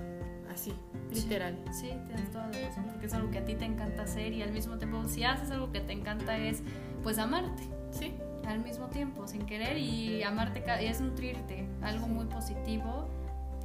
Así, 0.52 0.72
literal. 1.12 1.56
Sí, 1.70 1.90
tienes 2.06 2.30
toda 2.32 2.48
la 2.48 2.68
razón, 2.68 2.84
porque 2.90 3.06
es 3.06 3.14
algo 3.14 3.30
que 3.30 3.38
a 3.38 3.44
ti 3.44 3.54
te 3.54 3.64
encanta 3.64 4.02
hacer 4.02 4.32
y 4.32 4.42
al 4.42 4.52
mismo 4.52 4.78
tiempo, 4.78 5.06
si 5.06 5.24
haces 5.24 5.50
algo 5.50 5.70
que 5.70 5.80
te 5.80 5.92
encanta, 5.92 6.36
es 6.38 6.62
pues 7.02 7.18
amarte. 7.18 7.62
Sí. 7.90 8.14
Al 8.46 8.60
mismo 8.60 8.86
tiempo, 8.86 9.28
sin 9.28 9.44
querer 9.44 9.76
y 9.76 10.22
amarte 10.22 10.64
es 10.80 11.02
nutrirte, 11.02 11.68
algo 11.82 12.08
muy 12.08 12.24
positivo. 12.26 13.08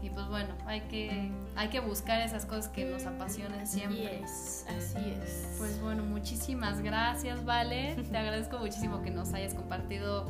Y 0.01 0.09
pues 0.09 0.27
bueno, 0.27 0.53
hay 0.65 0.81
que, 0.81 1.31
hay 1.55 1.69
que 1.69 1.79
buscar 1.79 2.21
esas 2.21 2.45
cosas 2.45 2.67
que 2.67 2.83
nos 2.83 3.05
apasionan 3.05 3.65
siempre. 3.65 4.19
Es, 4.21 4.65
así 4.67 5.15
es. 5.23 5.55
Pues 5.57 5.79
bueno, 5.79 6.03
muchísimas 6.03 6.81
gracias, 6.81 7.45
Vale. 7.45 7.95
Te 7.95 8.17
agradezco 8.17 8.59
muchísimo 8.59 9.01
que 9.01 9.11
nos 9.11 9.33
hayas 9.33 9.53
compartido 9.53 10.29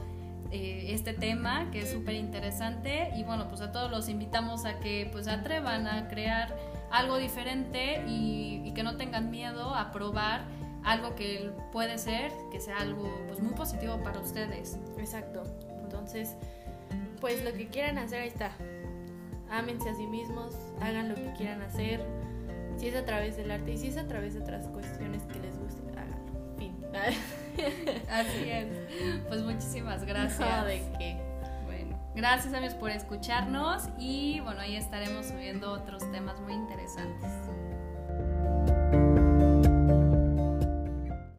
eh, 0.56 0.93
este 0.93 1.14
tema 1.14 1.72
que 1.72 1.82
es 1.82 1.89
súper 1.91 2.14
interesante 2.14 3.10
y 3.16 3.24
bueno 3.24 3.47
pues 3.49 3.60
a 3.62 3.72
todos 3.72 3.89
los 3.89 4.08
invitamos 4.08 4.66
a 4.66 4.80
que 4.80 5.10
pues 5.12 5.28
atrevan 5.28 5.88
a 5.88 6.08
crear 6.08 6.56
algo 6.91 7.18
diferente 7.18 8.04
y, 8.08 8.72
que 8.76 8.84
no 8.84 8.95
tengan 8.95 9.32
miedo 9.32 9.74
a 9.74 9.91
probar 9.91 10.45
algo 10.84 11.16
que 11.16 11.51
puede 11.72 11.97
ser 11.97 12.32
que 12.51 12.60
sea 12.60 12.78
algo 12.78 13.10
pues 13.28 13.39
muy 13.39 13.54
positivo 13.54 14.01
para 14.04 14.20
ustedes. 14.20 14.78
Exacto. 14.99 15.43
Entonces 15.82 16.36
pues 17.20 17.43
lo 17.43 17.51
que 17.54 17.68
quieran 17.70 17.97
hacer 17.97 18.22
ahí 18.22 18.28
está. 18.28 18.51
Ámense 19.49 19.89
a 19.89 19.95
sí 19.95 20.06
mismos 20.06 20.56
hagan 20.82 21.10
lo 21.10 21.16
que 21.16 21.34
quieran 21.36 21.64
hacer. 21.64 21.99
Si 22.78 22.89
es 22.89 22.95
a 22.95 23.06
través 23.06 23.38
del 23.38 23.49
arte 23.49 23.74
y 23.74 23.78
si 23.78 23.88
es 23.88 23.97
a 23.97 24.08
través 24.08 24.36
de 24.36 24.41
otras 24.41 24.68
cuestiones 24.68 25.24
que 25.24 25.39
les 25.39 25.58
guste 25.58 25.82
háganlo 25.97 26.24
Así 28.10 28.49
es. 28.49 28.68
Pues 29.28 29.41
muchísimas 29.41 30.04
gracias. 30.06 30.39
No, 30.39 30.66
de 30.66 30.82
qué. 30.97 31.18
Bueno, 31.66 31.97
gracias 32.16 32.54
amigos 32.54 32.76
por 32.76 32.91
escucharnos 32.91 33.89
y 33.97 34.39
bueno, 34.41 34.62
ahí 34.62 34.76
estaremos 34.76 35.28
subiendo 35.28 35.72
otros 35.72 36.10
temas 36.12 36.39
muy 36.41 36.54
interesantes. 36.54 37.32